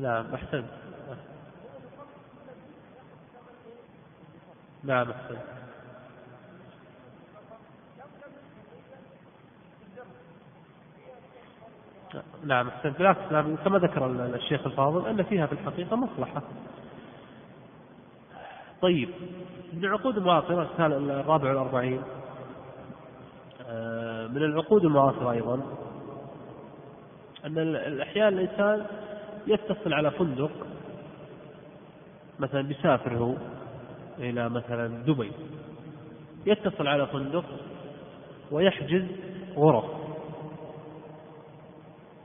نعم 0.00 0.34
أحسنت 0.34 0.64
نعم 4.84 5.10
أحسنت 5.10 5.38
نعم 12.44 12.68
أحسنت 12.68 12.98
بالعكس 12.98 13.32
نعم 13.32 13.56
كما 13.56 13.78
ذكر 13.78 14.06
الشيخ 14.06 14.66
الفاضل 14.66 15.08
أن 15.08 15.22
فيها 15.22 15.46
في 15.46 15.52
الحقيقة 15.52 15.96
مصلحة. 15.96 16.42
طيب 18.82 19.08
من 19.72 19.84
العقود 19.84 20.16
المعاصرة 20.16 20.70
الرابع 20.86 21.48
والأربعين. 21.48 22.02
آه، 23.68 24.26
من 24.26 24.36
العقود 24.36 24.84
المعاصرة 24.84 25.32
أيضا 25.32 25.60
أن 27.44 27.58
الأحيان 27.58 28.28
الإنسان 28.28 28.86
يتصل 29.46 29.92
على 29.92 30.10
فندق 30.10 30.50
مثلا 32.38 32.62
بيسافر 32.62 33.16
هو 33.16 33.34
إلى 34.18 34.48
مثلا 34.48 34.86
دبي. 34.86 35.32
يتصل 36.46 36.86
على 36.86 37.06
فندق 37.06 37.44
ويحجز 38.50 39.04
غرف. 39.56 39.84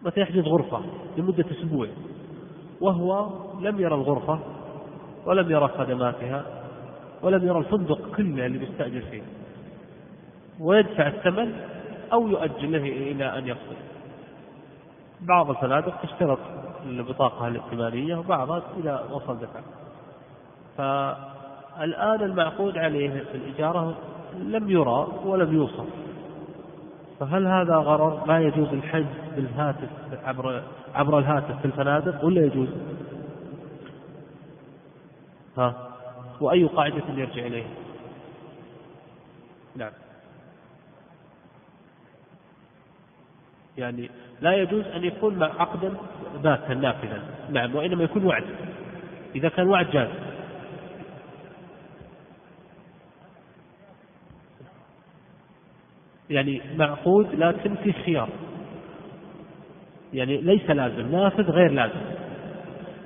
مثلا 0.01 0.19
يحجز 0.23 0.43
غرفة 0.43 0.81
لمدة 1.17 1.45
أسبوع 1.51 1.87
وهو 2.81 3.29
لم 3.59 3.79
يرى 3.79 3.95
الغرفة 3.95 4.39
ولم 5.25 5.51
يرى 5.51 5.67
خدماتها 5.67 6.45
ولم 7.21 7.47
يرى 7.47 7.57
الفندق 7.57 8.15
كله 8.15 8.45
اللي 8.45 8.57
بيستأجر 8.57 9.01
فيه. 9.01 9.21
ويدفع 10.59 11.07
الثمن 11.07 11.53
أو 12.13 12.27
يؤجل 12.27 12.71
له 12.71 13.11
إلى 13.11 13.37
أن 13.37 13.47
يفصل 13.47 13.75
بعض 15.21 15.49
الفنادق 15.49 16.01
تشترط 16.01 16.39
البطاقة 16.85 17.47
الائتمانية 17.47 18.15
وبعضها 18.15 18.63
إذا 18.77 19.03
وصل 19.11 19.37
دفع. 19.37 19.59
فالآن 20.77 22.21
المعقود 22.21 22.77
عليه 22.77 23.09
في 23.09 23.37
الإجارة 23.37 23.95
لم 24.37 24.69
يرى 24.69 25.07
ولم 25.25 25.53
يوصف. 25.53 25.85
فهل 27.19 27.47
هذا 27.47 27.75
غرر؟ 27.75 28.25
ما 28.27 28.39
يجوز 28.39 28.67
الحجز 28.67 29.05
بالهاتف 29.35 29.89
عبر 30.23 30.63
عبر 30.95 31.19
الهاتف 31.19 31.59
في 31.59 31.65
الفنادق 31.65 32.25
ولا 32.25 32.45
يجوز؟ 32.45 32.69
ها؟ 35.57 35.91
وأي 36.41 36.65
قاعدة 36.65 37.03
يرجع 37.15 37.45
إليها؟ 37.45 37.69
نعم. 39.75 39.91
يعني 43.81 44.09
لا 44.41 44.53
يجوز 44.53 44.85
أن 44.85 45.03
يكون 45.03 45.43
عقدا 45.43 45.93
باتا 46.43 46.73
نافذا 46.73 47.23
نعم 47.49 47.75
وإنما 47.75 48.03
يكون 48.03 48.25
وعد. 48.25 48.43
إذا 49.35 49.49
كان 49.49 49.67
وعد 49.67 49.91
جاز. 49.91 50.07
يعني 56.29 56.61
معقود 56.77 57.35
لكن 57.35 57.75
في 57.75 57.93
خيار. 57.93 58.29
يعني 60.13 60.37
ليس 60.37 60.69
لازم 60.69 61.11
نافذ 61.11 61.51
غير 61.51 61.71
لازم. 61.71 62.01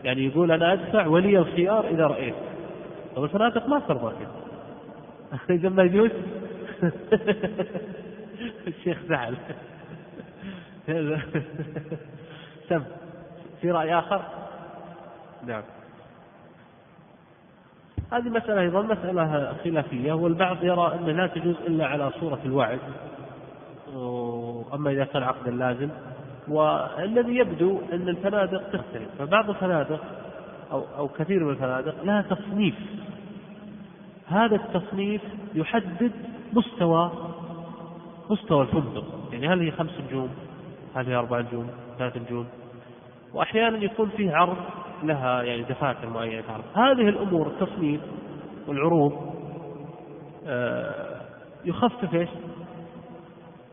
يعني 0.03 0.25
يقول 0.25 0.51
أنا 0.51 0.73
أدفع 0.73 1.07
ولي 1.07 1.37
الخيار 1.37 1.87
إذا 1.87 2.07
رأيت. 2.07 2.35
طب 3.15 3.23
الفنادق 3.23 3.67
ما 3.67 3.79
ترضى 3.79 4.15
كذا 4.15 4.35
إذا 5.55 5.69
ما 5.69 5.83
يجوز. 5.83 6.11
الشيخ 8.67 8.97
زعل. 9.09 9.35
سم 12.69 12.83
في 13.61 13.71
رأي 13.71 13.99
آخر؟ 13.99 14.21
نعم. 15.45 15.63
هذه 18.11 18.29
مسألة 18.29 18.61
أيضا 18.61 18.81
مسألة 18.81 19.53
خلافية 19.63 20.13
والبعض 20.13 20.63
يرى 20.63 20.93
أن 20.93 21.05
لا 21.05 21.27
تجوز 21.27 21.55
إلا 21.67 21.85
على 21.85 22.11
صورة 22.19 22.39
الوعد. 22.45 22.79
أما 24.73 24.91
إذا 24.91 25.05
كان 25.05 25.23
عقدا 25.23 25.51
لازم. 25.51 25.89
والذي 26.47 27.35
يبدو 27.35 27.81
أن 27.93 28.09
الفنادق 28.09 28.63
تختلف. 28.63 29.09
فبعض 29.19 29.49
الفنادق 29.49 30.01
أو, 30.71 30.83
أو 30.97 31.07
كثير 31.07 31.43
من 31.43 31.49
الفنادق 31.49 32.03
لها 32.03 32.21
تصنيف. 32.21 32.75
هذا 34.27 34.55
التصنيف 34.55 35.21
يحدد 35.53 36.11
مستوى 36.53 37.11
مستوى 38.29 38.61
الفندق. 38.61 39.05
يعني 39.31 39.47
هل 39.47 39.59
هي 39.59 39.71
خمس 39.71 39.91
نجوم؟ 40.07 40.29
هل 40.95 41.07
هي 41.07 41.15
نجوم 41.41 41.69
ثلاث 41.99 42.17
نجوم 42.17 42.47
وأحيانا 43.33 43.77
يكون 43.77 44.09
فيه 44.09 44.35
عرض 44.35 44.57
لها 45.03 45.43
يعني 45.43 45.63
دفاتر 45.63 46.09
معينة 46.09 46.43
عرض 46.49 46.63
هذه 46.73 47.09
الأمور 47.09 47.47
التصنيف 47.47 48.01
والعروض 48.67 49.35
آه، 50.47 51.21
يخفف 51.65 52.15
إيش؟ 52.15 52.29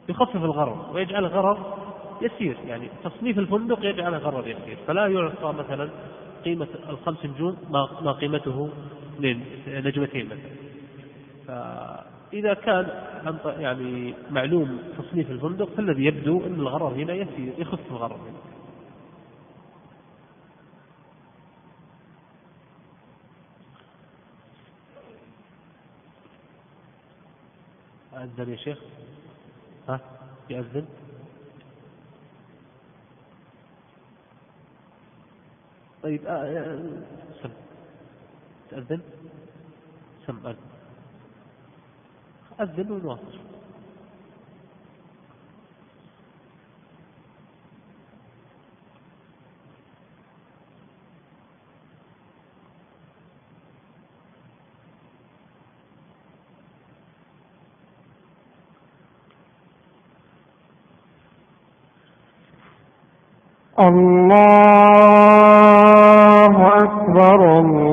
يخفف 0.09 0.37
الغرر 0.37 0.91
ويجعل 0.95 1.25
الغرر 1.25 1.79
يسير. 2.23 2.57
يعني 2.66 2.89
تصنيف 3.05 3.39
الفندق 3.39 3.85
يجعل 3.85 4.14
الغرر 4.14 4.49
يسير. 4.49 4.79
فلا 4.87 5.07
يعطى 5.07 5.53
مثلا 5.59 5.91
قيمة 6.45 6.68
الخمس 6.89 7.27
نجوم 7.27 7.57
ما 8.03 8.12
قيمته 8.12 8.70
نجمتين 9.68 10.27
مثلا. 10.27 10.62
إذا 12.33 12.55
كان 12.55 12.89
يعني 13.45 14.14
معلوم 14.30 14.78
تصنيف 14.99 15.30
الفندق 15.30 15.68
فالذي 15.68 16.05
يبدو 16.05 16.47
أن 16.47 16.55
الغرر 16.55 16.89
هنا 16.89 17.14
يسير 17.14 17.53
يخف 17.59 17.91
الغرر. 17.91 18.16
هنا 18.16 18.53
أذن 28.24 28.51
يا 28.51 28.57
شيخ؟ 28.57 28.78
ها؟ 29.89 30.01
يأذن؟ 30.51 30.87
طيب 36.03 36.26
آه, 36.26 36.30
آه، 36.30 37.03
سم. 37.43 37.51
تأذن؟ 38.70 39.01
سم 40.26 40.47
أذن. 40.47 40.72
أذن 42.61 42.92
ونواصل. 42.92 43.38
الله 64.62 66.57
أكبر 66.84 67.40
الله 67.59 67.91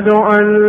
أشهد 0.00 0.08
أن 0.08 0.59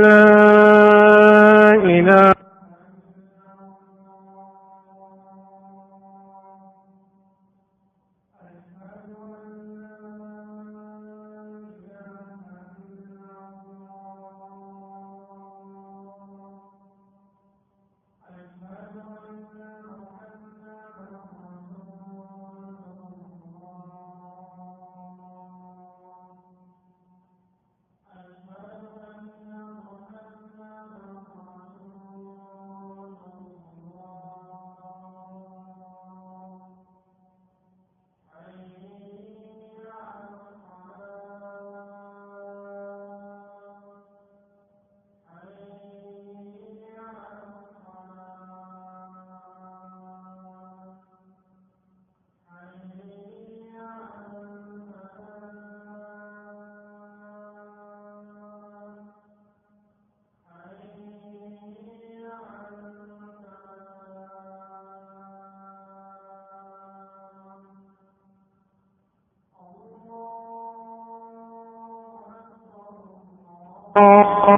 نعم 73.96 74.58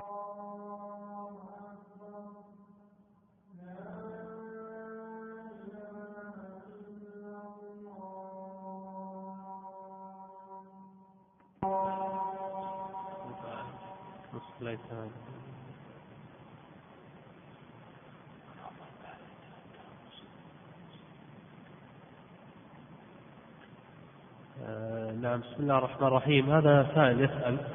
بسم 25.40 25.60
الله 25.60 25.78
الرحمن 25.78 26.08
الرحيم. 26.08 26.52
هذا 26.52 26.92
سائل 26.96 27.22
يسأل 27.22 27.72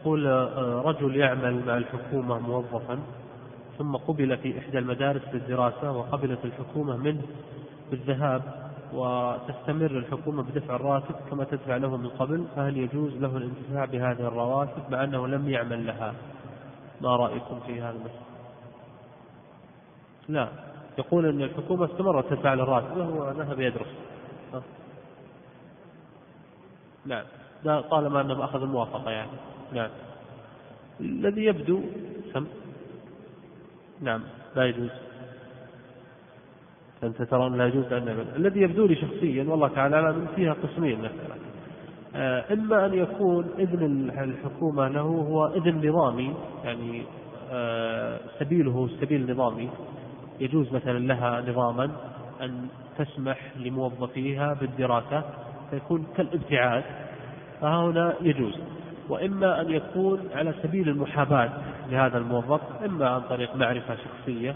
يقول 0.00 0.26
آه، 0.26 0.82
رجل 0.84 1.16
يعمل 1.16 1.66
مع 1.66 1.76
الحكومة 1.76 2.38
موظفا 2.38 2.98
ثم 3.78 3.96
قبل 3.96 4.36
في 4.36 4.58
إحدى 4.58 4.78
المدارس 4.78 5.22
للدراسة 5.32 5.92
وقبلت 5.92 6.44
الحكومة 6.44 6.96
منه 6.96 7.22
بالذهاب 7.90 8.42
وتستمر 8.92 9.90
الحكومة 9.90 10.42
بدفع 10.42 10.76
الراتب 10.76 11.14
كما 11.30 11.44
تدفع 11.44 11.76
له 11.76 11.96
من 11.96 12.08
قبل 12.08 12.44
فهل 12.56 12.76
يجوز 12.76 13.12
له 13.12 13.36
الانتفاع 13.36 13.84
بهذه 13.84 14.28
الرواتب 14.28 14.82
مع 14.90 15.04
أنه 15.04 15.26
لم 15.26 15.48
يعمل 15.48 15.86
لها؟ 15.86 16.14
ما 17.00 17.16
رأيكم 17.16 17.60
في 17.66 17.80
هذا 17.80 17.90
المسألة؟ 17.90 18.28
لا. 20.28 20.48
يقول 20.98 21.26
أن 21.26 21.42
الحكومة 21.42 21.84
استمرت 21.84 22.30
تدفع 22.30 22.54
له 22.54 22.62
الراتب 22.62 22.96
وهو 22.96 23.30
ذهب 23.30 23.60
يدرس. 23.60 23.86
نعم 27.06 27.24
طالما 27.80 28.20
أنه 28.20 28.44
أخذ 28.44 28.62
الموافقة 28.62 29.10
يعني. 29.10 29.30
نعم. 29.72 29.90
الذي 31.00 31.44
يبدو. 31.44 31.80
سم. 32.34 32.46
نعم 34.00 34.20
لا 34.56 34.64
يجوز. 34.64 34.90
أنت 37.02 37.22
ترى 37.22 37.46
أن 37.46 37.58
لا 37.58 37.66
يجوز 37.66 37.92
أن 37.92 38.04
نعمل 38.04 38.26
الذي 38.36 38.60
يبدو 38.60 38.86
لي 38.86 38.94
شخصيا 38.94 39.44
والله 39.44 39.68
تعالى 39.68 39.96
أعلم 39.96 40.26
فيها 40.36 40.52
قسمين 40.52 40.98
مثلا. 40.98 41.38
آه، 42.16 42.44
إما 42.52 42.86
أن 42.86 42.94
يكون 42.94 43.50
إذن 43.58 44.10
الحكومة 44.18 44.88
له 44.88 45.00
هو 45.00 45.46
إذن 45.46 45.88
نظامي 45.88 46.34
يعني 46.64 47.02
آه، 47.50 48.20
سبيله 48.38 48.88
سبيل 49.00 49.32
نظامي. 49.32 49.70
يجوز 50.40 50.72
مثلا 50.72 50.98
لها 50.98 51.40
نظاما 51.40 51.90
أن 52.40 52.68
تسمح 52.98 53.38
لموظفيها 53.56 54.54
بالدراسة 54.54 55.24
فيكون 55.70 56.06
كالابتعاد. 56.16 56.84
فهنا 57.60 58.14
يجوز. 58.20 58.60
وإما 59.08 59.60
أن 59.60 59.70
يكون 59.70 60.28
على 60.34 60.54
سبيل 60.62 60.88
المحاباة 60.88 61.50
لهذا 61.90 62.18
الموظف 62.18 62.60
إما 62.84 63.08
عن 63.08 63.20
طريق 63.20 63.56
معرفة 63.56 63.96
شخصية 63.96 64.54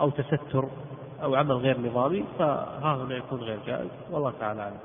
أو 0.00 0.10
تستر 0.10 0.68
أو 1.22 1.34
عمل 1.34 1.52
غير 1.56 1.80
نظامي 1.80 2.24
فها 2.38 2.96
هنا 3.04 3.16
يكون 3.16 3.40
غير 3.40 3.58
جائز 3.66 3.88
والله 4.10 4.32
تعالى 4.40 4.62
أعلم. 4.62 4.76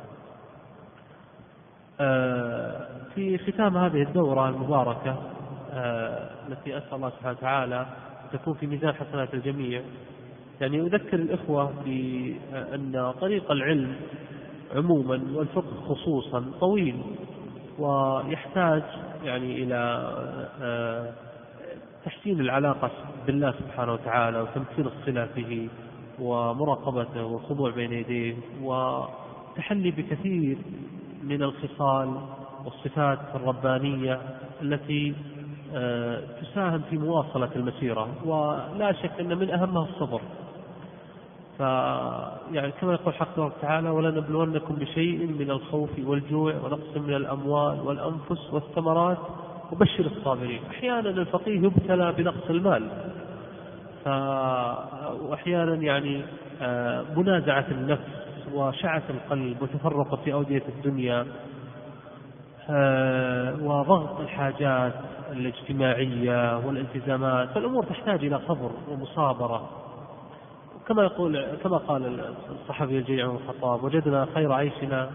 آه، 2.00 2.88
في 3.16 3.38
ختام 3.38 3.78
هذه 3.78 4.02
الدورة 4.02 4.50
المباركة 4.50 5.16
آه، 5.74 6.30
التي 6.48 6.78
أسأل 6.78 6.94
الله 6.94 7.10
سبحانه 7.10 7.38
وتعالى 7.38 7.86
تكون 8.34 8.54
في 8.54 8.68
ميزان 8.68 8.94
حسنات 8.94 9.34
الجميع. 9.34 9.82
يعني 10.62 10.82
أذكر 10.82 11.14
الإخوة 11.14 11.74
بأن 11.86 13.14
طريق 13.22 13.52
العلم 13.52 13.96
عموما 14.76 15.22
والفقه 15.34 15.82
خصوصا 15.90 16.46
طويل. 16.60 17.02
ويحتاج 17.80 18.84
يعني 19.24 19.64
إلى 19.64 19.76
آه، 20.62 21.14
تحسين 22.06 22.40
العلاقة 22.40 22.92
بالله 23.28 23.52
سبحانه 23.52 23.94
وتعالى 23.94 24.42
وتمثيل 24.42 24.88
الصلة 24.88 25.28
به 25.36 25.70
ومراقبته 26.20 27.24
والخضوع 27.24 27.72
بين 27.72 27.94
يديه 27.94 28.36
وتحلي 28.62 29.92
بكثير 29.92 30.58
من 31.24 31.44
الخصال 31.44 32.22
والصفات 32.66 33.20
الربانية 33.36 34.22
التي 34.62 35.16
آه، 35.76 36.22
تساهم 36.42 36.82
في 36.90 36.98
مواصلة 36.98 37.50
المسيرة. 37.56 38.08
ولا 38.26 38.92
شك 38.92 39.12
أن 39.20 39.38
من 39.38 39.50
أهمها 39.50 39.84
الصبر. 39.90 40.22
ف 41.58 41.60
يعني 42.52 42.72
كما 42.82 42.94
يقول 42.94 43.14
حق 43.14 43.40
الله 43.40 43.52
تعالى 43.62 43.90
ولنبلونكم 43.90 44.76
بشيء 44.76 45.28
من 45.28 45.52
الخوف 45.52 45.90
والجوع 46.04 46.54
ونقص 46.56 46.98
من 46.98 47.14
الأموال 47.14 47.82
والأنفس 47.82 48.54
والثمرات 48.54 49.18
وبشر 49.72 50.06
الصابرين. 50.06 50.62
أحيانا 50.70 51.10
الفقيه 51.10 51.62
يبتلى 51.62 52.12
بنقص 52.12 52.50
المال. 52.50 52.90
ف... 54.06 54.08
وأحيانا 55.22 55.76
يعني 55.76 56.22
آه، 56.62 57.06
منازعة 57.16 57.66
النفس 57.72 58.02
وشعة 58.54 59.04
القلب 59.10 59.62
وتفرق 59.62 60.24
في 60.24 60.34
أودية 60.34 60.64
الدنيا 60.70 61.26
آه، 62.70 63.56
وضغط 63.62 64.20
الحاجات 64.20 64.94
الاجتماعية 65.32 66.58
والالتزامات 66.58 67.50
فالأمور 67.50 67.84
تحتاج 67.84 68.26
إلى 68.26 68.40
صبر 68.48 68.72
ومصابرة. 68.90 69.87
كما 70.88 71.04
يقول 71.04 71.46
كما 71.64 71.78
قال 71.78 72.20
الصحابي 72.62 72.98
الجليل 72.98 73.22
عمر 73.22 73.36
الخطاب 73.36 73.84
وجدنا 73.84 74.28
خير 74.36 74.52
عيشنا 74.52 75.10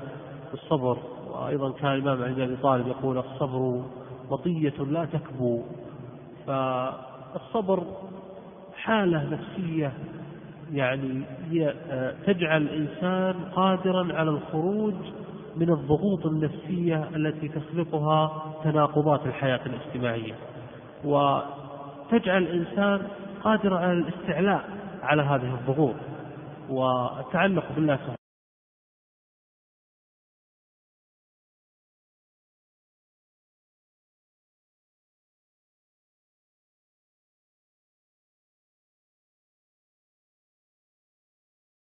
بالصبر 0.50 0.98
وأيضا 1.30 1.72
كان 1.72 1.94
الإمام 1.94 2.22
علي 2.22 2.34
بن 2.34 2.42
أبي 2.42 2.56
طالب 2.56 2.88
يقول 2.88 3.18
الصبر 3.18 3.82
مطية 4.30 4.84
لا 4.90 5.04
تكبو. 5.04 5.62
فالصبر 6.46 7.82
حالة 8.76 9.24
نفسية 9.24 9.92
يعني 10.72 11.22
هي 11.50 11.74
آه، 11.90 12.14
تجعل 12.26 12.62
الإنسان 12.62 13.34
قادرا 13.44 14.14
على 14.14 14.30
الخروج 14.30 14.94
من 15.56 15.70
الضغوط 15.70 16.26
النفسية 16.26 17.08
التي 17.16 17.48
تخلقها 17.48 18.52
تناقضات 18.64 19.26
الحياة 19.26 19.60
الاجتماعية. 19.66 20.34
وتجعل 21.04 22.42
الإنسان 22.42 23.02
قادرا 23.44 23.78
على 23.78 23.92
الاستعلاء 23.92 24.81
على 25.02 25.22
هذه 25.22 25.54
الضغوط 25.54 25.94
والتعلق 26.70 27.64
سبحانه 27.96 28.21